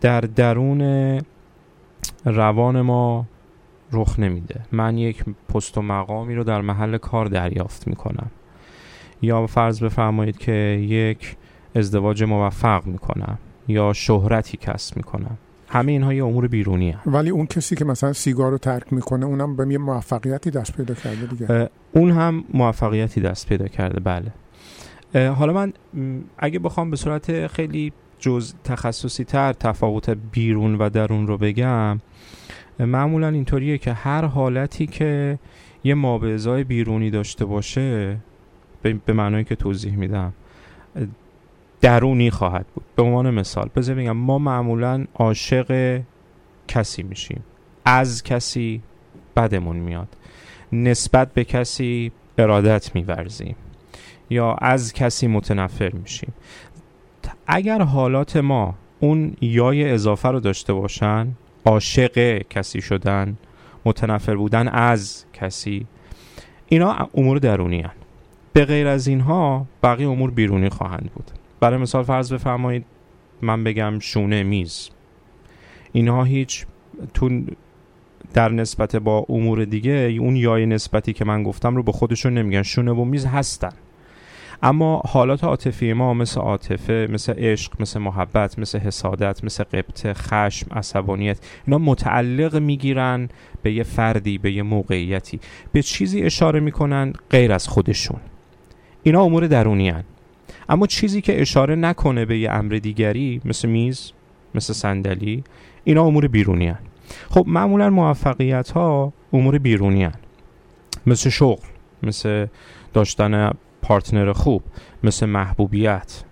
در 0.00 0.20
درون 0.20 1.20
روان 2.24 2.80
ما 2.80 3.26
رخ 3.92 4.18
نمیده. 4.18 4.60
من 4.72 4.98
یک 4.98 5.24
پست 5.54 5.78
و 5.78 5.82
مقامی 5.82 6.34
رو 6.34 6.44
در 6.44 6.60
محل 6.60 6.96
کار 6.98 7.26
دریافت 7.26 7.88
می‌کنم. 7.88 8.30
یا 9.22 9.46
فرض 9.46 9.82
بفرمایید 9.82 10.38
که 10.38 10.52
یک 10.82 11.36
ازدواج 11.74 12.22
موفق 12.22 12.86
می‌کنم 12.86 13.38
یا 13.68 13.92
شهرتی 13.92 14.56
کسب 14.56 14.96
می‌کنم. 14.96 15.38
همه 15.68 15.92
اینها 15.92 16.14
یه 16.14 16.24
امور 16.24 16.48
بیرونی 16.48 16.90
هم. 16.90 17.14
ولی 17.14 17.30
اون 17.30 17.46
کسی 17.46 17.76
که 17.76 17.84
مثلا 17.84 18.12
سیگار 18.12 18.50
رو 18.50 18.58
ترک 18.58 18.92
می‌کنه 18.92 19.26
اونم 19.26 19.56
به 19.56 19.66
یه 19.72 19.78
موفقیتی 19.78 20.50
دست 20.50 20.76
پیدا 20.76 20.94
کرده 20.94 21.26
دیگه 21.26 21.70
اون 21.92 22.10
هم 22.10 22.44
موفقیتی 22.54 23.20
دست 23.20 23.48
پیدا 23.48 23.68
کرده 23.68 24.00
بله 24.00 24.32
حالا 25.28 25.52
من 25.52 25.72
اگه 26.38 26.58
بخوام 26.58 26.90
به 26.90 26.96
صورت 26.96 27.46
خیلی 27.46 27.92
جز 28.18 28.54
تخصصی 28.64 29.24
تر 29.24 29.52
تفاوت 29.52 30.10
بیرون 30.10 30.74
و 30.74 30.88
درون 30.88 31.26
رو 31.26 31.38
بگم 31.38 32.00
معمولا 32.78 33.28
اینطوریه 33.28 33.78
که 33.78 33.92
هر 33.92 34.24
حالتی 34.24 34.86
که 34.86 35.38
یه 35.84 35.94
مابعضای 35.94 36.64
بیرونی 36.64 37.10
داشته 37.10 37.44
باشه 37.44 38.16
به 38.82 39.12
معنایی 39.12 39.44
که 39.44 39.56
توضیح 39.56 39.96
میدم 39.96 40.32
درونی 41.86 42.30
خواهد 42.30 42.66
بود. 42.74 42.84
به 42.96 43.02
عنوان 43.02 43.30
مثال 43.30 43.70
بذار 43.76 43.94
بگم 43.94 44.16
ما 44.16 44.38
معمولا 44.38 45.04
عاشق 45.14 46.00
کسی 46.68 47.02
میشیم. 47.02 47.44
از 47.84 48.22
کسی 48.22 48.82
بدمون 49.36 49.76
میاد. 49.76 50.08
نسبت 50.72 51.34
به 51.34 51.44
کسی 51.44 52.12
ارادت 52.38 52.94
میورزیم. 52.94 53.56
یا 54.30 54.54
از 54.54 54.92
کسی 54.92 55.26
متنفر 55.26 55.92
میشیم. 55.92 56.34
اگر 57.46 57.82
حالات 57.82 58.36
ما 58.36 58.74
اون 59.00 59.36
یای 59.40 59.90
اضافه 59.90 60.28
رو 60.28 60.40
داشته 60.40 60.72
باشن 60.72 61.28
عاشق 61.64 62.38
کسی 62.38 62.80
شدن 62.80 63.36
متنفر 63.84 64.36
بودن 64.36 64.68
از 64.68 65.24
کسی 65.32 65.86
اینا 66.68 67.08
امور 67.14 67.38
درونی 67.38 67.80
هن. 67.80 67.90
به 68.52 68.64
غیر 68.64 68.86
از 68.86 69.06
اینها 69.06 69.66
بقیه 69.82 70.08
امور 70.08 70.30
بیرونی 70.30 70.68
خواهند 70.68 71.10
بود. 71.14 71.35
برای 71.60 71.78
مثال 71.78 72.02
فرض 72.02 72.32
بفرمایید 72.32 72.84
من 73.42 73.64
بگم 73.64 73.98
شونه 73.98 74.42
میز. 74.42 74.90
اینها 75.92 76.24
هیچ 76.24 76.66
تو 77.14 77.40
در 78.34 78.48
نسبت 78.48 78.96
با 78.96 79.26
امور 79.28 79.64
دیگه 79.64 79.92
اون 79.92 80.36
یای 80.36 80.66
نسبتی 80.66 81.12
که 81.12 81.24
من 81.24 81.42
گفتم 81.42 81.76
رو 81.76 81.82
به 81.82 81.92
خودشون 81.92 82.34
نمیگن. 82.38 82.62
شونه 82.62 82.92
و 82.92 83.04
میز 83.04 83.26
هستن. 83.26 83.72
اما 84.62 85.02
حالات 85.06 85.44
عاطفی 85.44 85.92
ما 85.92 86.14
مثل 86.14 86.40
عاطفه 86.40 87.08
مثل 87.10 87.32
عشق 87.32 87.72
مثل 87.80 88.00
محبت 88.00 88.58
مثل 88.58 88.78
حسادت 88.78 89.44
مثل 89.44 89.64
قبط 89.64 90.06
خشم 90.12 90.66
عصبانیت 90.70 91.38
اینا 91.66 91.78
متعلق 91.78 92.56
می‌گیرن 92.56 93.28
به 93.62 93.72
یه 93.72 93.82
فردی 93.82 94.38
به 94.38 94.52
یه 94.52 94.62
موقعیتی. 94.62 95.40
به 95.72 95.82
چیزی 95.82 96.22
اشاره 96.22 96.60
می‌کنن 96.60 97.12
غیر 97.30 97.52
از 97.52 97.68
خودشون. 97.68 98.20
اینا 99.02 99.22
امور 99.22 99.46
درونی 99.46 99.88
هن. 99.88 100.04
اما 100.68 100.86
چیزی 100.86 101.20
که 101.20 101.40
اشاره 101.40 101.74
نکنه 101.74 102.24
به 102.24 102.38
یه 102.38 102.50
امر 102.50 102.74
دیگری 102.74 103.40
مثل 103.44 103.68
میز 103.68 104.12
مثل 104.54 104.72
صندلی 104.72 105.44
اینا 105.84 106.04
امور 106.04 106.28
بیرونی 106.28 106.66
هن. 106.66 106.78
خب 107.30 107.44
معمولا 107.46 107.90
موفقیت 107.90 108.70
ها 108.70 109.12
امور 109.32 109.58
بیرونی 109.58 110.04
هن. 110.04 110.14
مثل 111.06 111.30
شغل 111.30 111.66
مثل 112.02 112.46
داشتن 112.92 113.50
پارتنر 113.82 114.32
خوب 114.32 114.62
مثل 115.04 115.26
محبوبیت 115.26 116.22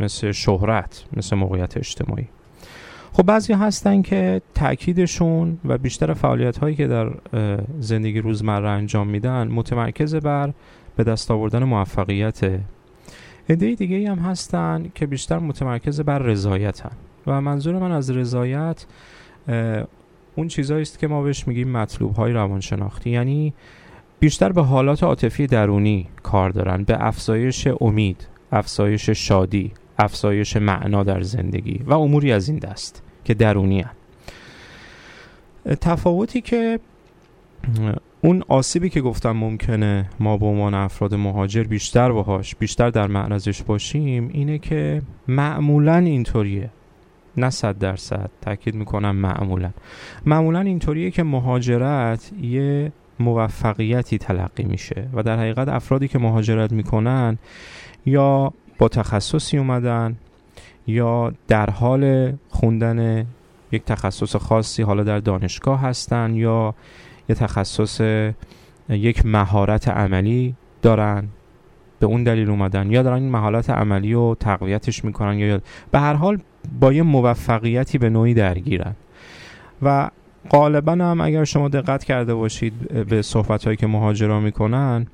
مثل 0.00 0.32
شهرت 0.32 1.04
مثل 1.16 1.36
موقعیت 1.36 1.76
اجتماعی 1.76 2.28
خب 3.12 3.22
بعضی 3.22 3.52
هستن 3.52 4.02
که 4.02 4.42
تاکیدشون 4.54 5.58
و 5.64 5.78
بیشتر 5.78 6.14
فعالیت 6.14 6.58
هایی 6.58 6.76
که 6.76 6.86
در 6.86 7.10
زندگی 7.80 8.20
روزمره 8.20 8.68
انجام 8.68 9.08
میدن 9.08 9.48
متمرکز 9.48 10.14
بر 10.14 10.52
به 10.96 11.04
دست 11.04 11.30
آوردن 11.30 11.64
موفقیت 11.64 12.40
عده 13.48 13.74
دیگه 13.74 14.10
هم 14.10 14.18
هستن 14.18 14.90
که 14.94 15.06
بیشتر 15.06 15.38
متمرکز 15.38 16.00
بر 16.00 16.18
رضایتن 16.18 16.90
و 17.26 17.40
منظور 17.40 17.78
من 17.78 17.92
از 17.92 18.10
رضایت 18.10 18.86
اون 20.36 20.48
چیزایی 20.48 20.82
است 20.82 20.98
که 20.98 21.06
ما 21.06 21.22
بهش 21.22 21.48
میگیم 21.48 21.70
مطلوب 21.70 22.14
های 22.14 22.32
روانشناختی 22.32 23.10
یعنی 23.10 23.54
بیشتر 24.20 24.52
به 24.52 24.62
حالات 24.62 25.02
عاطفی 25.02 25.46
درونی 25.46 26.08
کار 26.22 26.50
دارن 26.50 26.84
به 26.84 27.06
افزایش 27.06 27.68
امید 27.80 28.26
افزایش 28.52 29.10
شادی 29.10 29.72
افزایش 29.98 30.56
معنا 30.56 31.04
در 31.04 31.22
زندگی 31.22 31.80
و 31.86 31.94
اموری 31.94 32.32
از 32.32 32.48
این 32.48 32.58
دست 32.58 33.02
که 33.24 33.34
درونی 33.34 33.80
هن. 33.80 33.90
تفاوتی 35.80 36.40
که 36.40 36.80
اون 38.20 38.42
آسیبی 38.48 38.90
که 38.90 39.00
گفتم 39.00 39.32
ممکنه 39.32 40.10
ما 40.20 40.36
به 40.36 40.46
عنوان 40.46 40.74
افراد 40.74 41.14
مهاجر 41.14 41.62
بیشتر 41.62 42.12
باهاش 42.12 42.54
بیشتر 42.54 42.90
در 42.90 43.06
معرضش 43.06 43.62
باشیم 43.62 44.28
اینه 44.32 44.58
که 44.58 45.02
معمولا 45.28 45.96
اینطوریه. 45.96 46.70
نه 47.36 47.50
صد 47.50 47.78
درصد. 47.78 48.30
تاکید 48.40 48.74
می‌کنم 48.74 49.16
معمولا. 49.16 49.70
معمولا 50.26 50.60
اینطوریه 50.60 51.10
که 51.10 51.22
مهاجرت 51.22 52.30
یه 52.42 52.92
موفقیتی 53.20 54.18
تلقی 54.18 54.64
میشه 54.64 55.08
و 55.14 55.22
در 55.22 55.38
حقیقت 55.38 55.68
افرادی 55.68 56.08
که 56.08 56.18
مهاجرت 56.18 56.72
می‌کنن 56.72 57.38
یا 58.06 58.52
با 58.78 58.88
تخصصی 58.88 59.58
اومدن 59.58 60.16
یا 60.86 61.32
در 61.48 61.70
حال 61.70 62.32
خوندن 62.48 63.26
یک 63.72 63.84
تخصص 63.84 64.36
خاصی 64.36 64.82
حالا 64.82 65.04
در 65.04 65.18
دانشگاه 65.18 65.80
هستن 65.80 66.34
یا 66.34 66.74
یه 67.28 67.34
تخصص 67.34 68.00
یک 68.88 69.26
مهارت 69.26 69.88
عملی 69.88 70.54
دارن 70.82 71.28
به 72.00 72.06
اون 72.06 72.24
دلیل 72.24 72.50
اومدن. 72.50 72.90
یا 72.90 73.02
دارن 73.02 73.22
این 73.22 73.30
مهارت 73.30 73.70
عملی 73.70 74.12
رو 74.12 74.36
تقویتش 74.40 75.04
می‌کنن 75.04 75.38
یا 75.38 75.60
به 75.90 75.98
هر 75.98 76.14
حال 76.14 76.38
با 76.80 76.92
یه 76.92 77.02
موفقیتی 77.02 77.98
به 77.98 78.10
نوعی 78.10 78.34
درگیرن. 78.34 78.94
و 79.82 80.10
غالبا 80.50 80.92
هم 80.92 81.20
اگر 81.20 81.44
شما 81.44 81.68
دقت 81.68 82.04
کرده 82.04 82.34
باشید 82.34 83.04
به 83.08 83.22
صحبت 83.22 83.64
هایی 83.64 83.76
که 83.76 83.86
مهاجرا 83.86 84.40
می‌کنن 84.40 85.06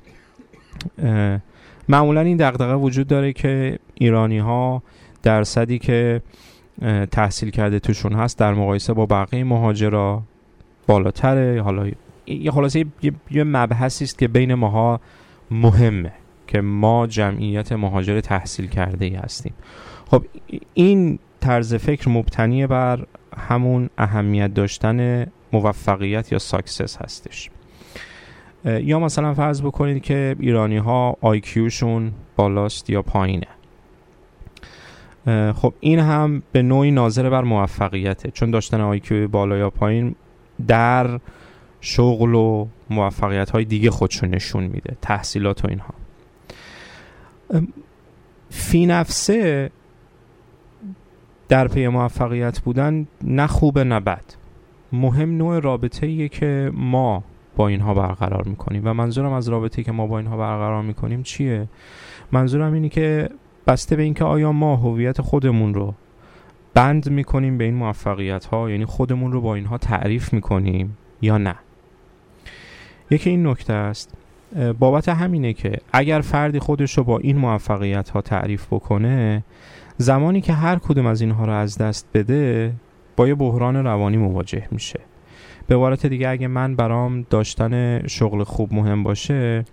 معمولا 1.89 2.21
این 2.21 2.37
دقدقه 2.37 2.73
وجود 2.73 3.07
داره 3.07 3.33
که 3.33 3.79
ایرانی 3.93 4.37
ها 4.37 4.83
درصدی 5.23 5.79
که 5.79 6.21
تحصیل 7.11 7.49
کرده 7.49 7.79
توشون 7.79 8.13
هست 8.13 8.39
در 8.39 8.53
مقایسه 8.53 8.93
با 8.93 9.05
بقیه 9.05 9.43
مهاجرا 9.43 10.23
بالاتره. 10.87 11.61
حالا 11.61 11.91
یه 12.27 12.51
خلاصه 12.51 12.85
یه, 13.31 13.43
مبحثی 13.43 14.03
است 14.03 14.19
که 14.19 14.27
بین 14.27 14.53
ماها 14.53 14.99
مهمه 15.51 16.11
که 16.47 16.61
ما 16.61 17.07
جمعیت 17.07 17.71
مهاجر 17.71 18.19
تحصیل 18.19 18.67
کرده 18.67 19.05
ای 19.05 19.15
هستیم. 19.15 19.53
خب 20.11 20.25
این 20.73 21.19
طرز 21.39 21.75
فکر 21.75 22.09
مبتنی 22.09 22.67
بر 22.67 23.05
همون 23.37 23.89
اهمیت 23.97 24.53
داشتن 24.53 25.27
موفقیت 25.53 26.31
یا 26.31 26.39
success 26.39 26.97
هستش. 26.97 27.49
یا 28.65 28.99
مثلا 28.99 29.33
فرض 29.33 29.61
بکنید 29.61 30.03
که 30.03 30.35
ایرانی 30.39 30.77
ها 30.77 31.17
IQ 31.21 31.51
شون 31.51 32.11
بالاست 32.35 32.89
یا 32.89 33.01
پایینه. 33.01 33.47
خب 35.53 35.73
این 35.79 35.99
هم 35.99 36.43
به 36.51 36.61
نوعی 36.61 36.91
ناظر 36.91 37.29
بر 37.29 37.41
موفقیته. 37.41 38.31
چون 38.31 38.51
داشتن 38.51 38.81
IQ 38.81 39.27
بالا 39.27 39.57
یا 39.57 39.69
پایین 39.69 40.15
در 40.67 41.19
شغل 41.85 42.35
و 42.35 42.67
موفقیت 42.89 43.49
های 43.49 43.65
دیگه 43.65 43.91
خودشون 43.91 44.29
نشون 44.29 44.63
میده 44.63 44.97
تحصیلات 45.01 45.65
و 45.65 45.67
اینها. 45.67 45.93
فی 48.49 48.85
نفسه 48.85 49.71
در 51.49 51.67
پی 51.67 51.87
موفقیت 51.87 52.59
بودن 52.59 53.07
نه 53.23 53.47
خوبه 53.47 53.83
نه 53.83 53.99
بد. 53.99 54.23
مهم 54.91 55.37
نوع 55.37 55.59
رابطه 55.59 56.07
ایه 56.07 56.29
که 56.29 56.71
ما 56.73 57.23
با 57.55 57.67
اینها 57.67 57.93
برقرار 57.93 58.47
می‌کنیم 58.47 58.81
و 58.85 58.93
منظورم 58.93 59.33
از 59.33 59.49
رابطه 59.49 59.83
که 59.83 59.91
ما 59.91 60.07
با 60.07 60.17
اینها 60.17 60.37
برقرار 60.37 60.83
می‌کنیم 60.83 61.23
چیه؟ 61.23 61.67
منظورم 62.31 62.73
اینه 62.73 62.89
که 62.89 63.29
بسته 63.67 63.95
به 63.95 64.03
اینکه 64.03 64.23
آیا 64.23 64.51
ما 64.51 64.75
هویت 64.75 65.21
خودمون 65.21 65.73
رو 65.73 65.93
بند 66.73 67.09
می‌کنیم 67.09 67.57
به 67.57 67.63
این 67.63 67.75
موفقیت 67.75 68.45
ها 68.45 68.69
یعنی 68.69 68.85
خودمون 68.85 69.31
رو 69.31 69.41
با 69.41 69.55
اینها 69.55 69.77
تعریف 69.77 70.33
می‌کنیم 70.33 70.97
یا 71.21 71.37
نه. 71.37 71.55
یکی 73.09 73.29
این 73.29 73.47
نکته 73.47 73.73
است. 73.73 74.13
بابت 74.79 75.09
همینه 75.09 75.53
که 75.53 75.77
اگر 75.93 76.21
فردی 76.21 76.59
خودش 76.59 76.97
رو 76.97 77.03
با 77.03 77.19
این 77.19 77.37
موفقیت 77.37 78.09
ها 78.09 78.21
تعریف 78.21 78.67
بکنه 78.71 79.43
زمانی 79.97 80.41
که 80.41 80.53
هر 80.53 80.79
کدوم 80.79 81.05
از 81.05 81.21
اینها 81.21 81.45
رو 81.45 81.51
از 81.51 81.77
دست 81.77 82.07
بده 82.13 82.73
با 83.15 83.27
یه 83.27 83.35
بحران 83.35 83.75
روانی 83.75 84.17
مواجه 84.17 84.67
میشه. 84.71 84.99
به 85.67 85.75
عبارت 85.75 86.05
دیگه 86.05 86.29
اگه 86.29 86.47
من 86.47 86.75
برام 86.75 87.25
داشتن 87.29 88.07
شغل 88.07 88.43
خوب 88.43 88.73
مهم 88.73 89.03
باشه 89.03 89.65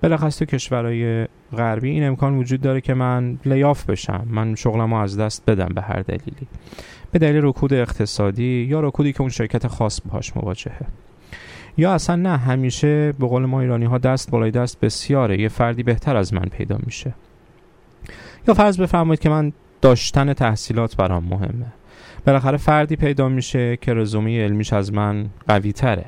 بلخص 0.00 0.38
تو 0.38 0.44
کشورهای 0.44 1.26
غربی 1.52 1.90
این 1.90 2.04
امکان 2.04 2.36
وجود 2.38 2.60
داره 2.60 2.80
که 2.80 2.94
من 2.94 3.38
لیاف 3.44 3.84
بشم. 3.84 4.26
من 4.30 4.54
شغلم 4.54 4.94
رو 4.94 5.00
از 5.00 5.18
دست 5.18 5.50
بدم 5.50 5.68
به 5.74 5.80
هر 5.80 6.00
دلیلی. 6.02 6.46
به 7.12 7.18
دلیل 7.18 7.40
رکود 7.44 7.72
اقتصادی 7.72 8.66
یا 8.70 8.80
رکودی 8.80 9.12
که 9.12 9.20
اون 9.20 9.30
شرکت 9.30 9.66
خاص 9.66 10.00
باهاش 10.00 10.36
مواجهه. 10.36 10.86
یا 11.78 11.92
اصلا 11.92 12.16
نه 12.16 12.36
همیشه 12.36 13.12
به 13.12 13.26
قول 13.26 13.44
ما 13.44 13.60
ایرانی 13.60 13.84
ها 13.84 13.98
دست 13.98 14.30
بالای 14.30 14.50
دست 14.50 14.80
بسیاره. 14.80 15.40
یه 15.40 15.48
فردی 15.48 15.82
بهتر 15.82 16.16
از 16.16 16.34
من 16.34 16.44
پیدا 16.44 16.78
میشه. 16.86 17.14
یا 18.48 18.54
فرض 18.54 18.80
بفرمایید 18.80 19.20
که 19.20 19.28
من 19.28 19.52
داشتن 19.82 20.32
تحصیلات 20.32 20.96
برام 20.96 21.24
مهمه. 21.24 21.66
بالاخره 22.26 22.56
فردی 22.56 22.96
پیدا 22.96 23.28
میشه 23.28 23.76
که 23.76 23.94
رزومه 23.94 24.44
علمیش 24.44 24.72
از 24.72 24.92
من 24.92 25.26
قوی 25.48 25.72
تره 25.72 26.04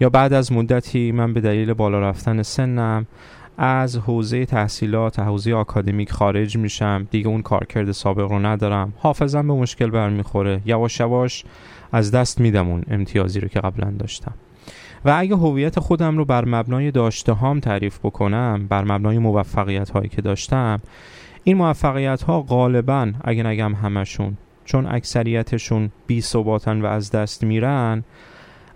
یا 0.00 0.10
بعد 0.10 0.32
از 0.32 0.52
مدتی 0.52 1.12
من 1.12 1.32
به 1.32 1.40
دلیل 1.40 1.72
بالا 1.72 2.00
رفتن 2.00 2.42
سنم 2.42 3.06
از 3.58 3.96
حوزه 3.96 4.46
تحصیلات 4.46 5.18
حوزه 5.18 5.54
آکادمیک 5.54 6.12
خارج 6.12 6.56
میشم. 6.56 7.06
دیگه 7.10 7.28
اون 7.28 7.42
کارکرد 7.42 7.92
سابق 7.92 8.30
رو 8.30 8.38
ندارم. 8.38 8.92
حافظم 8.96 9.48
به 9.48 9.54
مشکل 9.54 9.90
برمیخوره. 9.90 10.60
یواش 10.64 11.00
یواش 11.00 11.44
از 11.92 12.10
دست 12.10 12.40
میدم 12.40 12.68
اون 12.68 12.82
امتیازی 12.90 13.40
رو 13.40 13.48
که 13.48 13.60
قبلا 13.60 13.90
داشتم. 13.90 14.34
و 15.04 15.14
اگه 15.18 15.36
هویت 15.36 15.80
خودم 15.80 16.18
رو 16.18 16.24
بر 16.24 16.44
مبنای 16.44 16.90
داشته 16.90 17.32
هام 17.32 17.60
تعریف 17.60 17.98
بکنم 17.98 18.66
بر 18.68 18.84
مبنای 18.84 19.18
موفقیت 19.18 19.90
هایی 19.90 20.08
که 20.08 20.22
داشتم 20.22 20.80
این 21.44 21.56
موفقیت 21.56 22.22
ها 22.22 22.42
غالبا 22.42 23.12
اگه 23.24 23.42
نگم 23.42 23.74
همشون 23.74 24.36
چون 24.64 24.86
اکثریتشون 24.86 25.90
بی 26.06 26.20
ثباتن 26.20 26.82
و 26.82 26.86
از 26.86 27.10
دست 27.10 27.44
میرن 27.44 28.04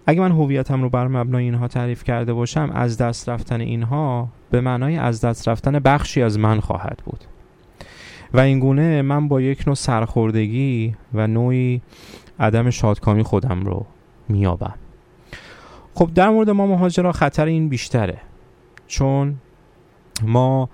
اگه 0.07 0.21
من 0.21 0.33
هویتم 0.33 0.83
رو 0.83 0.91
بر 0.91 1.07
مبنای 1.07 1.45
اینها 1.45 1.69
تعریف 1.69 2.05
کرده 2.05 2.33
باشم 2.33 2.71
از 2.75 2.99
دست 2.99 3.29
رفتن 3.29 3.61
اینها 3.61 4.29
به 4.51 4.61
معنای 4.61 4.97
از 4.97 5.21
دست 5.21 5.49
رفتن 5.49 5.79
بخشی 5.79 6.23
از 6.23 6.39
من 6.39 6.61
خواهد 6.61 7.03
بود. 7.05 7.21
و 8.35 8.41
اینگونه 8.41 9.03
من 9.03 9.29
با 9.29 9.41
یک 9.41 9.67
نوع 9.67 9.77
سرخوردگی 9.77 10.95
و 11.15 11.27
نوعی 11.27 11.83
عدم 12.41 12.71
شادکامی 12.71 13.23
خودم 13.23 13.61
رو 13.61 13.87
میابم 14.29 14.75
خب 15.97 16.11
در 16.15 16.31
مورد 16.31 16.51
ما 16.51 16.67
مهاجرا 16.67 17.13
خطر 17.13 17.47
این 17.47 17.69
بیشتره. 17.69 18.19
چون 18.87 19.37
ما 20.23 20.69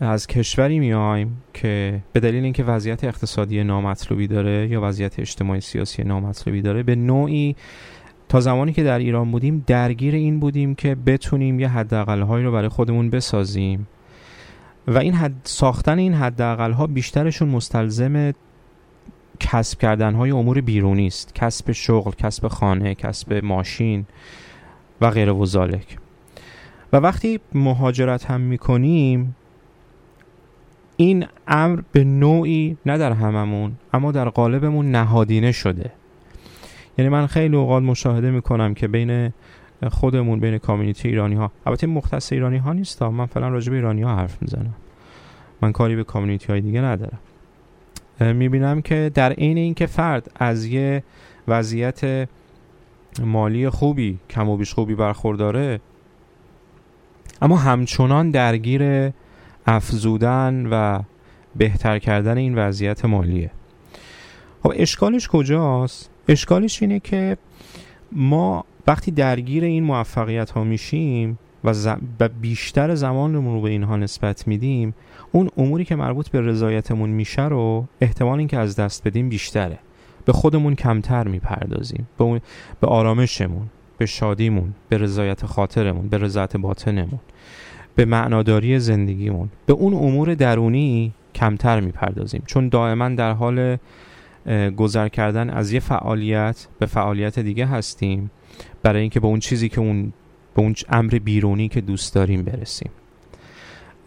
از 0.00 0.26
کشوری 0.26 0.78
میایم 0.78 1.42
که 1.54 2.02
به 2.12 2.20
دلیل 2.20 2.44
اینکه 2.44 2.64
وضعیت 2.64 3.04
اقتصادی 3.04 3.64
نامطلوبی 3.64 4.26
داره 4.26 4.68
یا 4.68 4.80
وضعیت 4.82 5.18
اجتماعی 5.18 5.60
سیاسی 5.60 6.04
نامطلوبی 6.04 6.62
داره 6.62 6.82
به 6.82 6.94
نوعی 6.94 7.56
تا 8.28 8.40
زمانی 8.40 8.72
که 8.72 8.82
در 8.82 8.98
ایران 8.98 9.30
بودیم 9.30 9.64
درگیر 9.66 10.14
این 10.14 10.40
بودیم 10.40 10.74
که 10.74 10.94
بتونیم 10.94 11.60
یه 11.60 11.68
حداقل 11.68 12.22
هایی 12.22 12.44
رو 12.44 12.52
برای 12.52 12.68
خودمون 12.68 13.10
بسازیم. 13.10 13.86
و 14.88 14.98
این 14.98 15.14
حد 15.14 15.34
ساختن 15.44 15.98
این 15.98 16.14
حداقل 16.14 16.72
ها 16.72 16.86
بیشترشون 16.86 17.48
مستلزم 17.48 18.32
کسب 19.40 19.78
کردن 19.78 20.14
های 20.14 20.30
امور 20.30 20.60
بیرونی 20.60 21.06
است. 21.06 21.34
کسب 21.34 21.72
شغل 21.72 22.12
کسب 22.12 22.48
خانه 22.48 22.94
کسب 22.94 23.44
ماشین. 23.44 24.06
و 25.00 25.10
غیر 25.10 25.30
و 25.30 25.46
و 26.92 26.96
وقتی 26.96 27.40
مهاجرت 27.54 28.24
هم 28.24 28.40
می‌کنیم 28.40 29.36
این 30.96 31.26
امر 31.48 31.80
به 31.92 32.04
نوعی 32.04 32.76
نه 32.86 32.98
در 32.98 33.12
هممون 33.12 33.72
اما 33.92 34.12
در 34.12 34.28
قالبمون 34.28 34.90
نهادینه 34.90 35.52
شده. 35.52 35.90
یعنی 36.98 37.08
من 37.08 37.26
خیلی 37.26 37.56
اوقات 37.56 37.82
مشاهده 37.82 38.30
می‌کنم 38.30 38.74
که 38.74 38.88
بین 38.88 39.32
خودمون 39.90 40.40
بین 40.40 40.58
کامیونیتی 40.58 41.08
ایرانی 41.08 41.34
ها 41.34 41.52
البته 41.66 41.86
مختص 41.86 42.32
ایرانی 42.32 42.56
ها 42.58 42.72
نیست 42.72 43.02
من 43.02 43.26
فعلا 43.26 43.48
راجع 43.48 43.70
به 43.70 43.76
ایرانی 43.76 44.02
ها 44.02 44.16
حرف 44.16 44.42
می‌زنم. 44.42 44.74
من 45.62 45.72
کاری 45.72 45.96
به 45.96 46.04
کامیونیتی 46.04 46.46
های 46.46 46.60
دیگه 46.60 46.80
ندارم. 46.80 47.18
می‌بینم 48.20 48.82
که 48.82 49.10
در 49.14 49.32
عین 49.32 49.58
اینکه 49.58 49.86
فرد 49.86 50.30
از 50.36 50.64
یه 50.64 51.02
وضعیت 51.48 52.28
مالی 53.22 53.70
خوبی 53.70 54.18
کم 54.30 54.48
و 54.48 54.56
بیش 54.56 54.74
خوبی 54.74 54.94
برخورداره. 54.94 55.80
اما 57.42 57.56
همچنان 57.56 58.30
درگیر 58.30 59.12
افزودن 59.66 60.66
و 60.70 61.02
بهتر 61.56 61.98
کردن 61.98 62.38
این 62.38 62.54
وضعیت 62.54 63.04
مالیه. 63.04 63.50
خب 64.62 64.72
اشکالش 64.76 65.28
کجاست؟ 65.28 66.10
اشکالش 66.28 66.82
اینه 66.82 67.00
که 67.00 67.36
ما 68.12 68.64
وقتی 68.86 69.10
درگیر 69.10 69.64
این 69.64 69.84
موفقیت 69.84 70.50
ها 70.50 70.64
میشیم 70.64 71.38
و 71.64 72.28
بیشتر 72.40 72.94
زمانمون 72.94 73.54
رو 73.54 73.60
به 73.60 73.70
اینها 73.70 73.96
نسبت 73.96 74.48
میدیم 74.48 74.94
اون 75.32 75.50
اموری 75.56 75.84
که 75.84 75.96
مربوط 75.96 76.28
به 76.28 76.40
رضایتمون 76.40 77.10
میشه 77.10 77.48
رو 77.48 77.86
احتمال 78.00 78.38
اینکه 78.38 78.58
از 78.58 78.76
دست 78.76 79.08
بدیم 79.08 79.28
بیشتره. 79.28 79.78
به 80.24 80.32
خودمون 80.32 80.74
کمتر 80.74 81.28
می‌پردازیم. 81.28 82.08
به, 82.18 82.40
به 82.80 82.86
آرامشمون 82.86 83.66
به 83.98 84.06
شادیمون 84.06 84.74
به 84.88 84.98
رضایت 84.98 85.46
خاطرمون 85.46 86.08
به 86.08 86.18
رضایت 86.18 86.56
باطنمون 86.56 87.20
به 87.94 88.04
معناداری 88.04 88.78
زندگیمون. 88.78 89.48
به 89.66 89.72
اون 89.72 89.94
امور 89.94 90.34
درونی 90.34 91.12
کمتر 91.34 91.80
می‌پردازیم. 91.80 92.42
چون 92.46 92.68
دائما 92.68 93.08
در 93.08 93.32
حال 93.32 93.76
گذر 94.76 95.08
کردن 95.08 95.50
از 95.50 95.72
یه 95.72 95.80
فعالیت 95.80 96.68
به 96.78 96.86
فعالیت 96.86 97.38
دیگه 97.38 97.66
هستیم 97.66 98.30
برای 98.82 99.00
اینکه 99.00 99.20
به 99.20 99.26
اون 99.26 99.38
چیزی 99.38 99.68
که 99.68 99.80
اون 99.80 100.12
به 100.54 100.62
اون 100.62 100.74
امر 100.88 101.18
بیرونی 101.24 101.68
که 101.68 101.80
دوست 101.80 102.14
داریم 102.14 102.42
برسیم. 102.42 102.90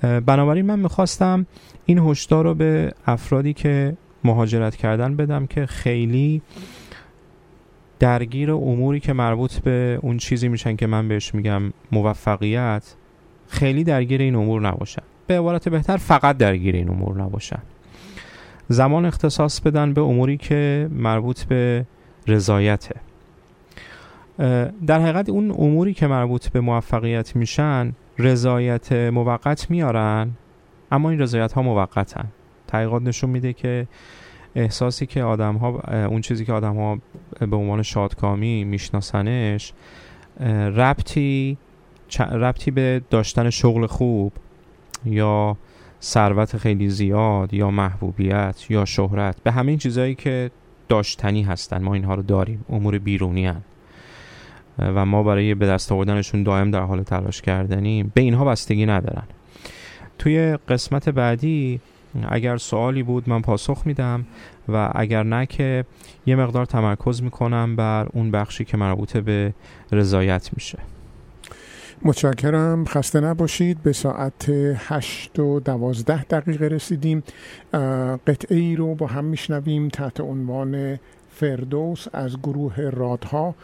بنابراین 0.01 0.65
من 0.65 0.79
می‌خواستم 0.79 1.45
این 1.85 1.99
هشدار 1.99 2.43
رو 2.43 2.55
به 2.55 2.93
افرادی 3.05 3.53
که 3.53 3.97
مهاجرت 4.23 4.75
کردن 4.75 5.15
بدم 5.15 5.45
که 5.45 5.65
خیلی 5.65 6.41
درگیر 7.99 8.51
اموری 8.51 8.99
که 8.99 9.13
مربوط 9.13 9.59
به 9.59 9.99
اون 10.01 10.17
چیزی 10.17 10.47
میشن 10.47 10.75
که 10.75 10.87
من 10.87 11.07
بهش 11.07 11.35
میگم 11.35 11.61
موفقیت 11.91 12.95
خیلی 13.47 13.83
درگیر 13.83 14.21
این 14.21 14.35
امور 14.35 14.61
نباشن. 14.61 15.03
به 15.27 15.39
عبارت 15.39 15.69
بهتر 15.69 15.97
فقط 15.97 16.37
درگیر 16.37 16.75
این 16.75 16.89
امور 16.89 17.21
نباشن. 17.21 17.59
زمان 18.67 19.05
اختصاص 19.05 19.61
بدن 19.61 19.93
به 19.93 20.01
اموری 20.01 20.37
که 20.37 20.89
مربوط 20.91 21.43
به 21.43 21.85
رضایته. 22.27 22.95
در 24.87 25.01
حقیقت 25.01 25.29
اون 25.29 25.51
اموری 25.51 25.93
که 25.93 26.07
مربوط 26.07 26.47
به 26.47 26.61
موفقیت 26.61 27.35
میشن 27.35 27.93
رضایت 28.19 28.91
موقت 28.91 29.69
میارن 29.69 30.31
اما 30.91 31.09
این 31.09 31.19
رضایت 31.19 31.53
ها 31.53 31.61
موقتن. 31.61 32.27
تحقیقات 32.73 33.01
نشون 33.01 33.29
میده 33.29 33.53
که 33.53 33.87
احساسی 34.55 35.05
که 35.05 35.23
آدم 35.23 35.55
ها 35.55 35.79
اون 36.07 36.21
چیزی 36.21 36.45
که 36.45 36.53
آدم 36.53 36.75
ها 36.75 36.99
به 37.39 37.55
عنوان 37.55 37.81
شادکامی 37.81 38.63
میشناسنش 38.63 39.73
ربطی 40.75 41.57
ربطی 42.19 42.71
به 42.71 43.01
داشتن 43.09 43.49
شغل 43.49 43.85
خوب 43.85 44.33
یا 45.05 45.57
ثروت 46.01 46.57
خیلی 46.57 46.89
زیاد 46.89 47.53
یا 47.53 47.71
محبوبیت 47.71 48.65
یا 48.69 48.85
شهرت 48.85 49.43
به 49.43 49.51
همین 49.51 49.77
چیزهایی 49.77 50.15
که 50.15 50.51
داشتنی 50.89 51.43
هستن. 51.43 51.83
ما 51.83 51.93
اینها 51.93 52.15
رو 52.15 52.21
داریم. 52.21 52.65
امور 52.69 52.97
بیرونی 52.97 53.45
هن. 53.45 53.61
و 54.79 55.05
ما 55.05 55.23
برای 55.23 55.55
به 55.55 55.67
دست 55.67 55.91
آوردنشون 55.91 56.43
دائم 56.43 56.71
در 56.71 56.81
حال 56.81 57.03
تلاش 57.03 57.41
کردنیم. 57.41 58.11
به 58.13 58.21
اینها 58.21 58.45
بستگی 58.45 58.85
ندارن. 58.85 59.23
توی 60.17 60.57
قسمت 60.67 61.09
بعدی 61.09 61.79
اگر 62.29 62.57
سوالی 62.57 63.03
بود 63.03 63.29
من 63.29 63.41
پاسخ 63.41 63.81
میدم 63.85 64.25
و 64.69 64.91
اگر 64.95 65.23
نه 65.23 65.45
که 65.45 65.85
یه 66.25 66.35
مقدار 66.35 66.65
تمرکز 66.65 67.23
می‌کنم 67.23 67.75
بر 67.75 68.07
اون 68.13 68.31
بخشی 68.31 68.65
که 68.65 68.77
مربوط 68.77 69.17
به 69.17 69.53
رضایت 69.91 70.49
میشه. 70.53 70.79
متشکرم. 72.01 72.85
خسته 72.85 73.19
نباشید. 73.19 73.83
به 73.83 73.93
ساعت 73.93 74.49
هشت 74.75 75.39
و 75.39 75.59
دوازده 75.59 76.23
دقیقه 76.23 76.67
رسیدیم. 76.67 77.23
قطعه 78.27 78.57
ای 78.57 78.75
رو 78.75 78.95
با 78.95 79.07
هم 79.07 79.25
میشنویم 79.25 79.89
تحت 79.89 80.21
عنوان 80.21 80.99
فردوس 81.31 82.07
از 82.13 82.37
گروه 82.39 82.89
رادها. 82.89 83.55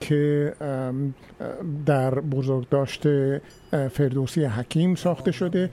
که 0.00 0.54
در 1.86 2.14
بزرگداشت 2.14 3.02
فردوسی 3.70 4.44
حکیم 4.44 4.94
ساخته 4.94 5.32
شده 5.32 5.70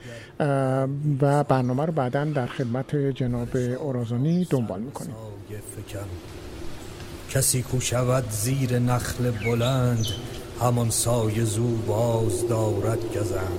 و 1.20 1.44
برنامه 1.44 1.84
رو 1.84 1.92
بعدا 1.92 2.24
در 2.24 2.46
خدمت 2.46 2.96
جناب 2.96 3.48
اورازانی 3.80 4.44
دنبال 4.50 4.80
می‌کنیم. 4.80 5.14
کسی 7.30 7.62
کو 7.62 7.80
شود 7.80 8.30
زیر 8.30 8.78
نخل 8.78 9.30
بلند 9.30 10.06
همان 10.60 10.90
سایه 10.90 11.44
زو 11.44 11.76
باز 11.76 12.48
دارد 12.48 12.98
گزند. 13.16 13.58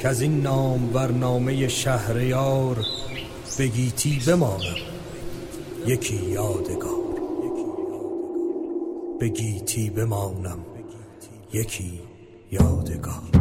که 0.00 0.08
از 0.08 0.20
این 0.20 0.40
نام 0.40 0.86
برنامه 0.86 1.68
شهریار 1.68 2.76
بگیتی 3.58 4.20
بمانم 4.26 4.76
یکی 5.86 6.16
یادگار. 6.16 6.97
بگیتی 9.20 9.90
بمانم. 9.90 10.58
یکی 11.52 12.00
یادگار. 12.50 13.37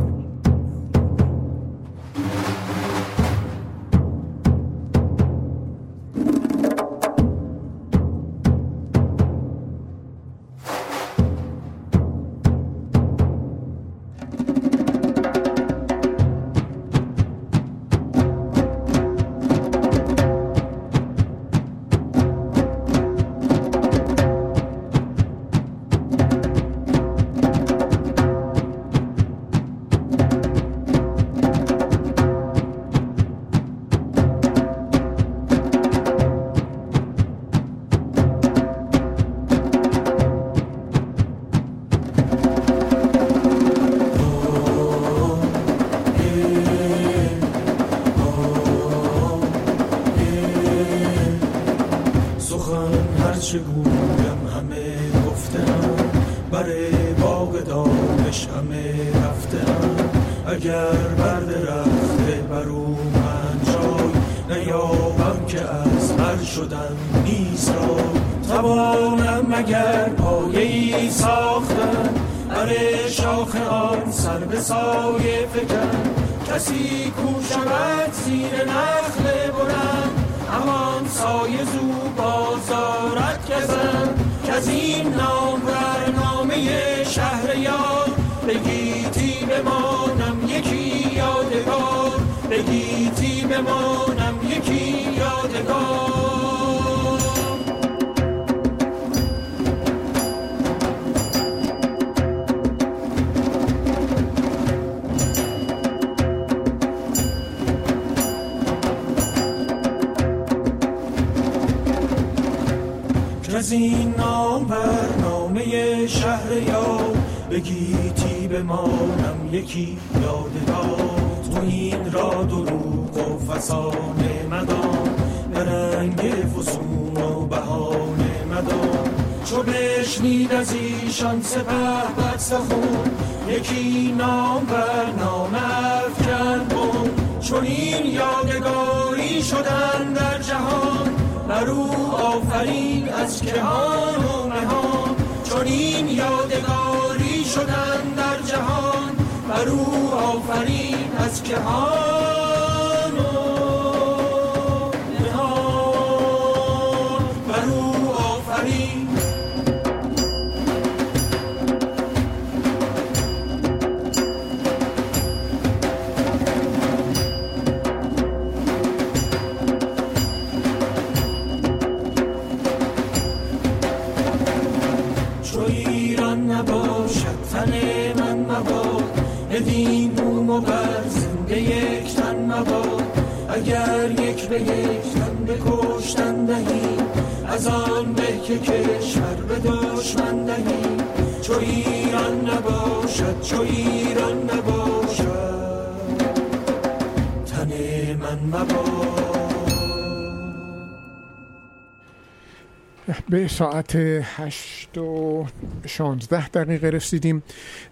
ساعت 203.57 203.95
8 203.95 204.97
و 204.97 205.45
16 205.85 206.47
دقیقه 206.47 206.89
رسیدیم 206.89 207.43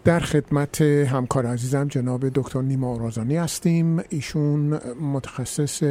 در 0.04 0.20
خدمت 0.20 0.82
همکار 0.82 1.46
عزیزم 1.46 1.88
جناب 1.88 2.30
دکتر 2.30 2.62
نیما 2.62 2.96
آرازانی 2.96 3.38
هستیم. 3.38 4.04
ایشون 4.10 4.80
متخصص 5.02 5.84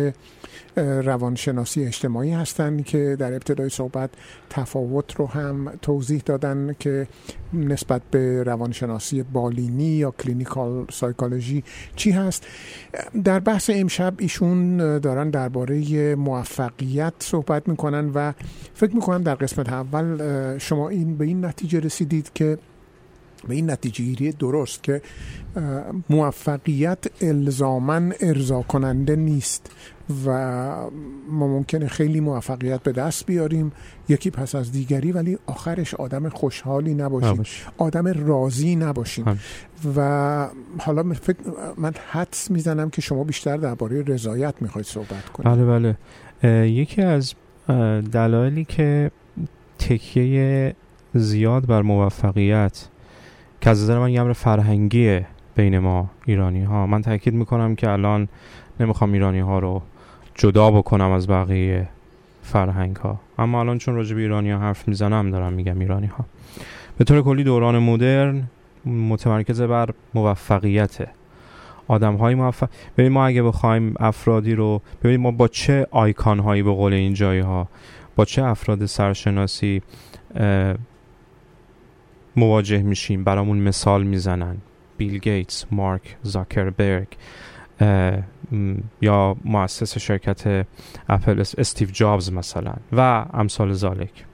روانشناسی 0.76 1.84
اجتماعی 1.84 2.30
هستند 2.30 2.84
که 2.84 3.16
در 3.18 3.32
ابتدای 3.32 3.68
صحبت 3.68 4.10
تفاوت 4.50 5.14
رو 5.16 5.26
هم 5.26 5.72
توضیح 5.82 6.22
دادن 6.26 6.76
که 6.78 7.06
نسبت 7.52 8.02
به 8.10 8.42
روانشناسی 8.42 9.22
بالینی 9.22 9.84
یا 9.84 10.10
کلینیکال 10.10 10.86
سایکولوژی 10.90 11.64
چی 11.96 12.10
هست. 12.10 12.46
در 13.24 13.40
بحث 13.40 13.70
امشب 13.74 14.14
ایشون 14.18 14.76
دارن 14.98 15.30
درباره 15.30 16.14
موفقیت 16.14 17.12
صحبت 17.18 17.68
می‌کنن 17.68 18.10
و 18.14 18.32
فکر 18.74 18.94
می‌کنم 18.94 19.22
در 19.22 19.34
قسمت 19.34 19.63
اول 19.68 20.58
شما 20.58 20.88
این 20.88 21.16
به 21.16 21.24
این 21.24 21.44
نتیجه 21.44 21.80
رسیدید 21.80 22.30
که 22.34 22.58
به 23.48 23.54
این 23.54 23.70
نتیجه 23.70 24.04
گیری 24.04 24.32
درست 24.32 24.82
که 24.82 25.02
موفقیت 26.10 26.98
الزامن 27.20 28.12
ارضا 28.20 28.62
کننده 28.62 29.16
نیست 29.16 29.70
و 30.26 30.30
ما 31.30 31.48
ممکنه 31.48 31.88
خیلی 31.88 32.20
موفقیت 32.20 32.82
به 32.82 32.92
دست 32.92 33.26
بیاریم 33.26 33.72
یکی 34.08 34.30
پس 34.30 34.54
از 34.54 34.72
دیگری 34.72 35.12
ولی 35.12 35.38
آخرش 35.46 35.94
آدم 35.94 36.28
خوشحالی 36.28 36.94
نباشیم 36.94 37.42
آدم 37.78 38.06
راضی 38.26 38.76
نباشیم. 38.76 39.40
و 39.96 40.48
حالا 40.78 41.12
فکر 41.12 41.38
من 41.76 41.92
حدس 42.10 42.50
می‌زنم 42.50 42.90
که 42.90 43.02
شما 43.02 43.24
بیشتر 43.24 43.56
درباره 43.56 44.02
رضایت 44.02 44.54
می‌خواید 44.60 44.86
صحبت 44.86 45.28
کنید. 45.32 45.48
بله 45.48 45.96
بله. 46.44 46.70
یکی 46.70 47.02
از 47.02 47.34
دلایلی 48.12 48.64
که 48.64 49.10
تکیه 49.88 50.74
زیاد 51.14 51.66
بر 51.66 51.82
موفقیت 51.82 52.88
که 53.60 53.70
از 53.70 53.82
نظر 53.82 53.98
من 53.98 54.10
یه 54.10 54.20
امر 54.20 54.32
فرهنگیه 54.32 55.26
بین 55.56 55.78
ما 55.78 56.10
ایرانی 56.24 56.64
ها 56.64 56.86
من 56.86 57.02
تاکید 57.02 57.34
می‌کنم 57.34 57.74
که 57.74 57.90
الان 57.90 58.28
نمی‌خوام 58.80 59.12
ایرانی 59.12 59.40
ها 59.40 59.58
رو 59.58 59.82
جدا 60.34 60.70
بکنم 60.70 61.10
از 61.10 61.28
بقیه 61.28 61.88
فرهنگ 62.42 62.96
ها 62.96 63.20
اما 63.38 63.60
الان 63.60 63.78
چون 63.78 63.94
راجب 63.94 64.16
ایرانی 64.16 64.50
ها 64.50 64.58
حرف 64.58 64.88
می‌زنم 64.88 65.30
دارم 65.30 65.52
میگم 65.52 65.78
ایرانی 65.78 66.06
ها 66.06 66.24
به 66.98 67.04
طور 67.04 67.22
کلی 67.22 67.44
دوران 67.44 67.78
مدرن 67.78 68.42
متمرکز 68.86 69.60
بر 69.62 69.90
موفقیته 70.14 71.08
آدم 71.88 72.14
های 72.14 72.34
موفق. 72.34 72.68
ببین 72.98 73.12
ما 73.12 73.26
اگه 73.26 73.42
بخوایم 73.42 73.94
افرادی 74.00 74.54
رو 74.54 74.82
ببینیم 75.00 75.20
ما 75.20 75.30
با 75.30 75.48
چه 75.48 75.86
آیکان 75.90 76.38
هایی 76.38 76.62
به 76.62 76.70
قول 76.70 76.92
این 76.92 77.14
جایی 77.14 77.40
ها 77.40 77.68
با 78.16 78.24
چه 78.24 78.44
افراد 78.44 78.86
سرشناسی 78.86 79.82
مواجه 82.36 82.82
میشیم؟ 82.82 83.24
برامون 83.24 83.58
مثال 83.58 84.02
می‌زنن. 84.02 84.56
بیل 84.96 85.18
گیتس 85.18 85.66
مارک 85.70 86.16
زاکربرگ 86.22 87.06
یا 89.00 89.36
مؤسس 89.44 89.98
شرکت 89.98 90.66
اپل 91.08 91.40
استیو 91.58 91.88
جابز 91.90 92.32
مثلا 92.32 92.74
و 92.92 93.26
امثال 93.32 93.72
زالک. 93.72 94.24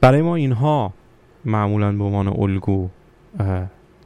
برای 0.00 0.22
ما 0.22 0.36
اینها 0.36 0.92
معمولا 1.44 1.92
به 1.92 2.04
عنوان 2.04 2.28
الگو 2.28 2.88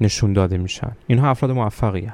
نشون 0.01 0.33
داده 0.33 0.59
میشن. 0.59 0.93
اینها 1.07 1.31
افراد 1.31 1.51
موفقی 1.51 2.11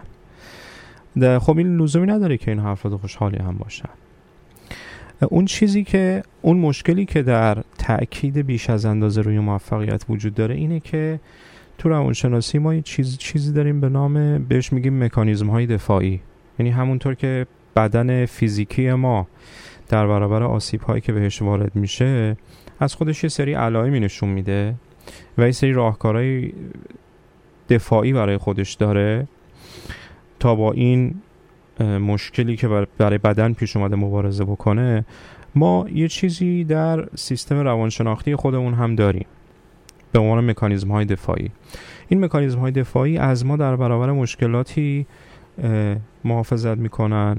هن. 1.16 1.38
خب 1.38 1.58
این 1.58 1.76
لزومی 1.76 2.06
نداره 2.06 2.36
که 2.36 2.50
اینها 2.50 2.70
افراد 2.70 2.96
خوشحالی 2.96 3.38
هم 3.38 3.56
باشن. 3.58 3.88
اون 5.26 5.44
چیزی 5.44 5.84
که 5.84 6.22
اون 6.42 6.58
مشکلی 6.58 7.04
که 7.04 7.22
در 7.22 7.62
تاکید 7.78 8.38
بیش 8.38 8.70
از 8.70 8.84
اندازه 8.84 9.22
روی 9.22 9.38
موفقیت 9.38 10.04
وجود 10.08 10.34
داره 10.34 10.54
اینه 10.54 10.80
که 10.80 11.20
تو 11.78 11.88
روانشناسی 11.88 12.58
ما 12.58 12.74
یه 12.74 12.82
چیز 12.82 13.18
چیزی 13.18 13.52
داریم 13.52 13.80
به 13.80 13.88
نام 13.88 14.38
بهش 14.44 14.72
میگیم 14.72 15.04
مکانیزم 15.04 15.50
های 15.50 15.66
دفاعی. 15.66 16.20
یعنی 16.58 16.70
همونطور 16.70 17.14
که 17.14 17.46
بدن 17.76 18.26
فیزیکی 18.26 18.92
ما 18.92 19.26
در 19.88 20.06
برابر 20.06 20.42
آسیب 20.42 20.82
هایی 20.82 21.00
که 21.00 21.12
بهش 21.12 21.42
وارد 21.42 21.76
میشه 21.76 22.36
از 22.80 22.94
خودش 22.94 23.22
یه 23.22 23.28
سری 23.28 23.54
علائمی 23.54 24.00
نشون 24.00 24.28
میده 24.28 24.74
و 25.38 25.46
یه 25.46 25.52
سری 25.52 25.72
راهکارهای 25.72 26.52
دفاعی 27.68 28.12
برای 28.12 28.36
خودش 28.36 28.72
داره 28.72 29.28
تا 30.40 30.54
با 30.54 30.72
این 30.72 31.14
مشکلی 31.80 32.56
که 32.56 32.86
برای 32.98 33.18
بدن 33.18 33.52
پیش 33.52 33.76
اومده 33.76 33.96
مبارزه 33.96 34.44
بکنه 34.44 35.04
ما 35.54 35.86
یه 35.92 36.08
چیزی 36.08 36.64
در 36.64 37.08
سیستم 37.14 37.58
روانشناختی 37.58 38.36
خودمون 38.36 38.74
هم 38.74 38.94
داریم. 38.94 39.26
به 40.12 40.18
عنوان 40.18 40.50
مکانیزم 40.50 40.90
های 40.90 41.04
دفاعی. 41.04 41.50
این 42.08 42.24
مکانیزم 42.24 42.58
های 42.58 42.72
دفاعی 42.72 43.18
از 43.18 43.46
ما 43.46 43.56
در 43.56 43.76
برابر 43.76 44.12
مشکلاتی 44.12 45.06
محافظت 46.24 46.78
می‌کنن. 46.78 47.36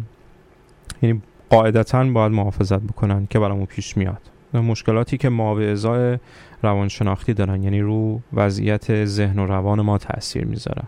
یعنی 1.02 1.22
قاعدتا 1.50 2.04
باید 2.04 2.32
محافظت 2.32 2.80
بکنن 2.80 3.28
که 3.30 3.40
برامون 3.40 3.66
پیش 3.66 3.98
میاد. 3.98 4.22
مشکلاتی 4.54 5.18
که 5.18 5.30
ما 5.30 5.56
به 5.56 5.72
ازای 5.72 6.18
روانشناختی 6.64 7.34
دارن 7.34 7.64
یعنی 7.64 7.82
رو 7.82 8.22
وضعیت 8.34 9.06
ذهن 9.06 9.40
و 9.40 9.46
روان 9.46 9.82
ما 9.82 9.98
تاثیر 9.98 10.46
می‌ذارن. 10.46 10.88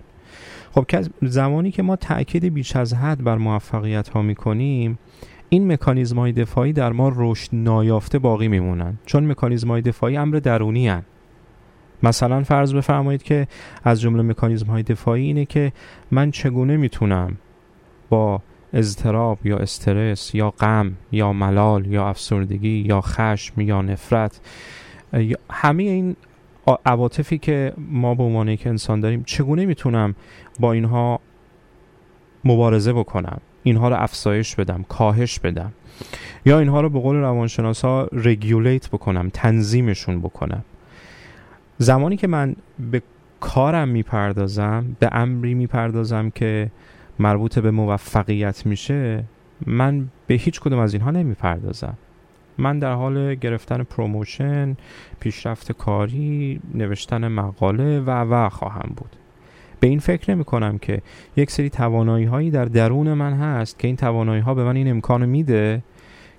خب 0.74 0.86
زمانی 1.22 1.72
که 1.72 1.84
ما 1.84 1.96
تاکید 1.96 2.46
بیش 2.46 2.76
از 2.76 2.94
حد 2.94 3.24
بر 3.24 3.38
موفقیت 3.38 4.10
ها 4.10 4.22
می‌کنیم 4.22 5.00
این 5.50 5.72
مکانیزم 5.72 6.20
های 6.20 6.32
دفاعی 6.32 6.74
در 6.74 6.92
ما 6.92 7.12
رشد 7.16 7.50
نایافته 7.54 8.20
باقی 8.20 8.48
میمونن 8.48 8.98
چون 9.06 9.26
مکانیزم 9.26 9.68
های 9.68 9.82
دفاعی 9.82 10.18
امر 10.18 10.36
درونی 10.36 10.88
هن. 10.88 11.04
مثلا 12.04 12.44
فرض 12.44 12.74
بفرمایید 12.74 13.24
که 13.24 13.48
از 13.84 14.02
جمله 14.02 14.24
مکانیزم 14.24 14.68
های 14.68 14.84
دفاعی 14.84 15.24
اینه 15.24 15.46
که 15.46 15.72
من 16.12 16.32
چگونه 16.32 16.78
می‌تونم 16.78 17.38
با 18.10 18.42
اضطراب 18.74 19.46
یا 19.46 19.58
استرس 19.58 20.36
یا 20.36 20.50
غم 20.50 20.94
یا 21.12 21.34
ملال 21.34 21.86
یا 21.86 22.10
افسردگی 22.10 22.84
یا 22.88 23.02
خشم 23.02 23.62
یا 23.62 23.82
نفرت 23.82 24.40
همه 25.50 25.84
این 25.84 26.16
عواطفی 26.86 27.38
که 27.38 27.74
ما 27.78 28.16
به 28.16 28.24
عنوان 28.24 28.48
یک 28.48 28.68
انسان 28.68 29.00
داریم 29.00 29.24
چگونه 29.24 29.66
می‌تونم 29.66 30.16
با 30.60 30.74
اینها 30.74 31.20
مبارزه 32.46 32.94
بکنم؟ 32.94 33.42
اینها 33.64 33.90
رو 33.90 33.96
افزایش 33.96 34.56
بدم 34.56 34.86
کاهش 34.90 35.40
بدم؟ 35.40 35.74
یا 36.46 36.60
اینها 36.60 36.82
رو 36.82 36.90
به 36.90 37.00
قول 37.00 37.16
روانشناسا 37.16 38.08
رگولیت 38.12 38.90
بکنم 38.90 39.30
تنظیمشون 39.34 40.20
بکنم؟ 40.20 40.64
زمانی 41.78 42.18
که 42.18 42.28
من 42.28 42.56
به 42.92 43.02
کارم 43.40 43.90
می‌پردازم 43.90 44.96
به 45.00 45.10
امری 45.12 45.54
می‌پردازم 45.54 46.30
که 46.30 46.72
مربوط 47.20 47.60
به 47.60 47.72
موفقیت 47.72 48.66
میشه 48.66 49.24
من 49.66 50.08
به 50.28 50.34
هیچ 50.34 50.62
کدوم 50.62 50.80
از 50.80 50.94
اینها 50.94 51.12
نمی‌پردازم. 51.12 51.98
من 52.58 52.80
در 52.80 52.94
حال 52.94 53.36
گرفتن 53.36 53.84
promotion 53.84 54.78
پیشرفت 55.20 55.72
کاری 55.72 56.60
نوشتن 56.74 57.28
مقاله 57.28 58.00
و 58.00 58.10
و 58.10 58.50
خواهم 58.50 58.94
بود. 58.96 59.16
به 59.80 59.88
این 59.88 60.00
فکر 60.00 60.32
نمی 60.32 60.44
کنم 60.44 60.78
که 60.78 61.02
یک 61.36 61.52
سری 61.52 61.70
توانایی 61.70 62.26
هایی 62.26 62.52
در 62.52 62.66
درون 62.66 63.14
من 63.14 63.34
هست 63.34 63.80
که 63.80 63.88
این 63.88 63.96
توانایی 63.96 64.42
ها 64.42 64.54
به 64.54 64.64
من 64.64 64.76
این 64.76 64.90
امکان 64.90 65.26
میده 65.26 65.84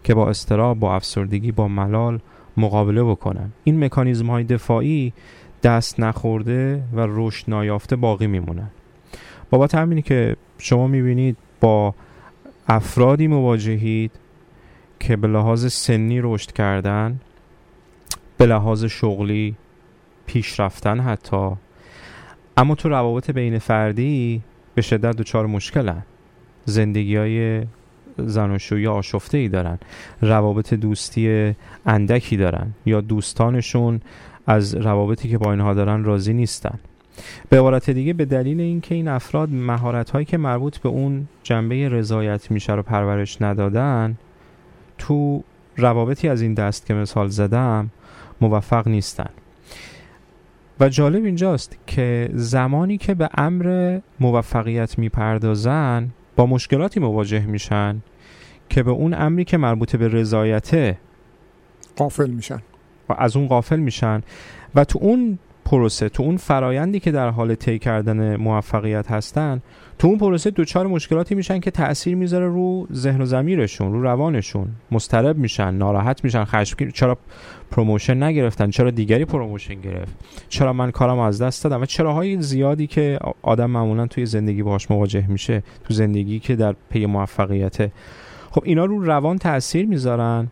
که 0.05 0.15
با 0.15 0.29
اضطراب 0.29 0.79
با 0.79 0.97
افسردگی 0.97 1.53
با 1.53 1.69
ملال 1.69 2.21
مقابله 2.57 3.03
بکنم. 3.03 3.53
این 3.65 3.85
مکانیزم 3.85 4.27
های 4.27 4.45
دفاعی 4.45 5.13
دست 5.63 6.01
نخورده 6.01 6.83
و 6.93 7.07
رشد 7.09 7.45
نایافته 7.51 7.97
باقی 7.97 8.27
میمونن. 8.27 8.71
بابت 9.51 9.75
همینی 9.75 10.03
که 10.03 10.37
شما 10.59 10.87
می‌بینید 10.87 11.37
با 11.61 11.95
افرادی 12.69 13.27
مواجهید 13.27 14.11
که 15.01 15.17
به 15.17 15.29
لحاظ 15.29 15.73
سنی 15.73 16.21
رشد 16.21 16.53
کردن 16.53 17.21
به 18.39 18.47
لحاظ 18.47 18.85
شغلی 18.85 19.55
پیشرفتن 20.27 21.01
حتی. 21.01 21.51
اما 22.57 22.75
تو 22.75 22.89
روابط 22.89 23.31
بین 23.31 23.59
فردی 23.59 24.43
به 24.75 24.83
شدت 24.83 25.17
دچار 25.17 25.47
مشکلن. 25.47 26.03
زندگی 26.65 27.17
های 27.17 27.63
زناشویی 28.19 28.87
آشفته 28.87 29.39
ای 29.39 29.49
دارن. 29.49 29.79
روابط 30.23 30.75
دوستی 30.75 31.55
اندکی 31.87 32.37
دارن. 32.37 32.75
یا 32.87 33.01
دوستانشون 33.01 34.01
از 34.47 34.75
روابطی 34.75 35.29
که 35.29 35.39
با 35.39 35.51
اینها 35.53 35.75
دارن 35.75 36.05
راضی 36.05 36.33
نیستن. 36.33 36.79
به 37.49 37.59
عبارت 37.59 37.91
دیگه 37.91 38.13
به 38.13 38.25
دلیل 38.25 38.61
اینکه 38.61 38.95
این 38.95 39.09
افراد 39.09 39.51
مهارت 39.51 40.11
هایی 40.11 40.25
که 40.25 40.39
مربوط 40.39 40.79
به 40.79 40.89
اون 40.89 41.29
جنبه 41.43 41.89
رضایت 41.89 42.51
میشه 42.51 42.73
رو 42.73 42.83
پرورش 42.83 43.43
ندادن 43.43 44.17
تو 44.99 45.45
روابطی 45.77 46.29
از 46.29 46.43
این 46.43 46.55
دست 46.55 46.87
که 46.87 46.95
مثال 46.95 47.29
زدم 47.29 47.91
موفق 48.41 48.89
نیستن. 48.89 49.31
و 50.81 50.89
جالب 50.89 51.25
اینجاست 51.25 51.77
که 51.87 52.31
زمانی 52.33 52.99
که 52.99 53.15
به 53.15 53.29
امر 53.35 54.01
موفقیت 54.21 54.99
می‌پردازن 54.99 56.11
با 56.37 56.47
مشکلاتی 56.47 57.01
مواجه 57.01 57.47
میشن 57.47 58.01
که 58.69 58.83
به 58.83 58.91
اون 58.91 59.15
امری 59.15 59.45
که 59.45 59.57
مربوط 59.57 59.97
به 59.97 60.09
رضایته 60.09 60.99
قافل 61.97 62.31
میشن. 62.31 62.63
و 63.09 63.15
از 63.19 63.37
اون 63.37 63.49
غافل 63.49 63.81
میشن. 63.81 64.23
و 64.75 64.85
تو 64.85 64.99
اون 65.03 65.39
پروسه 65.65 66.09
تو 66.09 66.23
اون 66.23 66.37
فرایندی 66.37 67.01
که 67.01 67.11
در 67.11 67.29
حال 67.29 67.55
طی 67.55 67.79
کردن 67.79 68.37
موفقیت 68.37 69.11
هستن 69.11 69.63
تو 69.99 70.09
اون 70.09 70.19
پروسه 70.19 70.51
دچار 70.51 70.87
مشکلاتی 70.87 71.35
میشن 71.35 71.61
که 71.61 71.71
تاثیر 71.71 72.15
می‌ذاره 72.15 72.47
رو 72.47 72.87
ذهن 72.93 73.21
و 73.21 73.25
ضمیرشون 73.25 73.93
رو 73.93 74.03
روانشون. 74.03 74.69
مضطرب 74.91 75.39
میشن 75.39 75.75
ناراحت 75.75 76.25
میشن 76.25 76.45
خشمگین 76.45 76.91
چرا 76.91 77.19
promotion 77.71 78.23
نگرفتن؟ 78.23 78.71
چرا 78.71 78.91
دیگری 78.91 79.25
promotion 79.25 79.75
گرفت؟ 79.75 80.15
چرا 80.49 80.73
من 80.73 80.91
کارم 80.91 81.19
از 81.19 81.43
دست 81.43 81.65
دادم؟ 81.65 81.83
و 81.83 81.87
چراهای 81.87 82.43
زیادی 82.43 82.87
که 82.87 83.19
آدم 83.43 83.71
معمولا 83.71 84.07
توی 84.07 84.27
زندگی 84.27 84.63
باش 84.63 84.91
مواجه 84.91 85.27
میشه 85.29 85.63
تو 85.85 85.95
زندگی 85.95 86.39
که 86.39 86.57
در 86.57 86.75
پی 86.91 87.07
موفقیته 87.07 87.93
خب 88.51 88.63
اینا 88.65 88.85
رو 88.85 89.05
روان 89.05 89.39
تاثیر 89.39 89.87
می‌ذارن. 89.87 90.49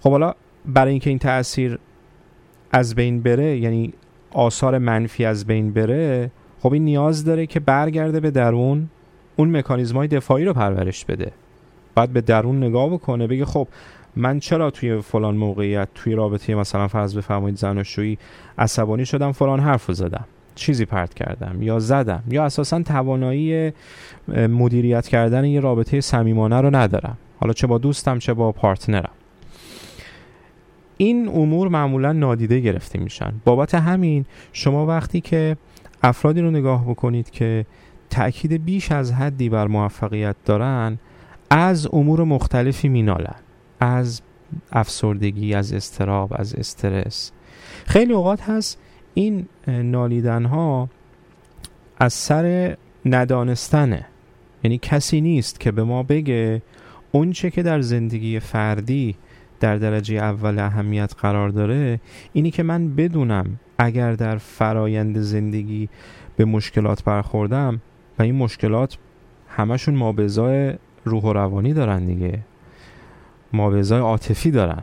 خب 0.00 0.10
حالا 0.10 0.34
برای 0.66 0.90
اینکه 0.90 1.10
این 1.10 1.18
تاثیر 1.18 1.78
از 2.72 2.94
بین 2.94 3.22
بره 3.22 3.58
یعنی 3.58 3.92
آثار 4.32 4.78
منفی 4.78 5.24
از 5.24 5.46
بین 5.46 5.72
بره 5.72 6.30
خب 6.64 6.72
این 6.72 6.84
نیاز 6.84 7.24
داره 7.24 7.46
که 7.46 7.60
برگرده 7.60 8.20
به 8.20 8.30
درون 8.30 8.88
اون 9.36 9.56
مکانیزم 9.56 9.96
های 9.96 10.08
دفاعی 10.08 10.44
رو 10.44 10.52
پرورش 10.52 11.04
بده. 11.04 11.32
بعد 11.94 12.10
به 12.10 12.20
درون 12.20 12.64
نگاه 12.64 12.90
بکنه 12.90 13.26
بگه 13.26 13.44
خب 13.44 13.68
من 14.16 14.40
چرا 14.40 14.70
توی 14.70 15.00
فلان 15.00 15.36
موقعیت 15.36 15.88
توی 15.94 16.14
رابطه 16.14 16.54
مثلا 16.54 16.88
فرض 16.88 17.16
بفرمایید 17.16 17.58
زناشویی 17.58 18.18
عصبانی 18.58 19.06
شدم 19.06 19.32
فلان 19.32 19.60
حرف 19.60 19.92
زدم 19.92 20.24
چیزی 20.54 20.84
پرت 20.84 21.14
کردم 21.14 21.62
یا 21.62 21.78
زدم 21.78 22.22
یا 22.30 22.44
اساسا 22.44 22.82
توانایی 22.82 23.72
مدیریت 24.28 25.08
کردن 25.08 25.44
یه 25.44 25.60
رابطه 25.60 26.00
صمیمانه 26.00 26.60
رو 26.60 26.76
ندارم. 26.76 27.18
حالا 27.40 27.52
چه 27.52 27.66
با 27.66 27.78
دوستم 27.78 28.18
چه 28.18 28.34
با 28.34 28.52
پارتنرم. 28.52 29.12
این 30.96 31.28
امور 31.28 31.68
معمولا 31.68 32.12
نادیده 32.12 32.60
گرفته 32.60 32.98
میشن. 32.98 33.32
بابت 33.44 33.74
همین 33.74 34.24
شما 34.52 34.86
وقتی 34.86 35.20
که 35.20 35.56
افرادی 36.04 36.40
رو 36.40 36.50
نگاه 36.50 36.84
بکنید 36.84 37.30
که 37.30 37.66
تأکید 38.10 38.64
بیش 38.64 38.92
از 38.92 39.12
حدی 39.12 39.48
بر 39.48 39.66
موفقیت 39.66 40.36
دارن 40.44 40.98
از 41.50 41.88
امور 41.92 42.24
مختلفی 42.24 42.88
مینالن. 42.88 43.34
از 43.80 44.22
افسردگی 44.72 45.54
از 45.54 45.72
استراب 45.72 46.32
از 46.36 46.54
استرس. 46.54 47.32
خیلی 47.86 48.12
اوقات 48.12 48.42
هست 48.42 48.78
این 49.14 49.46
نالیدن 49.66 50.44
ها 50.44 50.88
از 51.98 52.12
سر 52.12 52.76
ندانستنه. 53.06 54.06
یعنی 54.64 54.78
کسی 54.78 55.20
نیست 55.20 55.60
که 55.60 55.72
به 55.72 55.84
ما 55.84 56.02
بگه 56.02 56.62
اونچه 57.12 57.50
که 57.50 57.62
در 57.62 57.80
زندگی 57.80 58.40
فردی 58.40 59.16
در 59.60 59.76
درجه 59.76 60.16
اول 60.16 60.58
اهمیت 60.58 61.14
قرار 61.18 61.48
داره 61.48 62.00
اینی 62.32 62.50
که 62.50 62.62
من 62.62 62.94
بدونم 62.94 63.60
اگر 63.78 64.12
در 64.12 64.36
فرایند 64.36 65.18
زندگی 65.18 65.88
به 66.36 66.44
مشکلات 66.44 67.04
برخوردم 67.04 67.80
و 68.18 68.22
این 68.22 68.34
مشکلات 68.34 68.98
همشون 69.48 69.94
مابزای 69.94 70.74
روح 71.04 71.22
و 71.22 71.32
روانی 71.32 71.72
دارن 71.72 72.06
دیگه. 72.06 72.38
مابزای 73.52 74.00
عاطفی 74.00 74.50
دارن. 74.50 74.82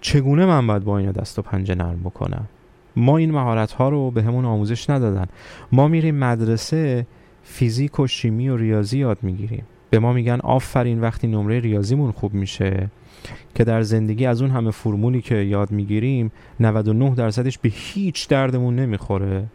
چگونه 0.00 0.46
من 0.46 0.66
باید 0.66 0.84
با 0.84 0.98
اینا 0.98 1.12
دست 1.12 1.38
و 1.38 1.42
پنجه 1.42 1.74
نرم 1.74 2.00
بکنم؟ 2.00 2.48
ما 2.96 3.16
این 3.16 3.30
مهارت 3.30 3.72
ها 3.72 3.88
رو 3.88 4.10
به 4.10 4.22
همون 4.22 4.44
آموزش 4.44 4.90
ندادن. 4.90 5.26
ما 5.72 5.88
میریم 5.88 6.14
مدرسه 6.14 7.06
فیزیک 7.42 8.00
و 8.00 8.06
شیمی 8.06 8.48
و 8.48 8.56
ریاضی 8.56 8.98
یاد 8.98 9.18
می‌گیریم. 9.22 9.64
به 9.90 9.98
ما 9.98 10.12
میگن 10.12 10.40
آفرین 10.40 11.00
وقتی 11.00 11.26
نمره 11.26 11.60
ریاضیمون 11.60 12.12
خوب 12.12 12.34
میشه. 12.34 12.88
که 13.54 13.64
در 13.64 13.82
زندگی 13.82 14.26
از 14.26 14.42
اون 14.42 14.50
همه 14.50 14.70
فرمولی 14.70 15.20
که 15.20 15.34
یاد 15.34 15.70
می‌گیریم 15.70 16.32
99 16.60 17.14
درصدش 17.14 17.58
به 17.58 17.68
هیچ 17.72 18.28
دردمون 18.28 18.76
نمی‌خوره. 18.76 19.46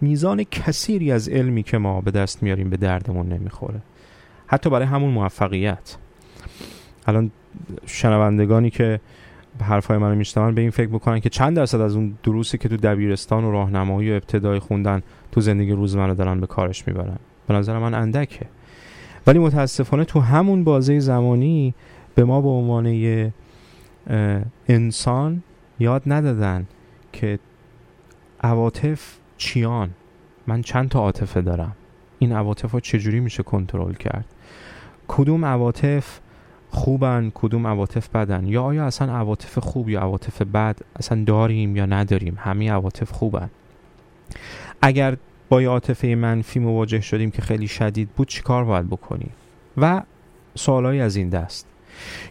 میزان 0.00 0.44
کثیری 0.44 1.12
از 1.12 1.28
علمی 1.28 1.62
که 1.62 1.78
ما 1.78 2.00
به 2.00 2.10
دست 2.10 2.42
میاریم 2.42 2.70
به 2.70 2.76
دردمون 2.76 3.28
نمی‌خوره. 3.28 3.80
حتی 4.46 4.70
برای 4.70 4.86
همون 4.86 5.10
موفقیت. 5.10 5.96
الان 7.06 7.30
شنوندگانی 7.86 8.70
که 8.70 9.00
حرفای 9.60 9.98
منو 9.98 10.14
میشنون 10.14 10.54
به 10.54 10.60
این 10.60 10.70
فکر 10.70 10.88
بکنن 10.88 11.20
که 11.20 11.28
چند 11.28 11.56
درصد 11.56 11.80
از 11.80 11.96
اون 11.96 12.18
دروسی 12.22 12.58
که 12.58 12.68
تو 12.68 12.76
دبیرستان 12.76 13.44
و 13.44 13.52
راهنمایی 13.52 14.10
و 14.10 14.14
ابتدایی 14.14 14.60
خوندن 14.60 15.02
تو 15.32 15.40
زندگی 15.40 15.72
روزمره 15.72 16.14
دارن 16.14 16.40
به 16.40 16.46
کارش 16.46 16.88
می‌برن. 16.88 17.16
به 17.46 17.54
نظر 17.54 17.78
من 17.78 17.94
اندکه. 17.94 18.46
ولی 19.30 19.38
متاسفانه 19.38 20.04
تو 20.04 20.20
همون 20.20 20.64
بازه 20.64 20.98
زمانی 20.98 21.74
به 22.14 22.24
ما 22.24 22.40
به 22.40 22.48
عنوان 22.48 22.86
انسان 24.68 25.42
یاد 25.78 26.02
ندادن 26.06 26.66
که 27.12 27.38
عواطف 28.40 29.16
چیان. 29.36 29.90
من 30.46 30.62
چند 30.62 30.88
تا 30.88 30.98
عاطفه 30.98 31.40
دارم. 31.40 31.76
این 32.18 32.32
عواطف 32.32 32.72
ها 32.72 32.80
چجوری 32.80 33.20
میشه 33.20 33.42
کنترل 33.42 33.92
کرد؟ 33.92 34.24
کدوم 35.08 35.44
عواطف 35.44 36.20
خوبن 36.70 37.32
کدوم 37.34 37.66
عواطف 37.66 38.08
بدن؟ 38.08 38.46
یا 38.46 38.62
آیا 38.62 38.86
اصلا 38.86 39.12
عواطف 39.12 39.58
خوب 39.58 39.88
یا 39.88 40.00
عواطف 40.00 40.42
بد 40.42 40.78
اصلا 40.96 41.24
داریم 41.24 41.76
یا 41.76 41.86
نداریم؟ 41.86 42.34
همه 42.38 42.70
عواطف 42.70 43.12
خوبن. 43.12 43.50
اگر 44.82 45.16
با 45.50 45.62
یه 45.62 45.68
عاطفه 45.68 46.14
منفی 46.14 46.58
مواجه 46.58 47.00
شدیم 47.00 47.30
که 47.30 47.42
خیلی 47.42 47.68
شدید 47.68 48.08
بود 48.08 48.28
چیکار 48.28 48.64
باید 48.64 48.86
بکنیم؟ 48.86 49.30
و 49.76 50.02
سوالایی 50.54 51.00
از 51.00 51.16
این 51.16 51.28
دست. 51.28 51.66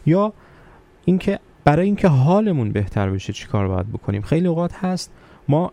یا 0.05 0.33
اینکه 1.05 1.39
برای 1.63 1.85
اینکه 1.85 2.07
حالمون 2.07 2.71
بهتر 2.71 3.09
بشه 3.09 3.33
چیکار 3.33 3.67
باید 3.67 3.91
بکنیم؟ 3.91 4.21
خیلی 4.21 4.47
اوقات 4.47 4.73
هست 4.73 5.11
ما 5.47 5.71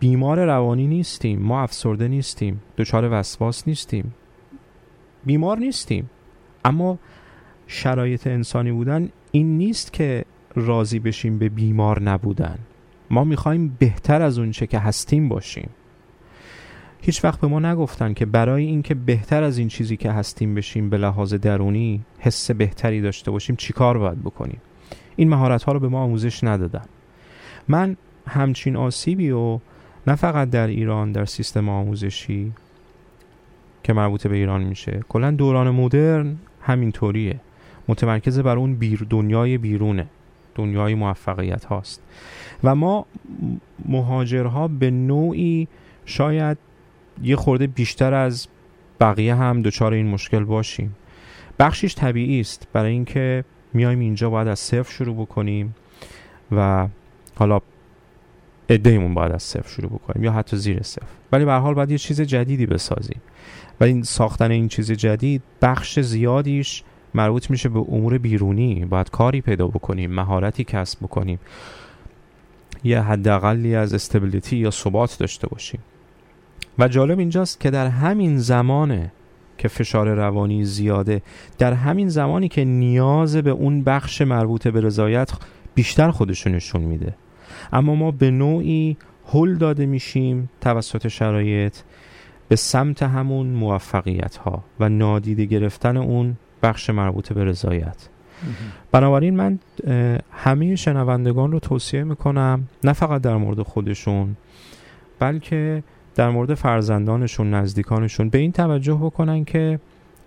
بیمار 0.00 0.44
روانی 0.44 0.86
نیستیم 0.86 1.42
ما 1.42 1.62
افسرده 1.62 2.08
نیستیم 2.08 2.62
دچار 2.76 3.08
وسواس 3.12 3.68
نیستیم. 3.68 4.14
بیمار 5.24 5.58
نیستیم. 5.58 6.10
اما 6.64 6.98
شرایط 7.66 8.26
انسانی 8.26 8.72
بودن 8.72 9.08
این 9.32 9.58
نیست 9.58 9.92
که 9.92 10.24
راضی 10.54 10.98
بشیم 10.98 11.38
به 11.38 11.48
بیمار 11.48 12.02
نبودن. 12.02 12.58
ما 13.10 13.24
می‌خوایم 13.24 13.76
بهتر 13.78 14.22
از 14.22 14.38
اونچه 14.38 14.66
که 14.66 14.78
هستیم 14.78 15.28
باشیم. 15.28 15.70
هیچ 17.00 17.24
وقت 17.24 17.40
به 17.40 17.46
ما 17.46 17.60
نگفتن 17.60 18.14
که 18.14 18.26
برای 18.26 18.64
اینکه 18.64 18.94
بهتر 18.94 19.42
از 19.42 19.58
این 19.58 19.68
چیزی 19.68 19.96
که 19.96 20.12
هستیم 20.12 20.54
بشیم 20.54 20.90
به 20.90 20.98
لحاظ 20.98 21.34
درونی 21.34 22.04
حس 22.18 22.50
بهتری 22.50 23.00
داشته 23.00 23.30
باشیم 23.30 23.56
چیکار 23.56 23.98
باید 23.98 24.20
بکنیم؟ 24.20 24.60
این 25.16 25.28
مهارت 25.28 25.62
ها 25.62 25.72
رو 25.72 25.80
به 25.80 25.88
ما 25.88 26.00
آموزش 26.00 26.44
ندادن. 26.44 26.84
من 27.68 27.96
همچین 28.26 28.76
آسیبی 28.76 29.30
و 29.30 29.58
نه 30.06 30.14
فقط 30.14 30.50
در 30.50 30.66
ایران 30.66 31.12
در 31.12 31.24
سیستم 31.24 31.68
آموزشی 31.68 32.52
که 33.82 33.92
مربوط 33.92 34.26
به 34.26 34.36
ایران 34.36 34.62
میشه 34.62 35.00
کلا 35.08 35.30
دوران 35.30 35.70
مدرن 35.70 36.36
همینطوریه. 36.62 37.40
متمرکز 37.88 38.38
بر 38.38 38.56
اون 38.56 38.74
بیر 38.74 39.06
دنیای 39.10 39.58
بیرونه. 39.58 40.06
دنیای 40.54 40.94
موفقیت 40.94 41.64
هاست. 41.64 42.02
و 42.64 42.74
ما 42.74 43.06
مهاجرها 43.88 44.68
به 44.68 44.90
نوعی 44.90 45.68
شاید 46.04 46.58
یه 47.22 47.36
خورده 47.36 47.66
بیشتر 47.66 48.14
از 48.14 48.46
بقیه 49.00 49.34
هم 49.34 49.62
دچار 49.62 49.92
این 49.92 50.06
مشکل 50.06 50.44
باشیم. 50.44 50.96
بخشیش 51.58 51.94
طبیعی 51.94 52.40
است. 52.40 52.68
برای 52.72 52.92
اینکه 52.92 53.44
میایم 53.74 54.00
اینجا 54.00 54.30
باید 54.30 54.48
از 54.48 54.58
صفر 54.58 54.92
شروع 54.92 55.16
بکنیم 55.16 55.74
و 56.52 56.88
حالا 57.34 57.60
ادهیمون 58.68 59.14
باید 59.14 59.32
از 59.32 59.42
صفر 59.42 59.68
شروع 59.68 59.90
بکنیم 59.90 60.24
یا 60.24 60.32
حتی 60.32 60.56
زیر 60.56 60.82
صفر. 60.82 61.06
ولی 61.32 61.44
به 61.44 61.52
حال 61.52 61.74
باید 61.74 61.90
یه 61.90 61.98
چیز 61.98 62.20
جدیدی 62.20 62.66
بسازیم. 62.66 63.20
و 63.80 63.84
این 63.84 64.02
ساختن 64.02 64.50
این 64.50 64.68
چیز 64.68 64.92
جدید 64.92 65.42
بخش 65.62 66.00
زیادیش 66.00 66.82
مربوط 67.14 67.50
میشه 67.50 67.68
به 67.68 67.78
امور 67.78 68.18
بیرونی. 68.18 68.84
باید 68.84 69.10
کاری 69.10 69.40
پیدا 69.40 69.66
بکنیم 69.66 70.10
مهارتی 70.10 70.64
کسب 70.64 70.98
بکنیم. 71.02 71.38
یه 72.84 73.00
حداقلی 73.00 73.74
از 73.74 73.94
استبیلیتی 73.94 74.56
یا 74.56 74.70
ثبات 74.70 75.18
داشته 75.18 75.48
باشیم. 75.48 75.80
و 76.78 76.88
جالب 76.88 77.18
اینجاست 77.18 77.60
که 77.60 77.70
در 77.70 77.86
همین 77.86 78.38
زمانه 78.38 79.12
که 79.58 79.68
فشار 79.68 80.14
روانی 80.14 80.64
زیاده 80.64 81.22
در 81.58 81.72
همین 81.72 82.08
زمانی 82.08 82.48
که 82.48 82.64
نیاز 82.64 83.36
به 83.36 83.50
اون 83.50 83.82
بخش 83.82 84.22
مربوط 84.22 84.68
به 84.68 84.80
رضایت 84.80 85.32
بیشتر 85.74 86.10
خودشو 86.10 86.50
نشون 86.50 86.80
میده. 86.82 87.14
اما 87.72 87.94
ما 87.94 88.10
به 88.10 88.30
نوعی 88.30 88.96
هل 89.32 89.54
داده 89.54 89.86
میشیم 89.86 90.50
توسط 90.60 91.08
شرایط 91.08 91.76
به 92.48 92.56
سمت 92.56 93.02
همون 93.02 93.46
موفقیت 93.46 94.36
ها 94.36 94.64
و 94.80 94.88
نادیده 94.88 95.44
گرفتن 95.44 95.96
اون 95.96 96.36
بخش 96.62 96.90
مربوط 96.90 97.32
به 97.32 97.44
رضایت. 97.44 98.08
بنابراین 98.92 99.36
من 99.36 99.58
همه 100.30 100.76
شنوندگان 100.76 101.52
رو 101.52 101.58
توصیه 101.58 102.04
می‌کنم 102.04 102.68
نه 102.84 102.92
فقط 102.92 103.22
در 103.22 103.36
مورد 103.36 103.62
خودشون 103.62 104.36
بلکه 105.18 105.82
در 106.18 106.30
مورد 106.30 106.54
فرزندانشون 106.54 107.54
نزدیکانشون 107.54 108.28
به 108.28 108.38
این 108.38 108.52
توجه 108.52 108.94
بکنن 108.94 109.44
که 109.44 109.80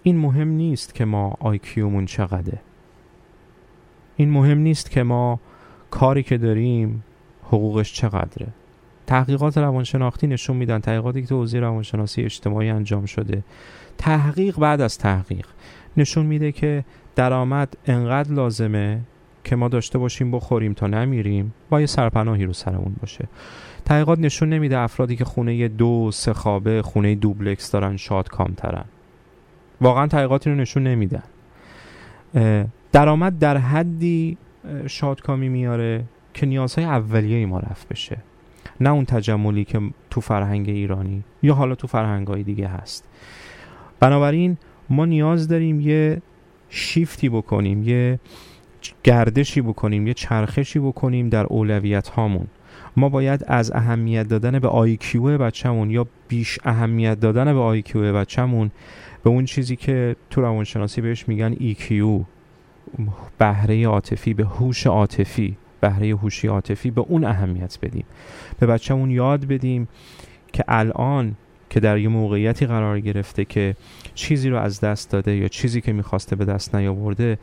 این 0.03 0.17
مهم 0.17 0.47
نیست 0.47 0.95
که 0.95 1.05
ما 1.05 1.37
آیکیومون 1.39 2.05
چقدره. 2.05 2.59
این 4.15 4.29
مهم 4.29 4.57
نیست 4.57 4.91
که 4.91 5.03
ما 5.03 5.39
کاری 5.89 6.23
که 6.23 6.37
داریم 6.37 7.03
حقوقش 7.43 7.93
چقدره. 7.93 8.47
تحقیقات 9.07 9.57
روانشناختی 9.57 10.27
نشون 10.27 10.57
میدن 10.57 10.79
تحقیقاتی 10.79 11.21
که 11.21 11.27
تو 11.27 11.35
حوزه 11.35 11.59
روانشناسی 11.59 12.21
اجتماعی 12.21 12.69
انجام 12.69 13.05
شده. 13.05 13.43
تحقیق 13.97 14.59
بعد 14.59 14.81
از 14.81 14.97
تحقیق 14.97 15.47
نشون 15.97 16.25
میده 16.25 16.51
که 16.51 16.85
درآمد 17.15 17.77
انقدر 17.85 18.33
لازمه 18.33 19.01
که 19.43 19.55
ما 19.55 19.67
داشته 19.67 19.97
باشیم 19.97 20.31
بخوریم 20.31 20.73
تا 20.73 20.87
نمیریم 20.87 21.53
با 21.69 21.79
یه 21.79 21.85
سرپناهی 21.85 22.45
رو 22.45 22.53
سرمون 22.53 22.95
باشه. 23.01 23.27
تحقیقات 23.91 24.19
نشون 24.19 24.49
نمیده 24.49 24.79
افرادی 24.79 25.15
که 25.15 25.25
خونه 25.25 25.67
دو 25.67 26.09
سه 26.13 26.33
خوابه 26.33 26.81
خونه 26.81 27.15
دوبلکس 27.15 27.71
دارن 27.71 27.97
شاد 27.97 28.29
کامترن 28.29 28.85
واقعا 29.81 30.07
تحقیقاتی 30.07 30.49
رو 30.49 30.55
نشون 30.55 30.83
نمیدن 30.83 31.23
درآمد 32.91 33.39
در 33.39 33.57
حدی 33.57 34.37
شادکامی 34.87 35.49
میاره 35.49 36.03
که 36.33 36.45
نیازهای 36.45 36.85
اولیه 36.85 37.45
ما 37.45 37.59
رفت 37.59 37.87
بشه. 37.87 38.17
نه 38.81 38.89
اون 38.89 39.05
تجملی 39.05 39.65
که 39.65 39.81
تو 40.09 40.21
فرهنگ 40.21 40.69
ایرانی 40.69 41.23
یا 41.43 41.53
حالا 41.53 41.75
تو 41.75 41.87
فرهنگای 41.87 42.43
دیگه 42.43 42.67
هست. 42.67 43.07
بنابراین 43.99 44.57
ما 44.89 45.05
نیاز 45.05 45.47
داریم 45.47 45.81
یه 45.81 46.21
شیفتی 46.69 47.29
بکنیم 47.29 47.83
یه 47.83 48.19
گردشی 49.03 49.61
بکنیم 49.61 50.07
یه 50.07 50.13
چرخشی 50.13 50.79
بکنیم 50.79 51.29
در 51.29 51.45
اولویت 51.45 52.07
هامون. 52.07 52.47
ما 52.97 53.09
باید 53.09 53.43
از 53.47 53.71
اهمیت 53.71 54.27
دادن 54.27 54.59
به 54.59 54.67
آیکیو 54.67 55.37
بچهمون 55.37 55.89
یا 55.89 56.07
بیش 56.27 56.59
اهمیت 56.63 57.19
دادن 57.19 57.53
به 57.53 57.59
آیکیو 57.59 58.13
بچهمون 58.13 58.71
به 59.23 59.29
اون 59.29 59.45
چیزی 59.45 59.75
که 59.75 60.15
تو 60.29 60.41
روانشناسی 60.41 61.01
بهش 61.01 61.27
میگن 61.27 61.53
EQ 61.53 61.93
بهره 63.37 63.87
عاطفی 63.87 64.33
به 64.33 64.45
هوش 64.45 64.87
عاطفی 64.87 65.57
بهره 65.81 66.07
هوشی 66.07 66.47
عاطفی 66.47 66.91
به 66.91 67.01
اون 67.01 67.23
اهمیت 67.23 67.77
بدیم. 67.81 68.05
به 68.59 68.65
بچهمون 68.65 69.11
یاد 69.11 69.45
بدیم 69.45 69.87
که 70.53 70.63
الان 70.67 71.35
که 71.69 71.79
در 71.79 71.97
یه 71.97 72.07
موقعیتی 72.07 72.65
قرار 72.65 72.99
گرفته 72.99 73.45
که 73.45 73.75
چیزی 74.13 74.49
رو 74.49 74.57
از 74.57 74.81
دست 74.81 75.11
داده 75.11 75.35
یا 75.35 75.47
چیزی 75.47 75.81
که 75.81 75.93
می‌خواسته 75.93 76.35
به 76.35 76.45
دست 76.45 76.75
نیاورده 76.75 77.37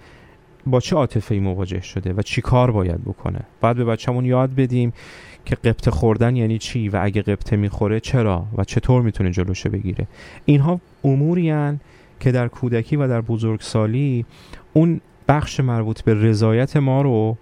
با 0.71 0.81
چه 0.81 0.97
عاطفه 0.97 1.35
مواجه 1.35 1.81
شده 1.81 2.13
و 2.13 2.23
چی 2.23 2.41
کار 2.41 2.71
باید 2.71 3.05
بکنه؟ 3.05 3.41
باید 3.61 3.77
به 3.77 3.85
بچهمون 3.85 4.25
یاد 4.25 4.55
بدیم 4.55 4.93
که 5.45 5.55
قبطه 5.55 5.91
خوردن 5.91 6.37
یعنی 6.37 6.59
چی 6.59 6.89
و 6.89 7.01
اگه 7.03 7.23
قبطه 7.23 7.57
می‌خوره 7.57 8.01
چرا 8.01 8.47
و 8.57 8.65
چطور 8.65 9.03
می‌تونه 9.03 9.31
جلوشه 9.31 9.69
بگیره. 9.69 10.07
اینها 10.45 10.81
اموری 11.05 11.53
که 12.21 12.33
در 12.33 12.49
کودکی 12.49 12.97
و 12.97 13.09
در 13.09 13.21
بزرگسالی 13.21 14.27
اون 14.73 15.01
بخش 15.29 15.61
مربوط 15.61 16.01
به 16.01 16.15
رضایت 16.15 16.77
ما 16.77 17.03
رو 17.03 17.37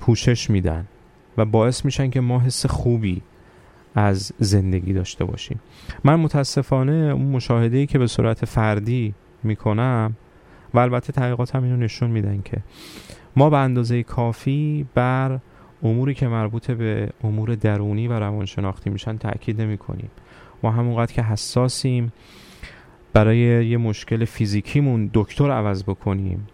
پوشش 0.00 0.50
میدن 0.50 0.86
و 1.36 1.44
باعث 1.44 1.84
میشن 1.84 2.10
که 2.10 2.20
ما 2.20 2.40
حس 2.40 2.66
خوبی 2.66 3.22
از 3.94 4.32
زندگی 4.38 4.92
داشته 4.92 5.24
باشیم. 5.24 5.60
من 6.04 6.16
متاسفانه 6.16 6.92
اون 6.92 7.26
مشاهده 7.26 7.86
که 7.86 7.98
به 7.98 8.06
صورت 8.06 8.44
فردی 8.44 9.14
می‌کنم 9.42 10.16
و 10.74 10.78
البته 10.78 11.12
تحقیقات 11.12 11.54
هم 11.56 11.62
اینو 11.62 11.76
نشون 11.76 12.10
میدن 12.10 12.42
که 12.44 12.56
ما 13.36 13.50
به 13.50 13.58
اندازه 13.58 14.02
کافی 14.02 14.86
بر 14.94 15.38
اموری 15.82 16.14
که 16.14 16.28
مربوط 16.28 16.70
به 16.70 17.08
امور 17.24 17.54
درونی 17.54 18.08
و 18.08 18.12
روانشناختی 18.12 18.90
میشن 18.90 19.16
تاکید 19.16 19.60
نمی 19.60 19.78
کنیم 19.78 20.10
ما 20.62 20.70
همونقدر 20.70 21.12
که 21.12 21.22
حساسیم 21.22 22.12
برای 23.12 23.66
یه 23.66 23.76
مشکل 23.76 24.24
فیزیکیمون 24.24 25.10
دکتر 25.14 25.50
عوض 25.50 25.82
بکنیم 25.82 26.48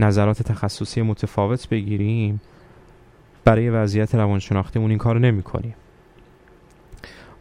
نظرات 0.00 0.42
تخصصی 0.42 1.02
متفاوت 1.02 1.68
بگیریم 1.68 2.40
برای 3.44 3.70
وضعیت 3.70 4.14
روانشناختیمون 4.14 4.90
این 4.90 4.98
کار 4.98 5.18
نمی 5.18 5.42
کنیم 5.42 5.74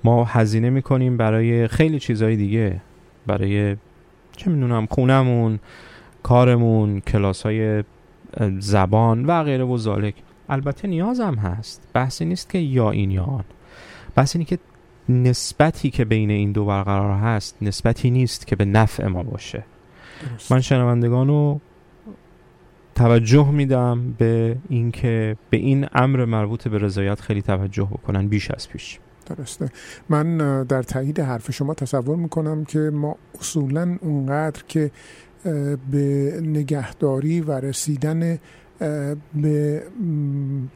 ما 0.03 0.23
هزینه 0.23 0.69
می 0.69 0.81
کنیم 0.81 1.17
برای 1.17 1.67
خیلی 1.67 1.99
چیزهای 1.99 2.35
دیگه 2.35 2.81
برای 3.27 3.75
چه 4.37 4.49
می‌دونم 4.49 4.85
خونمون 4.85 5.59
کارمون 6.23 6.99
کلاس 6.99 7.41
های 7.41 7.83
زبان 8.59 9.25
و 9.25 9.43
غیره 9.43 9.63
و 9.63 9.77
ذالک 9.77 10.15
البته 10.49 10.87
نیازم 10.87 11.35
هست. 11.35 11.81
بحثی 11.93 12.25
نیست 12.25 12.49
که 12.49 12.57
یا 12.57 12.91
این 12.91 13.11
یا 13.11 13.23
آن. 13.23 13.43
بحث 14.15 14.35
اینه 14.35 14.45
که 14.45 14.59
نسبتی 15.09 15.89
که 15.89 16.05
بین 16.05 16.31
این 16.31 16.51
دو 16.51 16.65
برقرار 16.65 17.17
هست 17.17 17.57
نسبتی 17.61 18.11
نیست 18.11 18.47
که 18.47 18.55
به 18.55 18.65
نفع 18.65 19.07
ما 19.07 19.23
باشه. 19.23 19.63
درست. 20.31 20.51
من 20.51 20.61
شنوندگان 20.61 21.27
رو 21.27 21.59
توجه 22.95 23.51
میدم 23.51 24.15
به 24.17 24.57
اینکه 24.69 25.37
به 25.49 25.57
این 25.57 25.87
امر 25.93 26.25
مربوط 26.25 26.67
به 26.67 26.77
رضایت 26.77 27.21
خیلی 27.21 27.41
توجه 27.41 27.85
بکنن 27.85 28.27
بیش 28.27 28.51
از 28.51 28.69
پیش. 28.69 28.99
درسته. 29.25 29.69
من 30.09 30.37
در 30.63 30.83
تایید 30.83 31.19
حرف 31.19 31.51
شما 31.51 31.73
تصور 31.73 32.15
می‌کنم 32.15 32.65
که 32.65 32.79
ما 32.79 33.15
اصولا 33.39 33.97
اونقدر 34.01 34.63
که 34.67 34.91
به 35.91 36.39
نگهداری 36.43 37.41
و 37.41 37.51
رسیدن 37.51 38.39
به 39.35 39.83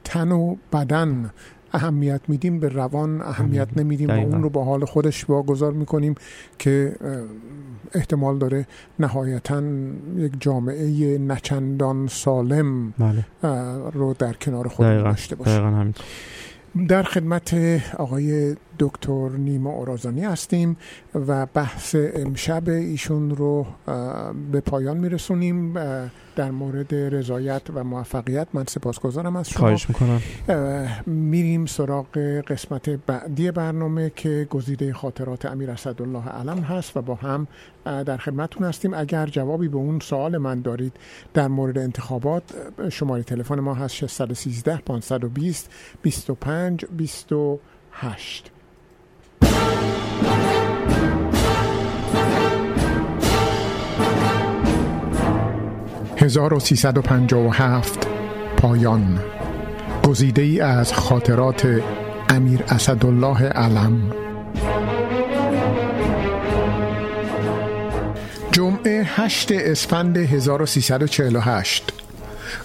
تن 0.03 0.31
و 0.31 0.55
بدن 0.73 1.31
اهمیت 1.73 2.21
میدیم 2.27 2.59
به 2.59 2.69
روان 2.69 3.21
اهمیت 3.21 3.67
نمیدیم 3.77 4.09
و 4.09 4.11
اون 4.11 4.43
رو 4.43 4.49
با 4.49 4.63
حال 4.63 4.85
خودش 4.85 5.29
واگذار 5.29 5.73
می‌کنیم 5.73 6.15
که 6.59 6.95
احتمال 7.93 8.37
داره 8.37 8.67
نهایتا 8.99 9.63
یک 10.17 10.31
جامعه 10.39 11.17
نچندان 11.17 12.07
سالم 12.07 12.91
بله. 12.91 13.25
رو 13.91 14.13
در 14.19 14.33
کنار 14.33 14.67
خود 14.67 14.85
داشته 14.87 15.35
باشه 15.35 15.93
در 16.87 17.03
خدمت 17.03 17.53
آقای 17.97 18.55
دکتر 18.81 19.29
نیما 19.29 19.69
اورازانی 19.69 20.21
هستیم 20.21 20.77
و 21.27 21.45
بحث 21.45 21.95
امشب 21.95 22.69
ایشون 22.69 23.35
رو 23.35 23.65
به 24.51 24.59
پایان 24.59 24.97
میرسونیم. 24.97 25.73
در 26.35 26.51
مورد 26.51 26.95
رضایت 26.95 27.61
و 27.73 27.83
موفقیت 27.83 28.47
من 28.53 28.65
سپاسگزارم 28.65 29.35
از 29.35 29.49
شما. 29.49 29.59
خواهش 29.59 29.89
می‌کنم. 29.89 30.21
میریم 31.05 31.65
سراغ 31.65 32.17
قسمت 32.47 32.89
بعدی 32.89 33.51
برنامه 33.51 34.11
که 34.15 34.47
گزیده 34.49 34.93
خاطرات 34.93 35.45
امیر 35.45 35.71
اسدالله 35.71 36.27
علم 36.27 36.59
هست 36.59 36.97
و 36.97 37.01
با 37.01 37.15
هم 37.15 37.47
در 37.85 38.17
خدمتتون 38.17 38.67
هستیم. 38.67 38.93
اگر 38.93 39.25
جوابی 39.25 39.67
به 39.67 39.77
اون 39.77 39.99
سوال 39.99 40.37
من 40.37 40.61
دارید 40.61 40.93
در 41.33 41.47
مورد 41.47 41.77
انتخابات 41.77 42.43
شماره 42.89 43.23
تلفن 43.23 43.59
ما 43.59 43.73
هست 43.73 43.95
613 43.95 44.77
520 44.77 45.69
25 46.01 46.85
28 46.85 48.50
1357 56.21 58.07
پایان. 58.57 59.19
گزیده 60.03 60.41
ای 60.41 60.61
از 60.61 60.93
خاطرات 60.93 61.81
امیر 62.29 62.63
اسدالله 62.67 63.43
علم. 63.43 64.13
جمعه 68.51 69.03
8 69.05 69.51
اسفند 69.51 70.17
1348 70.17 71.93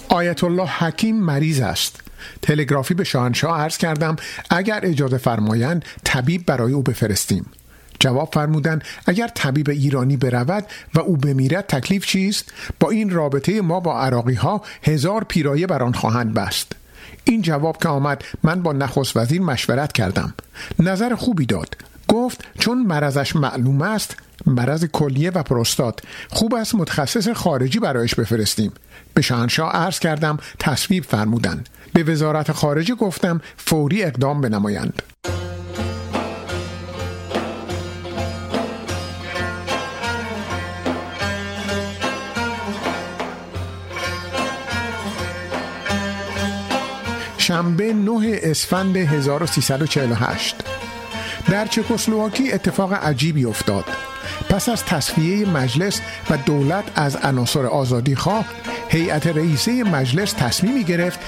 آیت 0.09 0.45
الله 0.45 0.67
حکیم 0.67 1.17
مریض 1.17 1.61
است. 1.61 2.01
تلگرافی 2.43 2.95
به 2.95 3.05
شاهنشاه 3.05 3.61
عرض 3.61 3.77
کردم 3.77 4.17
اگر 4.51 4.81
اجازه 4.83 5.19
فرمایند 5.19 5.85
طبیب 6.05 6.47
برای 6.47 6.73
او 6.73 6.83
بفرستیم. 6.83 7.47
جواب 8.01 8.31
فرمودند 8.33 8.85
اگر 9.07 9.29
طبیب 9.29 9.71
ایرانی 9.71 10.17
برود 10.17 10.65
و 10.95 11.01
او 11.01 11.17
بمیرد 11.17 11.67
تکلیف 11.67 12.07
چیست؟ 12.07 12.53
با 12.81 12.91
این 12.91 13.11
رابطه 13.11 13.61
ما 13.61 13.81
با 13.81 14.01
عراقی 14.01 14.35
ها 14.35 14.63
هزار 14.83 15.25
پیرایه 15.25 15.67
بر 15.67 15.83
آن 15.83 15.93
خواهند 15.93 16.35
بست. 16.35 16.73
این 17.25 17.43
جواب 17.43 17.83
که 17.83 17.89
آمد 17.89 18.25
من 18.43 18.63
با 18.63 18.73
نخست 18.73 19.17
وزیر 19.17 19.41
مشورت 19.43 19.93
کردم. 19.93 20.35
نظر 20.79 21.15
خوبی 21.15 21.47
داد. 21.47 21.77
گفت 22.09 22.45
چون 22.59 22.83
مرضش 22.83 23.37
معلوم 23.37 23.83
است 23.83 24.17
مرض 24.47 24.85
کلیه 24.85 25.31
و 25.31 25.43
پروستات 25.43 26.01
خوب 26.31 26.55
است 26.55 26.75
متخصص 26.75 27.29
خارجی 27.29 27.79
برایش 27.79 28.15
بفرستیم. 28.15 28.73
به 29.15 29.23
شاهنشاه 29.23 29.73
عرض 29.73 29.99
کردم 29.99 30.39
تصویب 30.59 31.05
فرمودند. 31.05 31.69
به 31.93 32.03
وزارت 32.03 32.53
خارجه 32.53 32.95
گفتم 32.95 33.41
فوری 33.57 34.03
اقدام 34.03 34.41
بنمایند. 34.41 35.03
شنبه 47.47 47.93
9 47.93 48.41
اسفند 48.43 48.97
1348 48.97 50.57
در 51.51 51.67
چکسلواکی 51.67 52.53
اتفاق 52.53 52.93
عجیبی 52.93 53.45
افتاد. 53.45 53.85
پس 54.49 54.69
از 54.69 54.85
تصفیه 54.85 55.49
مجلس 55.49 56.01
و 56.31 56.37
دولت 56.37 56.85
از 56.95 57.17
عناصر 57.17 57.67
آزادی 57.67 58.15
خواه 58.15 58.45
هیئت 58.89 59.27
رئیسه 59.27 59.85
مجلس 59.85 60.33
تصمیمی 60.33 60.85
گرفت 60.85 61.21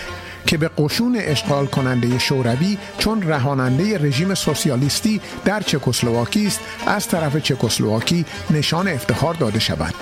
که 0.47 0.57
به 0.57 0.71
قشون 0.79 1.17
اشغال 1.21 1.67
کننده 1.67 2.19
شوروی 2.19 2.79
چون 2.99 3.23
رهاننده 3.23 3.99
رژیم 3.99 4.35
سوسیالیستی 4.35 5.21
در 5.45 5.61
چکسلواکی 5.61 6.47
است 6.47 6.61
از 6.87 7.09
طرف 7.09 7.37
چکسلواکی 7.37 8.25
نشان 8.51 8.89
افتخار 8.89 9.35
داده 9.35 9.59
شود. 9.59 9.95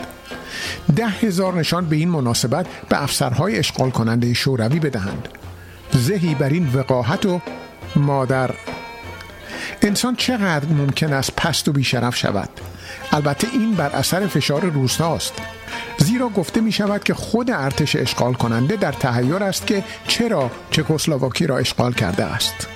ده 0.96 1.06
هزار 1.06 1.54
نشان 1.54 1.86
به 1.86 1.96
این 1.96 2.08
مناسبت 2.08 2.66
به 2.88 3.02
افسرهای 3.02 3.58
اشغال 3.58 3.90
کننده 3.90 4.34
شوروی 4.34 4.80
بدهند. 4.80 5.28
زهی 5.92 6.34
بر 6.34 6.48
این 6.48 6.68
وقاحت 6.74 7.26
و 7.26 7.40
مادر. 7.96 8.50
انسان 9.82 10.16
چقدر 10.16 10.68
ممکن 10.68 11.12
است 11.12 11.36
پست 11.36 11.68
و 11.68 11.72
بیشرف 11.72 12.16
شود؟ 12.16 12.48
البته 13.12 13.48
این 13.52 13.74
بر 13.74 13.90
اثر 13.90 14.26
فشار 14.26 14.60
روزهاست 14.60 15.32
زیرا 15.98 16.28
گفته 16.28 16.60
می 16.60 16.72
شود 16.72 17.04
که 17.04 17.14
خود 17.14 17.50
ارتش 17.50 17.96
اشغال 17.96 18.34
کننده 18.34 18.76
در 18.76 18.92
تحیر 18.92 19.34
است 19.34 19.66
که 19.66 19.84
چرا 20.08 20.50
چکسلواکی 20.70 21.46
را 21.46 21.58
اشغال 21.58 21.92
کرده 21.92 22.24
است. 22.24 22.68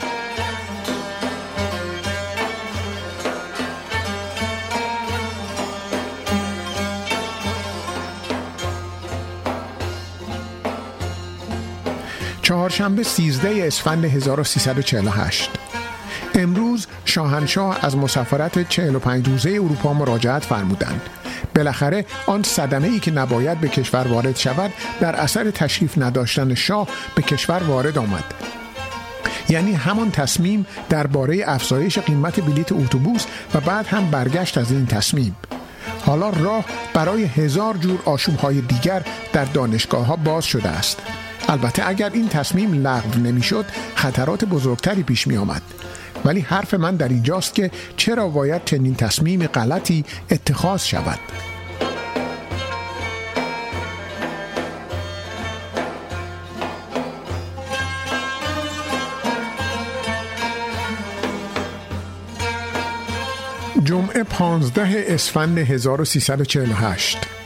چهارشنبه 12.71 13.03
13 13.03 13.67
اسفند 13.67 14.05
1348 14.05 15.51
امروز 16.35 16.87
شاهنشاه 17.05 17.79
از 17.85 17.97
مسافرت 17.97 18.69
45 18.69 19.29
روزه 19.29 19.51
اروپا 19.51 19.93
مراجعت 19.93 20.45
فرمودند. 20.45 21.01
بالاخره 21.55 22.05
آن 22.27 22.43
صدمه 22.43 22.89
ای 22.89 22.99
که 22.99 23.11
نباید 23.11 23.61
به 23.61 23.69
کشور 23.69 24.07
وارد 24.07 24.37
شود 24.37 24.73
در 25.01 25.17
اثر 25.17 25.51
تشریف 25.51 25.99
نداشتن 25.99 26.55
شاه 26.55 26.89
به 27.15 27.23
کشور 27.23 27.63
وارد 27.63 27.99
آمد. 27.99 28.25
یعنی 29.49 29.73
همان 29.73 30.11
تصمیم 30.11 30.67
درباره 30.89 31.43
افزایش 31.47 31.99
قیمت 31.99 32.41
بلیت 32.41 32.73
اتوبوس 32.73 33.27
و 33.55 33.61
بعد 33.61 33.87
هم 33.87 34.11
برگشت 34.11 34.59
از 34.59 34.71
این 34.73 34.87
تصمیم. 34.87 35.37
حالا 36.07 36.31
راه 36.31 36.65
برای 36.95 37.25
هزار 37.25 37.77
جور 37.77 37.99
آشوبهای 38.05 38.61
دیگر 38.61 39.03
در 39.33 39.45
دانشگاه 39.45 40.07
ها 40.07 40.17
باز 40.17 40.45
شده 40.45 40.69
است. 40.69 41.03
البته 41.51 41.89
اگر 41.89 42.11
این 42.13 42.29
تصمیم 42.29 42.87
لغو 42.87 43.19
نمی‌شد 43.19 43.65
خطرات 43.95 44.45
بزرگتری 44.45 45.03
پیش 45.03 45.27
می 45.27 45.37
آمد 45.37 45.63
ولی 46.25 46.41
حرف 46.41 46.75
من 46.75 46.97
در 46.97 47.09
اینجاست 47.09 47.55
که 47.55 47.71
چرا 47.97 48.29
باید 48.29 48.65
چنین 48.65 48.95
تصمیم 48.95 49.47
غلطی 49.47 50.05
اتخاذ 50.31 50.85
شود. 50.85 51.19
جمعه 63.85 64.23
15 64.23 65.05
اسفند 65.09 65.59
1348 65.59 67.19
چون 67.19 67.40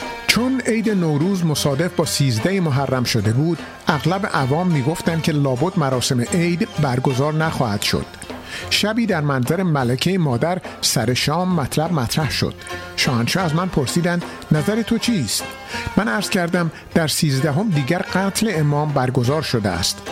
عید 0.67 0.91
نوروز 0.91 1.45
مصادف 1.45 1.97
با 1.97 2.05
13 2.05 2.61
محرم 2.61 3.05
شده 3.05 3.33
بود 3.33 3.59
اغلب 3.89 4.31
عوام 4.35 4.67
می‌گفتند 4.67 5.23
که 5.23 5.33
لابد 5.33 5.79
مراسم 5.79 6.21
عید 6.21 6.69
برگزار 6.83 7.35
نخواهد 7.35 7.83
شد. 7.83 8.07
شبی 8.71 9.07
در 9.07 9.21
منظر 9.21 9.63
ملکه 9.63 10.19
مادر 10.19 10.59
سر 10.81 11.15
شام 11.15 11.55
مطلب 11.55 11.93
مطرح 11.93 12.31
شد. 12.31 12.55
شاهنشاه 12.97 13.45
از 13.45 13.55
من 13.55 13.69
پرسیدند 13.69 14.25
نظر 14.53 14.83
تو 14.83 14.99
چیست؟ 14.99 15.45
من 15.97 16.09
عرض 16.09 16.31
کردم 16.31 16.71
در 16.95 17.09
سیزدهم 17.09 17.71
دیگر 17.71 17.99
قتل 17.99 18.53
امام 18.55 18.93
برگزار 18.93 19.43
شده 19.43 19.69
است. 19.69 20.03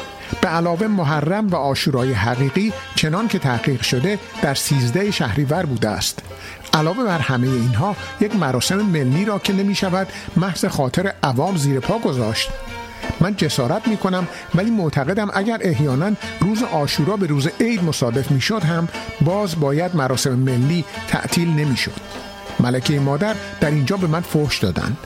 به 0.40 0.48
علاوه 0.48 0.86
محرم 0.86 1.48
و 1.48 1.56
آشورای 1.56 2.12
حقیقی 2.12 2.72
چنان 2.94 3.28
که 3.28 3.38
تحقیق 3.38 3.82
شده 3.82 4.18
در 4.42 4.54
سیزده 4.54 5.10
شهریور 5.10 5.66
بوده 5.66 5.88
است. 5.88 6.22
علاوه 6.72 7.04
بر 7.04 7.18
همه 7.18 7.46
اینها 7.48 7.96
یک 8.20 8.36
مراسم 8.36 8.76
ملی 8.76 9.24
را 9.24 9.38
که 9.38 9.52
نمی 9.52 9.74
شود 9.74 10.09
محض 10.36 10.64
خاطر 10.64 11.12
عوام 11.22 11.56
زیر 11.56 11.80
پا 11.80 11.98
گذاشت. 11.98 12.50
من 13.20 13.36
جسارت 13.36 13.88
می 13.88 13.96
کنم 13.96 14.28
ولی 14.54 14.70
معتقدم 14.70 15.30
اگر 15.34 15.59
احیانا 15.60 16.12
روز 16.40 16.62
آشورا 16.62 17.16
به 17.16 17.26
روز 17.26 17.48
عید 17.60 17.84
مصادف 17.84 18.30
می 18.30 18.40
شد 18.40 18.62
هم 18.62 18.88
باز 19.20 19.60
باید 19.60 19.96
مراسم 19.96 20.34
ملی 20.34 20.84
تعطیل 21.09 21.48
نمی 21.48 21.76
شد. 21.76 22.00
ملکه 22.60 23.00
مادر 23.00 23.34
در 23.60 23.70
اینجا 23.70 23.96
به 23.96 24.06
من 24.06 24.20
فحش 24.20 24.59
دادند. 24.59 24.96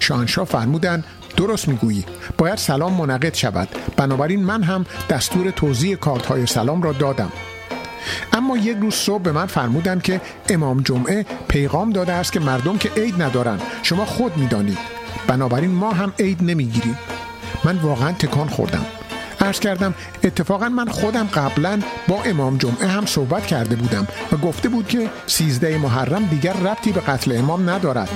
شاهنشاه 0.00 0.44
فرمودند 0.44 1.04
درست 1.40 1.68
می‌گویی. 1.68 2.04
باید 2.38 2.58
سلام 2.58 2.92
منعقد 2.92 3.34
شود. 3.34 3.68
بنابراین 3.96 4.44
من 4.44 4.62
هم 4.62 4.86
دستور 5.10 5.50
توضیح 5.50 5.96
کارت 5.96 6.26
های 6.26 6.46
سلام 6.46 6.82
را 6.82 6.92
دادم. 6.92 7.32
اما 8.32 8.56
یک 8.56 8.76
روز 8.80 8.94
صبح 8.94 9.22
به 9.22 9.32
من 9.32 9.46
فرمودند 9.46 10.02
که 10.02 10.20
امام 10.48 10.82
جمعه 10.82 11.26
پیغام 11.48 11.90
داده 11.90 12.12
است 12.12 12.32
که 12.32 12.40
مردم 12.40 12.78
که 12.78 12.90
عید 12.96 13.22
ندارند 13.22 13.62
شما 13.82 14.04
خود 14.04 14.36
می‌دانید. 14.36 14.78
بنابراین 15.26 15.70
ما 15.70 15.92
هم 15.92 16.12
عید 16.18 16.42
نمی‌گیریم. 16.42 16.98
من 17.64 17.76
واقعا 17.76 18.12
تکان 18.12 18.48
خوردم. 18.48 18.86
عرض 19.40 19.60
کردم 19.60 19.94
اتفاقا 20.24 20.68
من 20.68 20.88
خودم 20.88 21.26
قبلا 21.26 21.80
با 22.08 22.22
امام 22.22 22.58
جمعه 22.58 22.88
هم 22.88 23.06
صحبت 23.06 23.46
کرده 23.46 23.76
بودم 23.76 24.06
و 24.32 24.36
گفته 24.36 24.68
بود 24.68 24.88
که 24.88 25.10
سیزده 25.26 25.78
محرم 25.78 26.26
دیگر 26.26 26.52
ربطی 26.52 26.92
به 26.92 27.00
قتل 27.00 27.36
امام 27.36 27.70
ندارد. 27.70 28.08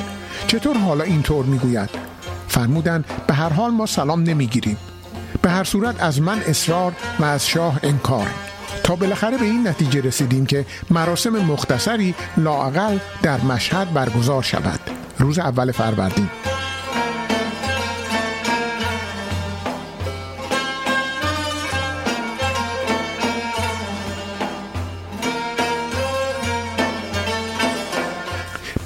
چطور 0.47 0.79
حالا 0.79 1.05
اینطور 1.05 1.45
می‌گوید؟ 1.45 2.14
فرمودن 2.49 3.05
به 3.27 3.35
هر 3.35 3.49
حال 3.53 3.71
ما 3.71 3.87
سلام 3.87 4.23
نمی‌گیریم. 4.23 4.77
به 5.43 5.51
هر 5.51 5.65
صورت 5.65 6.03
از 6.03 6.21
من 6.21 6.39
اصرار 6.39 6.93
و 7.21 7.25
از 7.25 7.49
شاه 7.49 7.81
انکار. 7.83 8.27
تا 8.85 8.97
بالاخره 8.97 9.39
به 9.39 9.45
این 9.45 9.69
نتیجه 9.69 10.01
رسیدیم 10.01 10.47
که 10.47 10.67
مراسم 10.91 11.31
مختصری 11.31 12.15
لاقل 12.37 12.99
در 13.23 13.41
مشهد 13.41 13.93
برگزار 13.93 14.43
شود. 14.43 14.81
روز 15.19 15.39
اول 15.39 15.73
فروردین. 15.73 16.29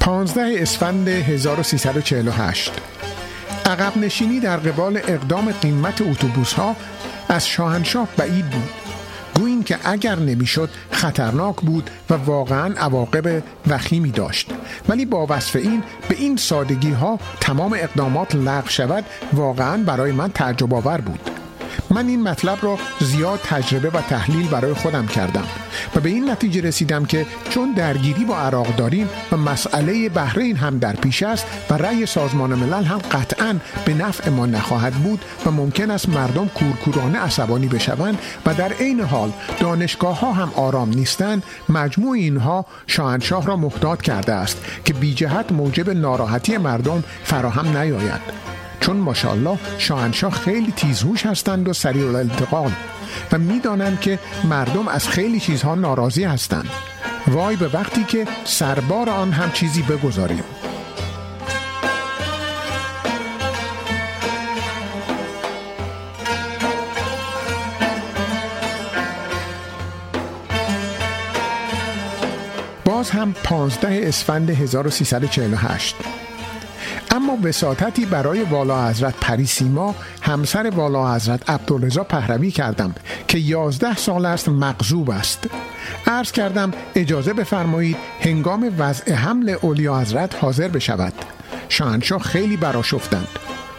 پانزده 0.00 0.54
اسفند 0.58 1.08
1348 1.08 2.72
عقب 3.68 3.96
نشینی 3.96 4.40
در 4.40 4.56
قبال 4.56 4.96
اقدام 4.96 5.52
قیمت 5.52 6.02
اتوبوس 6.02 6.52
ها 6.52 6.76
از 7.28 7.48
شاهنشاه 7.48 8.08
بعید 8.16 8.50
بود. 8.50 8.70
گویین 9.34 9.62
که 9.62 9.78
اگر 9.84 10.18
نمی‌شد 10.18 10.70
خطرناک 10.90 11.56
بود 11.56 11.90
و 12.10 12.14
واقعا 12.14 12.74
عواقب 12.74 13.42
وخیمی 13.66 14.10
داشت. 14.10 14.50
ولی 14.88 15.04
با 15.04 15.26
وصف 15.30 15.56
این 15.56 15.82
به 16.08 16.14
این 16.18 16.36
سادگی 16.36 16.90
ها 16.90 17.18
تمام 17.40 17.72
اقدامات 17.72 18.34
لغو 18.34 18.68
شود 18.68 19.04
واقعا 19.32 19.76
برای 19.76 20.12
من 20.12 20.30
تعجب 20.32 20.74
آور 20.74 21.00
بود. 21.00 21.37
من 21.90 22.08
این 22.08 22.22
مطلب 22.22 22.58
را 22.62 22.78
زیاد 23.00 23.40
تجربه 23.44 23.90
و 23.90 24.00
تحلیل 24.00 24.48
برای 24.48 24.74
خودم 24.74 25.06
کردم 25.06 25.44
و 25.96 26.00
به 26.00 26.08
این 26.08 26.30
نتیجه 26.30 26.60
رسیدم 26.60 27.04
که 27.04 27.26
چون 27.50 27.72
درگیری 27.72 28.24
با 28.24 28.38
عراق 28.38 28.76
داریم 28.76 29.08
و 29.32 29.36
مسئله 29.36 30.08
بحرین 30.08 30.56
هم 30.56 30.78
در 30.78 30.96
پیش 30.96 31.22
است 31.22 31.46
و 31.70 31.74
رأی 31.74 32.06
سازمان 32.06 32.54
ملل 32.54 32.84
هم 32.84 32.98
قطعا 32.98 33.56
به 33.84 33.94
نفع 33.94 34.30
ما 34.30 34.46
نخواهد 34.46 34.92
بود 34.92 35.24
و 35.46 35.50
ممکن 35.50 35.90
است 35.90 36.08
مردم 36.08 36.48
کورکورانه 36.48 37.18
عصبانی 37.18 37.66
بشوند 37.66 38.18
و 38.46 38.54
در 38.54 38.72
عین 38.72 39.00
حال 39.00 39.32
دانشگاه 39.60 40.20
ها 40.20 40.32
هم 40.32 40.52
آرام 40.56 40.88
نیستند 40.88 41.42
مجموع 41.68 42.16
اینها 42.16 42.66
شاهنشاه 42.86 43.46
را 43.46 43.56
محتاط 43.56 44.02
کرده 44.02 44.32
است 44.32 44.64
که 44.84 44.92
بی 44.92 45.14
جهت 45.14 45.52
موجب 45.52 45.90
ناراحتی 45.90 46.56
مردم 46.56 47.04
فراهم 47.24 47.78
نیاید. 47.78 48.57
چون 48.80 48.96
ماشاءالله 48.96 49.58
شاهنشاه 49.78 50.32
خیلی 50.32 50.72
تیزهوش 50.72 51.26
هستند 51.26 51.68
و 51.68 51.72
سریع 51.72 52.06
الانتقال 52.06 52.72
و 53.32 53.38
می‌دانند 53.38 54.00
که 54.00 54.18
مردم 54.44 54.88
از 54.88 55.08
خیلی 55.08 55.40
چیزها 55.40 55.74
ناراضی 55.74 56.24
هستند. 56.24 56.68
وای 57.26 57.56
به 57.56 57.68
وقتی 57.68 58.04
که 58.04 58.26
سربار 58.44 59.10
آن 59.10 59.32
هم 59.32 59.52
چیزی 59.52 59.82
بگذاریم. 59.82 60.44
باز 72.84 73.10
هم 73.10 73.32
15 73.32 74.00
اسفند 74.08 74.50
1348 74.50 75.96
اما 77.18 77.38
وساطتی 77.42 78.06
برای 78.06 78.42
والا 78.42 78.88
حضرت 78.88 79.14
پریسیما 79.20 79.94
همسر 80.22 80.70
والا 80.70 81.14
حضرت 81.14 81.50
عبدالرضا 81.50 82.04
پهروی 82.04 82.50
کردم 82.50 82.94
که 83.28 83.38
یازده 83.38 83.96
سال 83.96 84.26
است 84.26 84.48
مغزوب 84.48 85.10
است. 85.10 85.46
عرض 86.06 86.32
کردم 86.32 86.70
اجازه 86.94 87.32
بفرمایید 87.32 87.96
هنگام 88.20 88.74
وضع 88.78 89.12
حمل 89.12 89.56
اولیا 89.62 90.00
حضرت 90.00 90.34
حاضر 90.44 90.68
بشود. 90.68 91.12
شاهنشاه 91.68 92.22
خیلی 92.22 92.56
براشفتند 92.56 93.28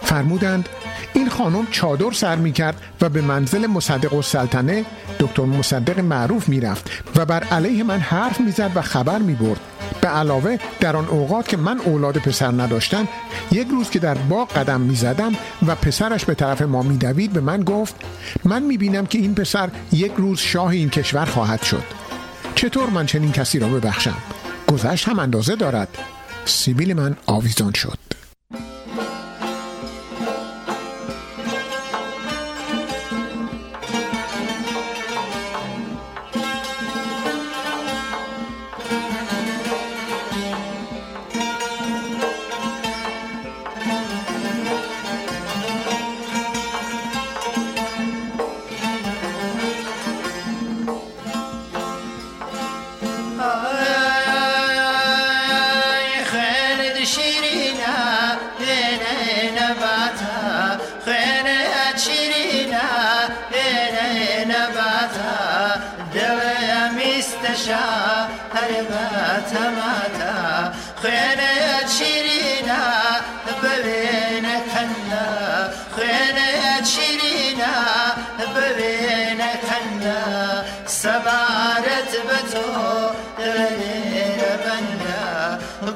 فرمودند 0.01 0.69
این 1.13 1.29
خانم 1.29 1.67
چادر 1.71 2.11
سر 2.11 2.35
می 2.35 2.51
کرد 2.51 2.81
و 3.01 3.09
به 3.09 3.21
منزل 3.21 3.67
مصدق 3.67 4.13
السلطنه 4.13 4.85
دکتر 5.19 5.45
مصدق 5.45 5.99
معروف 5.99 6.49
می 6.49 6.59
رفت 6.59 6.91
و 7.15 7.25
بر 7.25 7.43
علیه 7.43 7.83
من 7.83 7.99
حرف 7.99 8.41
می 8.41 8.51
زد 8.51 8.71
و 8.75 8.81
خبر 8.81 9.19
می 9.19 9.33
برد 9.33 9.59
به 10.01 10.07
علاوه 10.07 10.57
در 10.79 10.95
آن 10.95 11.07
اوقات 11.07 11.47
که 11.47 11.57
من 11.57 11.79
اولاد 11.79 12.17
پسر 12.17 12.51
نداشتم 12.51 13.07
یک 13.51 13.67
روز 13.67 13.89
که 13.89 13.99
در 13.99 14.13
باغ 14.15 14.53
قدم 14.53 14.81
می 14.81 14.95
زدم 14.95 15.31
و 15.67 15.75
پسرش 15.75 16.25
به 16.25 16.33
طرف 16.33 16.61
ما 16.61 16.81
می 16.81 16.97
دوید 16.97 17.33
به 17.33 17.41
من 17.41 17.63
گفت 17.63 17.95
من 18.43 18.63
می 18.63 18.77
بینم 18.77 19.05
که 19.05 19.17
این 19.17 19.35
پسر 19.35 19.69
یک 19.91 20.11
روز 20.17 20.39
شاه 20.39 20.67
این 20.69 20.89
کشور 20.89 21.25
خواهد 21.25 21.63
شد. 21.63 21.83
چطور 22.55 22.89
من 22.89 23.05
چنین 23.05 23.31
کسی 23.31 23.59
را 23.59 23.67
ببخشم؟ 23.67 24.17
گذشت 24.67 25.07
هم 25.07 25.19
اندازه 25.19 25.55
دارد. 25.55 25.87
سیبیل 26.45 26.93
من 26.93 27.15
آویزان 27.25 27.73
شد. 27.73 28.18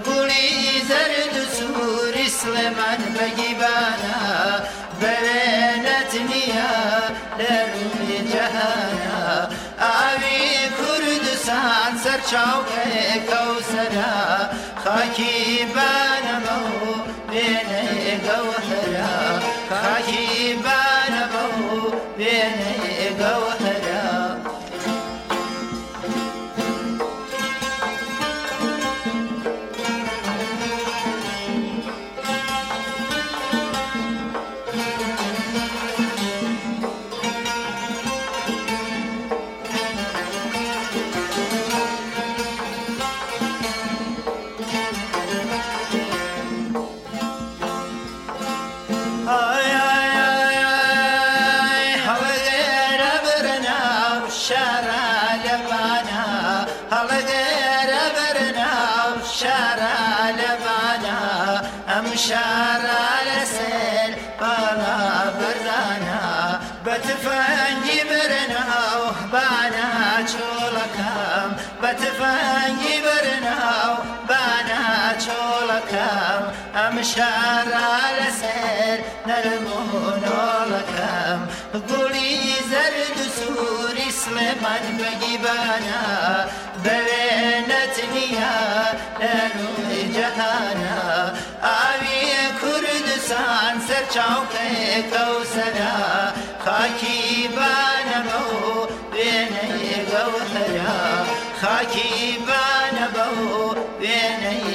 گوڵی 0.05 0.49
زەرد 0.89 1.35
و 1.41 1.45
سووری 1.57 2.27
سلێمان 2.39 3.01
بەگیبانە 3.15 4.21
بەوێنەت 4.99 6.11
نییە 6.29 6.73
لە 7.39 7.55
ڕووی 7.71 8.19
جەهانە 8.31 9.21
ئاوی 9.83 10.47
کوردستان 10.77 11.91
سەرچاوکەیەکە 12.03 13.41
و 13.51 13.55
سەرا 13.71 14.19
خاکی 14.83 15.41
بانەمە 15.75 16.57
و 16.67 16.91
بێنەیەگە 17.29 18.37
و 18.47 18.51
شارع 62.15 63.13
لسل 63.27 64.13
بالا 64.39 64.97
بردانا. 65.39 66.25
بتفنجي 66.85 67.99
برنا 68.09 68.71
بانا 69.31 69.91
چولکم 70.31 71.49
بتفنجی 71.81 72.95
برناو 73.05 73.93
بانا 74.29 74.83
چولکم. 75.25 76.41
ام 76.75 76.95
شارع 77.03 78.01
لسل 78.19 78.99
نرمونولکم 79.27 80.59
گلی 81.89 82.33
زرد 82.71 83.19
سوری 83.37 83.92
سلێمان 84.23 84.85
بەگیبانە 84.99 86.03
بەوێنەتنیە 86.83 88.55
لەنوی 89.21 90.03
جەهانە. 90.15 90.99
ئاویە 91.65 92.43
کوردستان 92.61 93.75
سەر 93.87 94.05
چاوکەکە 94.13 95.23
و 95.35 95.39
سەرا 95.53 96.01
خاکی 96.65 97.49
بانەمە 97.55 98.41
و 98.51 98.57
وێنەیە 99.13 99.99
گەوهرا 100.11 101.01
خاکی 101.61 102.15
بانەبە 102.47 103.27
و 103.39 103.41
وێنەیە 104.01 104.72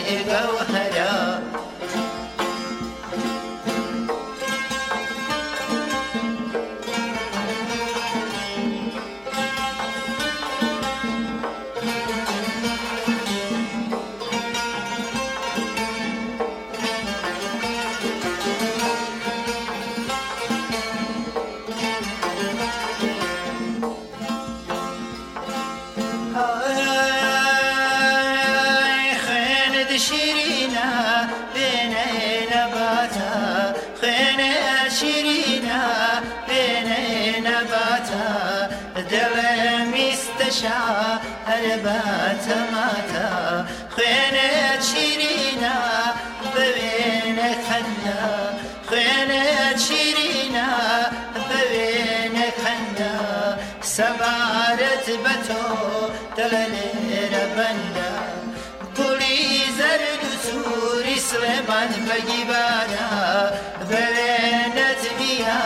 هربات 42.88 42.88
ماتا 42.88 43.66
خين 43.96 44.38
شيرينا 44.82 45.76
بين 46.56 47.40
خنا 47.68 48.54
خين 48.90 49.32
شيرينا 49.78 50.68
بين 51.50 52.42
خنا 52.64 53.58
سبارت 53.82 55.10
بتو 55.10 56.08
دلني 56.38 57.30
ربنا 57.34 58.14
گلی 58.98 59.64
زرد 59.78 60.24
و 60.24 60.36
سوری 60.46 61.20
سلیمان 61.20 61.90
بگیبانا 61.90 63.52
بوینت 63.90 65.04
نیا 65.20 65.64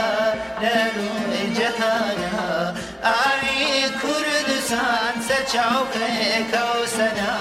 لروی 0.61 1.53
جهانا 1.53 2.73
آوی 3.03 3.83
چاوکەکە 5.52 6.64
و 6.78 6.82
سەدا 6.96 7.36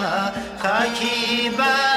خاکی 0.61 1.51
بە 1.57 1.90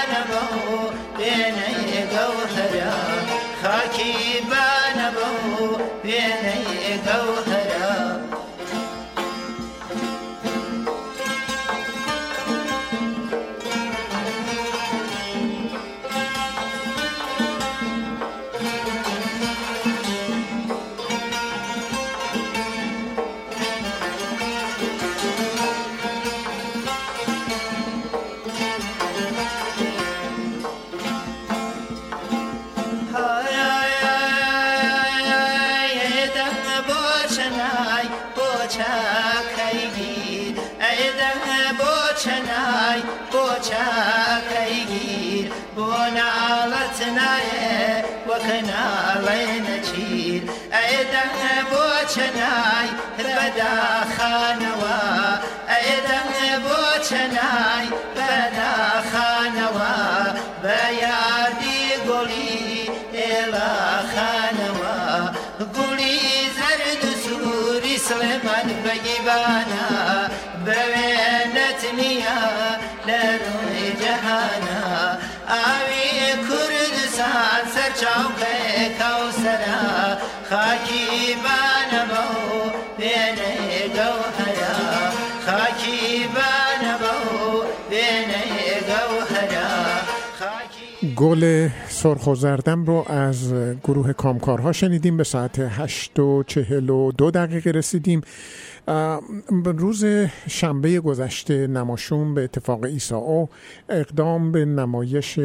چنای 52.54 52.88
بدا 53.18 53.76
خانوا 54.16 55.38
ایدم 55.68 56.62
بو 56.62 57.04
چنای 57.08 57.86
بدا 58.16 59.02
خانوا 59.12 59.94
بیادی 60.62 61.82
گلی 62.08 62.90
ایلا 63.12 63.74
خانوا. 64.14 65.30
گلی 65.74 66.20
زرد 66.56 67.02
سوری 67.24 67.98
سلمان 67.98 68.82
بگیبانا 68.84 70.28
بوینت 70.64 71.94
نیا 71.94 72.42
لروی 73.06 73.92
جهانا. 74.00 75.18
آوی 75.48 76.14
کردستان 77.14 77.64
سر 77.74 77.90
چاوکه 78.00 78.88
کوسرا 78.98 80.16
خاکی 80.50 81.23
گل 91.24 91.68
سرخ 91.88 92.26
و 92.26 92.34
زردم 92.34 92.84
رو 92.84 93.04
از 93.08 93.54
گروه 93.84 94.12
کامکارها 94.12 94.72
شنیدیم 94.72 95.16
به 95.16 95.24
ساعت 95.24 95.58
8 95.58 96.18
و 96.18 96.42
42 96.42 97.30
دقیقه 97.30 97.70
رسیدیم. 97.70 98.20
روز 99.64 100.04
شنبه 100.48 101.00
گذشته 101.00 101.66
نماشون 101.66 102.34
به 102.34 102.44
اتفاق 102.44 102.84
ایسا 102.84 103.48
اقدام 103.88 104.52
به 104.52 104.64
نمایش 104.64 105.40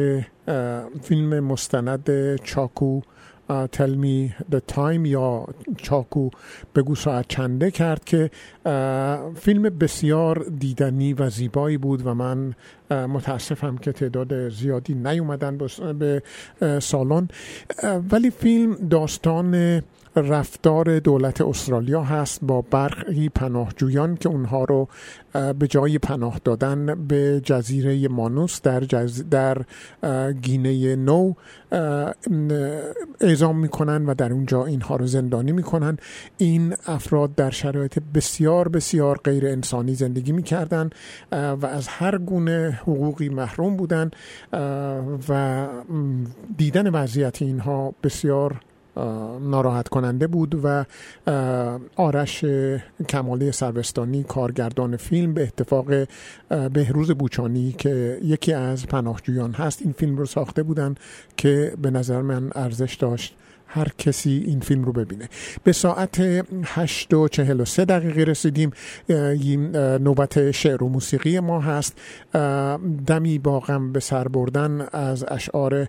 فیلم 1.02 1.40
مستند 1.40 2.36
چاکو 2.36 3.00
تلمی 3.72 4.32
د 4.52 4.58
تایم 4.58 5.04
یا 5.04 5.44
چاکو 5.76 6.30
بگو 6.76 6.94
ساعت 6.94 7.28
چنده 7.28 7.70
کرد 7.70 8.04
که 8.04 8.30
فیلم 9.40 9.62
بسیار 9.62 10.44
دیدنی 10.58 11.12
و 11.14 11.30
زیبایی 11.30 11.76
بود 11.76 12.06
و 12.06 12.14
من 12.14 12.54
متاسفم 12.90 13.76
که 13.76 13.92
تعداد 13.92 14.48
زیادی 14.48 14.94
نیومدن 14.94 15.58
به 15.98 16.22
سالن. 16.80 17.28
ولی 18.10 18.30
فیلم 18.30 18.74
داستان 18.74 19.82
رفتار 20.16 20.98
دولت 20.98 21.40
استرالیا 21.40 22.02
هست 22.02 22.38
با 22.42 22.62
برخی 22.62 23.28
پناهجویان 23.28 24.16
که 24.16 24.28
اونها 24.28 24.64
رو 24.64 24.88
به 25.58 25.66
جای 25.66 25.98
پناه 25.98 26.40
دادن 26.44 27.06
به 27.08 27.40
جزیره 27.44 28.08
مانوس 28.08 28.62
در, 28.62 28.80
جز... 28.80 29.24
در 29.30 29.64
گینه 30.42 30.96
نو 30.96 31.32
اعزام 33.20 33.58
می‌کنن 33.58 34.06
و 34.06 34.14
در 34.14 34.32
اونجا 34.32 34.64
اینها 34.64 34.96
رو 34.96 35.06
زندانی 35.06 35.52
می‌کنن. 35.52 35.98
این 36.38 36.74
افراد 36.86 37.34
در 37.34 37.50
شرایط 37.50 37.98
بسیار 38.14 38.68
بسیار 38.68 39.20
غیر 39.24 39.46
انسانی 39.46 39.94
زندگی 39.94 40.32
می‌کردن 40.32 40.90
و 41.32 41.66
از 41.66 41.88
هر 41.88 42.18
گونه 42.18 42.78
حقوقی 42.82 43.28
محروم 43.28 43.76
بودن 43.76 44.10
و 45.28 45.66
دیدن 46.56 46.90
وضعیت 46.90 47.42
اینها 47.42 47.94
بسیار 48.02 48.60
ناراحت 49.40 49.88
کننده 49.88 50.26
بود 50.26 50.60
و 50.64 50.84
آرش 51.96 52.44
کمالی 53.08 53.52
سروستانی 53.52 54.22
کارگردان 54.22 54.96
فیلم 54.96 55.34
به 55.34 55.42
اتفاق 55.42 56.06
بهروز 56.72 57.10
بوچانی 57.10 57.72
که 57.72 58.18
یکی 58.22 58.52
از 58.52 58.86
پناهجویان 58.86 59.52
هست 59.52 59.82
این 59.82 59.92
فیلم 59.92 60.16
رو 60.16 60.26
ساخته 60.26 60.62
بودن 60.62 60.94
که 61.36 61.72
به 61.82 61.90
نظر 61.90 62.22
من 62.22 62.50
ارزش 62.54 62.94
داشت. 62.94 63.36
هر 63.72 63.88
کسی 63.98 64.44
این 64.46 64.60
فیلم 64.60 64.84
رو 64.84 64.92
ببینه. 64.92 65.28
به 65.64 65.72
ساعت 65.72 66.44
8 66.64 67.14
و 67.14 67.28
43 67.28 67.84
دقیقه 67.84 68.22
رسیدیم. 68.22 68.70
نوبت 70.00 70.50
شعر 70.50 70.84
و 70.84 70.88
موسیقی 70.88 71.40
ما 71.40 71.60
هست. 71.60 71.98
دمی 73.06 73.38
با 73.38 73.60
غم 73.60 73.92
به 73.92 74.00
سر 74.00 74.28
بردن 74.28 74.86
از 74.92 75.24
اشعار 75.28 75.86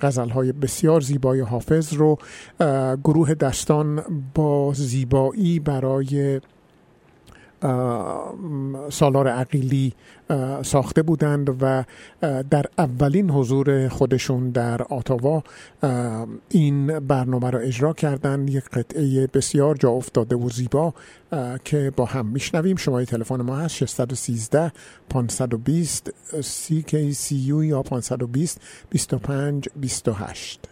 غزلهای 0.00 0.52
بسیار 0.52 1.00
زیبای 1.00 1.40
حافظ 1.40 1.92
رو. 1.92 2.18
گروه 3.04 3.34
دستان 3.34 4.02
با 4.34 4.72
زیبایی 4.74 5.60
برای 5.60 6.40
سالار 8.90 9.28
عقیلی 9.28 9.92
ساخته 10.62 11.02
بودند 11.02 11.56
و 11.62 11.84
در 12.50 12.66
اولین 12.78 13.30
حضور 13.30 13.88
خودشون 13.88 14.50
در 14.50 14.82
آتاوا 14.82 15.42
این 16.48 16.98
برنامه 16.98 17.50
را 17.50 17.58
اجرا 17.58 17.92
کردند. 17.92 18.50
یک 18.50 18.64
قطعه 18.64 19.26
بسیار 19.26 19.74
جا 19.74 19.90
افتاده 19.90 20.36
و 20.36 20.48
زیبا 20.48 20.94
که 21.64 21.92
با 21.96 22.04
هم 22.04 22.26
میشنویم. 22.26 22.76
شماره 22.76 23.04
تلفن 23.04 23.42
ما 23.42 23.56
هست 23.56 23.74
613 23.74 24.72
520 25.10 26.10
CKCU 26.40 27.64
یا 27.64 27.82
520 27.82 28.60
25 28.90 29.68
28 29.76 30.68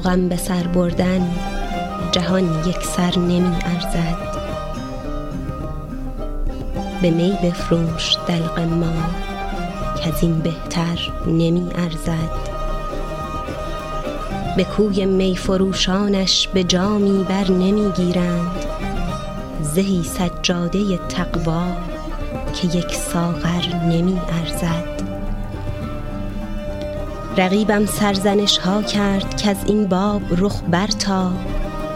غم 0.00 0.28
به 0.28 0.36
سر 0.36 0.66
بردن 0.66 1.30
جهان 2.12 2.68
یک 2.68 2.82
سر 2.82 3.18
نمی 3.18 3.56
ارزد. 3.64 4.34
به 7.02 7.10
می 7.10 7.38
بفروش 7.42 8.16
دلق 8.28 8.60
ما 8.60 8.92
که 9.96 10.08
از 10.08 10.22
این 10.22 10.38
بهتر 10.38 10.98
نمی 11.26 11.70
ارزد. 11.74 12.30
به 14.56 14.64
کوی 14.64 15.06
می 15.06 15.36
فروشانش 15.36 16.48
به 16.48 16.64
جامی 16.64 17.24
بر 17.24 17.50
نمی 17.50 17.90
گیرند. 17.90 18.66
زهی 19.62 20.02
سجاده 20.02 20.96
تقوا 20.96 21.64
که 22.54 22.78
یک 22.78 22.94
ساغر 22.94 23.74
نمی 23.84 24.20
ارزد. 24.28 24.93
رقیبم 27.36 27.86
سرزنش 27.86 28.58
ها 28.58 28.82
کرد 28.82 29.36
که 29.36 29.50
از 29.50 29.56
این 29.66 29.86
باب 29.86 30.22
رخ 30.30 30.62
برتا 30.70 31.32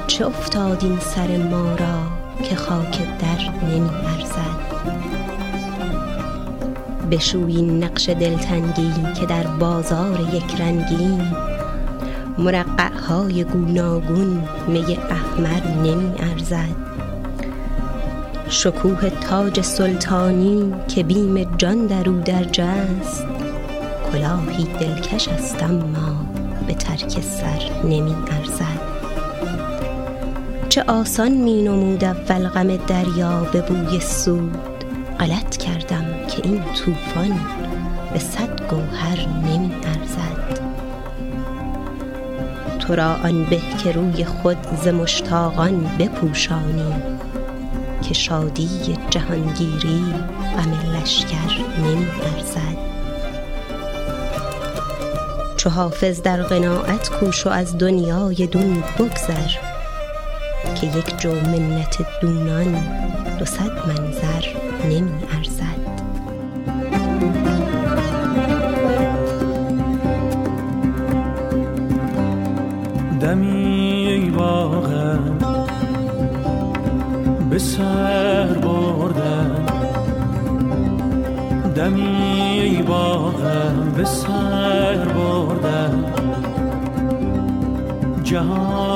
چه 0.07 0.27
افتاد 0.27 0.85
این 0.85 0.99
سر 0.99 1.37
ما 1.37 1.75
را 1.75 2.01
که 2.43 2.57
خاک 2.57 2.99
در 3.19 3.67
نمی 3.69 3.91
ارزد؟ 3.91 4.59
بشوی 7.11 7.63
نقش 7.63 8.09
دلتنگی 8.09 8.93
که 9.21 9.27
در 9.27 9.43
بازار 9.47 10.21
یک 10.35 10.61
رنگی 10.61 11.19
مرقع 12.39 12.93
های 13.09 13.45
گوناگون 13.45 14.43
می 14.69 14.99
احمر 15.11 15.67
نمی 15.83 16.13
ارزد. 16.19 16.77
شکوه 18.49 19.11
تاج 19.11 19.61
سلطانی 19.61 20.75
که 20.89 21.03
بیم 21.03 21.57
جان 21.57 21.87
در 21.87 22.09
او 22.09 22.21
درج 22.21 22.61
است 22.61 23.38
کلاهی 24.13 24.65
دلکش 24.65 25.29
است 25.29 25.63
اما 25.63 26.27
به 26.67 26.75
ترک 26.75 27.21
سر 27.21 27.85
نمی 27.85 28.15
ارزد. 28.31 28.81
چه 30.69 30.83
آسان 30.83 31.33
می 31.33 31.63
نمود 31.63 32.05
اول 32.05 32.49
غم 32.49 32.77
دریا 32.77 33.41
به 33.53 33.61
بوی 33.61 34.01
سود. 34.01 34.85
غلط 35.21 35.57
کردم 35.57 36.05
که 36.29 36.43
این 36.45 36.63
طوفان 36.65 37.41
به 38.13 38.19
صد 38.19 38.69
گوهر 38.71 39.29
نمی 39.29 39.73
ارزد. 39.85 40.61
تو 42.79 42.95
را 42.95 43.15
آن 43.25 43.45
به 43.45 43.61
که 43.85 43.93
روی 43.93 44.25
خود 44.25 44.59
ز 44.83 44.89
مشتاقان 44.89 45.91
بپوشانی 45.99 46.93
که 48.03 48.15
شادی 48.15 48.69
جهانگیری 49.11 50.05
غم 50.57 50.97
لشکر 50.97 51.59
نمی 51.79 52.07
ارزد. 52.35 52.88
چو 55.69 55.75
حافظ 55.75 56.23
در 56.23 56.43
قناعت 56.43 57.11
کوش 57.11 57.47
و 57.47 57.51
از 57.51 57.79
دنیای 57.79 58.47
دون 58.47 58.85
بگذر 58.99 59.51
که 60.81 60.87
یک 60.87 61.21
جو 61.21 61.35
منت 61.35 62.21
دونان 62.21 62.83
دو 63.39 63.45
صد 63.45 63.89
منظر 63.89 64.47
نمی 64.85 65.25
ارزد. 65.37 65.58
جهان 88.39 88.88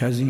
که 0.00 0.06
از 0.06 0.20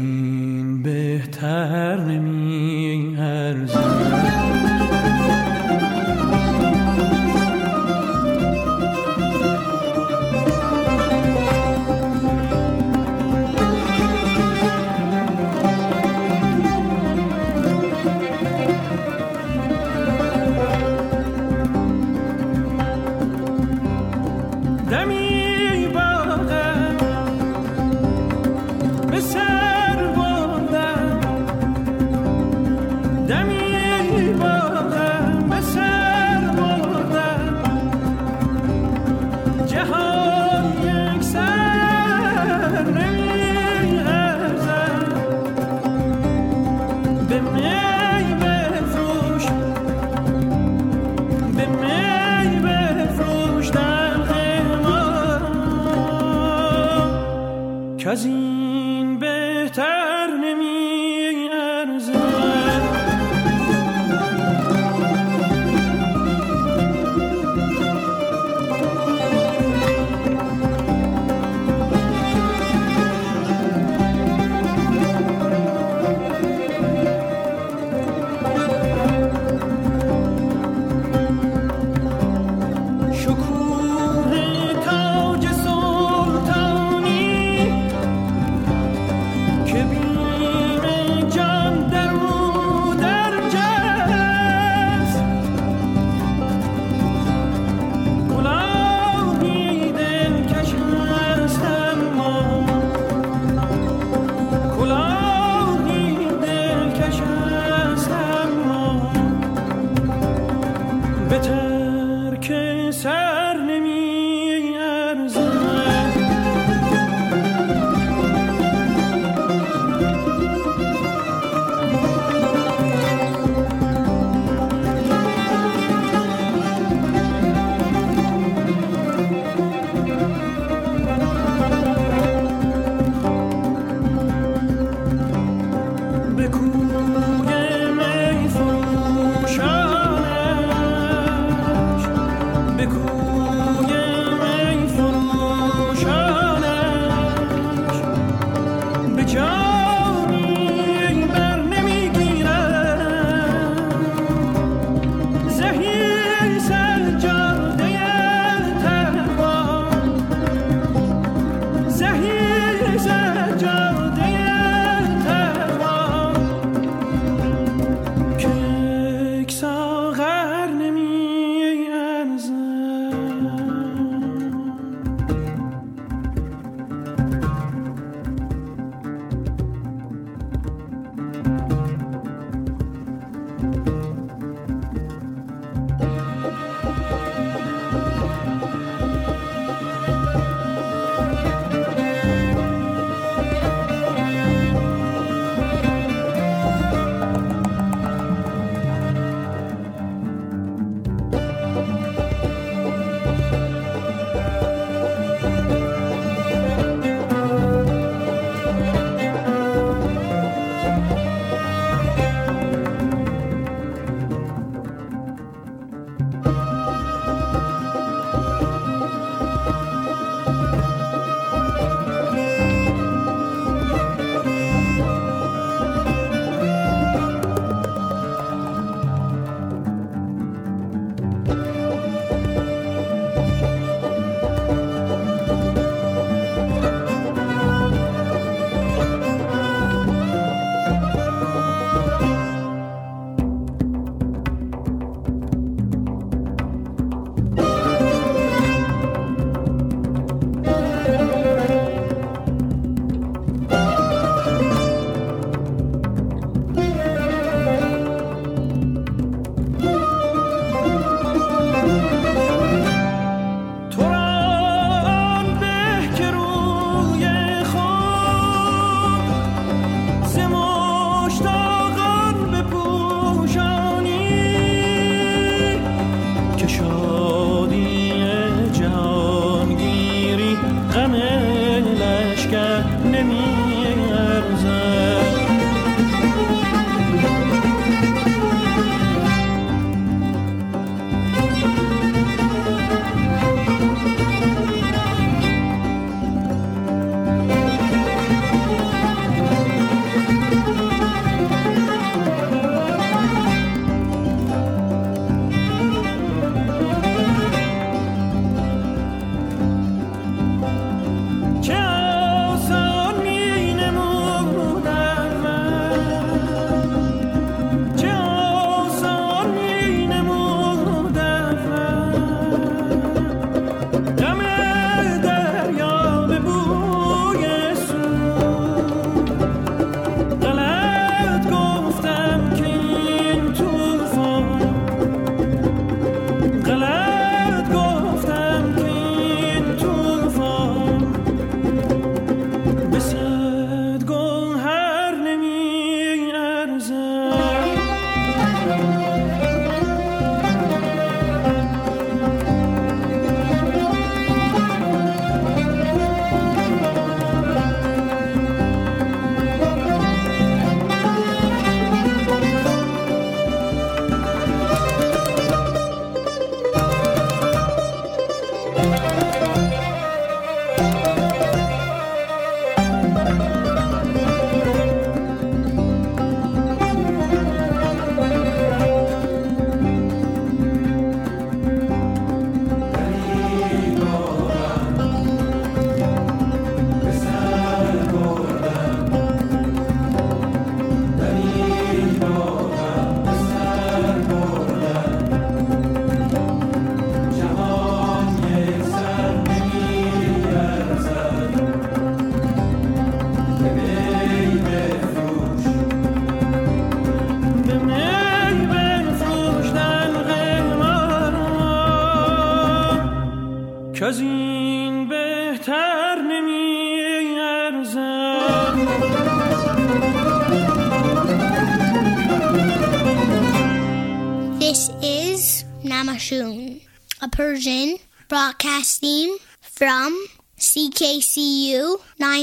herkese 112.40 113.39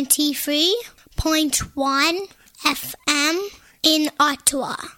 93.1 0.08 2.28
FM 2.64 3.36
in 3.84 4.10
Ottawa. 4.20 4.97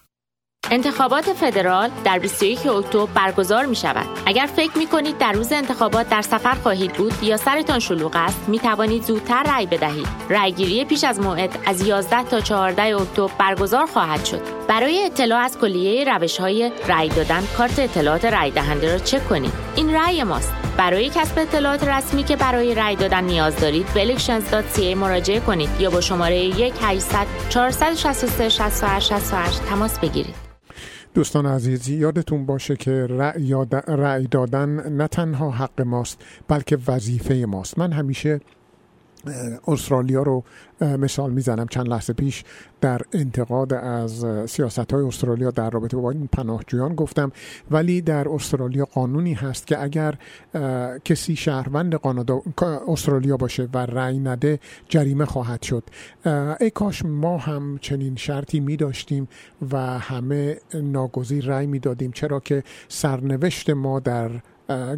انتخابات 0.72 1.34
فدرال 1.34 1.90
در 2.03 2.19
21 2.19 2.68
اکتبر 2.68 3.06
برگزار 3.06 3.65
می 3.65 3.76
شود. 3.76 4.06
اگر 4.26 4.49
فکر 4.56 4.77
می 4.77 4.88
کنید 4.88 5.18
در 5.18 5.31
روز 5.31 5.52
انتخابات 5.52 6.10
در 6.10 6.22
سفر 6.22 6.53
خواهید 6.53 6.94
بود 6.94 7.23
یا 7.23 7.38
سرتان 7.38 7.80
شلوغ 7.80 8.11
است، 8.15 8.49
می 8.49 8.60
توانید 8.60 9.03
زودتر 9.03 9.44
رأی 9.44 9.65
بدهید. 9.65 10.07
رأیگیری 10.30 10.86
پیش 10.86 11.03
از 11.03 11.19
موعد 11.19 11.60
از 11.65 11.88
11 11.88 12.23
تا 12.23 12.41
14 12.41 12.95
اکتبر 12.95 13.34
برگزار 13.40 13.86
خواهد 13.86 14.26
شد. 14.26 14.41
برای 14.68 15.06
اطلاع 15.06 15.40
از 15.40 15.57
کلیه 15.57 16.03
روش 16.14 16.38
های 16.38 16.72
رأی 16.88 17.10
دادن، 17.10 17.44
کارت 17.57 17.80
اطلاعات 17.80 18.26
رأی 18.26 18.52
دهنده 18.52 18.91
را 18.91 18.99
چک 18.99 19.30
کنید. 19.30 19.53
این 19.76 19.94
رأی 19.94 20.23
ماست. 20.23 20.53
برای 20.77 21.10
کسب 21.10 21.40
اطلاعات 21.40 21.84
رسمی 21.84 22.23
که 22.23 22.36
برای 22.36 22.76
رأی 22.76 22.95
دادن 22.95 23.23
نیاز 23.23 23.56
دارید 23.56 23.94
به 23.94 24.15
elections.ca 24.15 24.95
مراجعه 24.95 25.40
کنید 25.40 25.69
یا 25.80 25.90
با 25.90 26.02
شماره 26.02 26.38
1 26.38 26.73
800 26.81 27.27
463 27.49 28.49
68 28.49 29.07
68 29.07 29.61
تماس 29.61 29.99
بگیرید. 29.99 30.49
دوستان 31.20 31.46
عزیز 31.46 31.90
یادتون 31.90 32.46
باشه 32.46 32.76
که 32.76 32.91
رأی 33.88 34.28
دادن 34.28 34.70
نه 34.90 35.08
تنها 35.08 35.52
حق 35.52 35.82
ماست 35.82 36.22
بلکه 36.48 36.78
وظیفه 36.88 37.46
ماست. 37.46 37.80
من 37.80 37.91
همیشه 37.91 38.41
استرالیا 39.68 40.24
رو 40.24 40.44
مثال 40.82 41.32
می‌زنم 41.32 41.68
چند 41.68 41.88
لحظه 41.88 42.14
پیش 42.14 42.44
در 42.82 43.02
انتقاد 43.14 43.74
از 43.74 44.26
سیاست 44.46 44.94
های 44.94 45.04
استرالیا 45.04 45.52
در 45.52 45.70
رابطه 45.70 45.98
با 45.98 46.12
این 46.12 46.30
پناهجویان 46.32 46.96
گفتم 46.96 47.32
ولی 47.72 48.02
در 48.02 48.30
استرالیا 48.30 48.86
قانونی 48.86 49.34
هست 49.34 49.68
که 49.68 49.84
اگر 49.84 50.16
کسی 51.06 51.36
شهروند 51.36 51.96
قانادا 51.96 52.42
استرالیا 52.88 53.38
باشه 53.38 53.70
و 53.74 53.78
رأی 53.78 54.20
نده 54.20 54.60
جریمه 54.90 55.26
خواهد 55.26 55.62
شد. 55.62 55.84
ای 56.60 56.70
کاش 56.70 57.06
ما 57.06 57.38
هم 57.38 57.78
چنین 57.82 58.16
شرطی 58.16 58.60
می 58.60 58.78
داشتیم 58.78 59.28
و 59.72 59.78
همه 60.00 60.58
ناگزیر 60.74 61.46
رأی 61.46 61.68
می 61.68 61.80
دادیم 61.80 62.12
چرا 62.12 62.40
که 62.40 62.64
سرنوشت 62.88 63.70
ما 63.70 64.00
در 64.00 64.32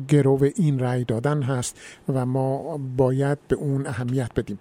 گرو 0.07 0.49
این 0.55 0.79
رأی 0.79 1.03
دادن 1.03 1.41
هست 1.41 1.79
و 2.09 2.25
ما 2.25 2.77
باید 2.97 3.37
به 3.47 3.55
اون 3.55 3.87
اهمیت 3.87 4.31
بدیم. 4.35 4.59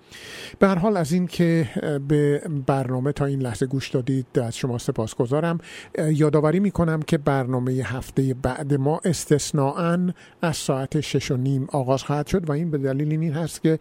به 0.59 0.69
هر 0.69 0.79
حال 0.79 0.97
از 0.97 1.13
این 1.13 1.27
که 1.27 1.69
به 2.09 2.43
برنامه 2.67 3.13
تا 3.13 3.25
این 3.25 3.43
لحظه 3.43 3.67
گوش 3.67 3.89
دادید 3.89 4.39
از 4.39 4.57
شما 4.57 4.79
سپاسگزارم. 4.79 5.59
یادآوری 5.99 6.61
می‌کنم 6.61 7.03
که 7.03 7.19
برنامه 7.19 7.73
هفته 7.73 8.35
بعد 8.35 8.75
ما 8.75 9.01
استثناعا 9.05 10.11
از 10.43 10.57
ساعت 10.57 11.01
شش 11.01 11.31
و 11.31 11.37
نیم 11.37 11.67
آغاز 11.73 12.03
خواهد 12.03 12.27
شد 12.27 12.49
و 12.49 12.53
این 12.53 12.71
به 12.71 12.79
دلیل 12.79 13.11
این 13.11 13.33
هست 13.33 13.63
که 13.63 13.79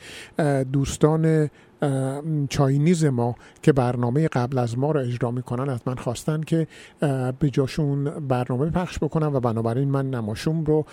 دوستان 0.72 1.50
چاینیز 2.50 3.06
ما 3.06 3.36
که 3.62 3.74
برنامه 3.74 4.28
قبل 4.28 4.58
از 4.58 4.78
ما 4.78 4.92
رو 4.92 5.00
اجرا 5.00 5.32
می‌کنن 5.32 5.70
از 5.70 5.80
من 5.86 5.96
خواستن 5.96 6.42
که 6.42 6.68
به 7.40 7.50
جاشون 7.52 8.04
برنامه 8.04 8.70
پخش 8.70 9.00
بکنم 9.00 9.36
و 9.36 9.40
بنابراین 9.40 9.90
من 9.90 10.10
نماشوم 10.10 10.64
رو 10.64 10.86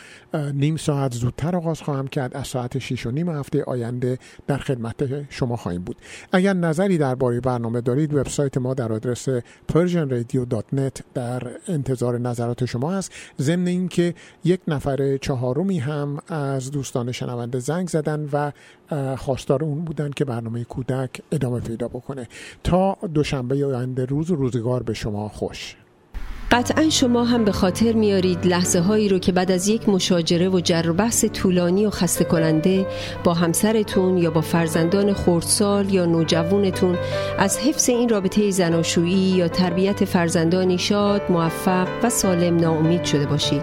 نیم 0.54 0.76
ساعت 0.76 1.14
زودتر 1.14 1.56
آغاز 1.56 1.80
خواهم 1.80 2.08
کرد 2.08 2.36
از 2.36 2.46
ساعت 2.46 2.78
6 2.78 3.06
و 3.06 3.10
نیم 3.10 3.28
هفته 3.28 3.64
آینده 3.64 4.18
در 4.46 4.58
خدمت 4.58 4.96
شما 5.32 5.56
خواهیم 5.56 5.82
بود. 5.82 5.96
اگر 6.32 6.52
نظری 6.52 6.98
درباره 6.98 7.40
برنامه 7.40 7.80
دارید 7.80 8.14
وبسایت 8.14 8.58
ما 8.58 8.74
در 8.74 8.92
آدرس 8.92 9.28
persianradio.net 9.72 11.00
در 11.14 11.42
انتظار 11.68 12.18
نظرات 12.18 12.64
شما 12.64 12.92
هست. 12.92 13.12
ضمن 13.40 13.66
اینکه 13.66 14.14
یک 14.44 14.60
نفر 14.68 15.16
چهارمی 15.16 15.78
هم 15.78 16.18
از 16.28 16.70
دوستان 16.70 17.12
شنونده 17.12 17.58
زنگ 17.58 17.88
زدن 17.88 18.28
و 18.32 18.52
خواستار 19.18 19.64
اون 19.64 19.84
بودن 19.84 20.10
که 20.10 20.24
برنامه 20.24 20.64
کودک 20.64 21.10
ادامه 21.32 21.60
پیدا 21.60 21.88
بکنه 21.88 22.28
تا 22.64 22.96
دوشنبه 23.14 23.66
آینده 23.66 24.04
روز 24.04 24.30
روزگار 24.30 24.82
به 24.82 24.94
شما 24.94 25.28
خوش 25.28 25.76
قطعا 26.50 26.88
شما 26.90 27.24
هم 27.24 27.44
به 27.44 27.52
خاطر 27.52 27.92
میارید 27.92 28.46
لحظه 28.46 28.80
هایی 28.80 29.08
رو 29.08 29.18
که 29.18 29.32
بعد 29.32 29.50
از 29.50 29.68
یک 29.68 29.88
مشاجره 29.88 30.48
و 30.48 30.60
جر 30.60 30.92
بحث 30.92 31.24
طولانی 31.24 31.86
و 31.86 31.90
خسته 31.90 32.24
کننده 32.24 32.86
با 33.24 33.34
همسرتون 33.34 34.18
یا 34.18 34.30
با 34.30 34.40
فرزندان 34.40 35.12
خردسال 35.12 35.94
یا 35.94 36.04
نوجوانتون 36.04 36.98
از 37.38 37.58
حفظ 37.58 37.88
این 37.88 38.08
رابطه 38.08 38.50
زناشویی 38.50 39.14
یا 39.14 39.48
تربیت 39.48 40.04
فرزندانی 40.04 40.78
شاد، 40.78 41.22
موفق 41.30 41.88
و 42.02 42.10
سالم 42.10 42.56
ناامید 42.56 43.04
شده 43.04 43.26
باشید. 43.26 43.62